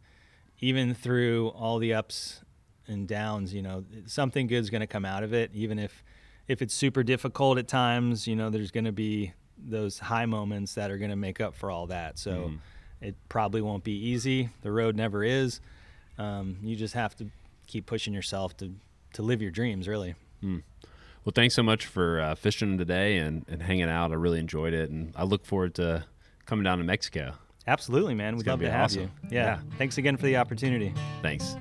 even 0.60 0.94
through 0.94 1.50
all 1.50 1.78
the 1.78 1.94
ups 1.94 2.42
and 2.88 3.08
downs, 3.08 3.54
you 3.54 3.62
know, 3.62 3.86
something 4.08 4.48
good's 4.48 4.70
gonna 4.70 4.88
come 4.88 5.06
out 5.06 5.24
of 5.24 5.34
it. 5.34 5.52
Even 5.54 5.78
if, 5.78 6.04
if 6.48 6.62
it's 6.62 6.74
super 6.74 7.04
difficult 7.04 7.60
at 7.60 7.68
times, 7.68 8.28
you 8.28 8.36
know, 8.36 8.50
there's 8.50 8.72
gonna 8.72 8.92
be 8.92 9.34
those 9.58 10.00
high 10.00 10.26
moments 10.26 10.74
that 10.74 10.90
are 10.90 10.98
gonna 10.98 11.16
make 11.16 11.40
up 11.40 11.56
for 11.56 11.70
all 11.70 11.88
that. 11.88 12.18
So, 12.18 12.32
mm-hmm. 12.32 12.56
It 13.02 13.16
probably 13.30 13.62
won't 13.62 13.84
be 13.84 13.94
easy. 13.94 14.50
The 14.62 14.72
road 14.72 14.96
never 14.96 15.24
is. 15.24 15.60
Um, 16.18 16.58
you 16.62 16.76
just 16.76 16.94
have 16.94 17.16
to 17.18 17.28
keep 17.68 17.86
pushing 17.86 18.14
yourself 18.14 18.56
to 18.58 18.74
to 19.14 19.22
live 19.22 19.42
your 19.42 19.52
dreams 19.52 19.88
really 19.88 20.16
Well, 21.24 21.34
thanks 21.36 21.54
so 21.54 21.64
much 21.64 21.86
for 21.86 22.20
uh, 22.20 22.36
fishing 22.36 22.78
today 22.78 23.18
and, 23.18 23.46
and 23.48 23.62
hanging 23.62 23.90
out. 23.90 24.12
I 24.12 24.16
really 24.16 24.40
enjoyed 24.40 24.74
it, 24.74 24.90
and 24.90 25.14
I 25.16 25.24
look 25.24 25.46
forward 25.46 25.76
to 25.76 26.06
coming 26.46 26.64
down 26.64 26.80
to 26.80 26.84
Mexico. 26.84 27.34
absolutely 27.68 28.16
man 28.16 28.36
we'd 28.36 28.44
gonna 28.46 28.54
love 28.54 28.60
be 28.60 28.66
to 28.66 28.72
have 28.72 28.86
awesome. 28.86 29.02
you 29.02 29.10
yeah. 29.30 29.60
thanks 29.78 29.98
again 30.00 30.18
for 30.18 30.26
the 30.26 30.38
opportunity 30.38 30.94
Thanks. 31.22 31.56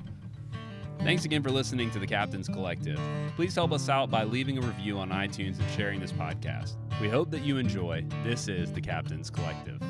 Thanks 1.03 1.25
again 1.25 1.43
for 1.43 1.51
listening 1.51 1.91
to 1.93 1.99
the 1.99 2.07
Captain's 2.07 2.47
Collective. 2.47 3.01
Please 3.35 3.55
help 3.55 3.73
us 3.73 3.89
out 3.89 4.11
by 4.11 4.25
leaving 4.25 4.59
a 4.59 4.61
review 4.61 4.99
on 4.99 5.09
iTunes 5.09 5.59
and 5.59 5.71
sharing 5.75 5.99
this 5.99 6.13
podcast. 6.13 6.75
We 7.01 7.09
hope 7.09 7.31
that 7.31 7.41
you 7.41 7.57
enjoy. 7.57 8.05
This 8.23 8.49
is 8.49 8.71
the 8.71 8.83
Captain's 8.83 9.31
Collective. 9.31 9.81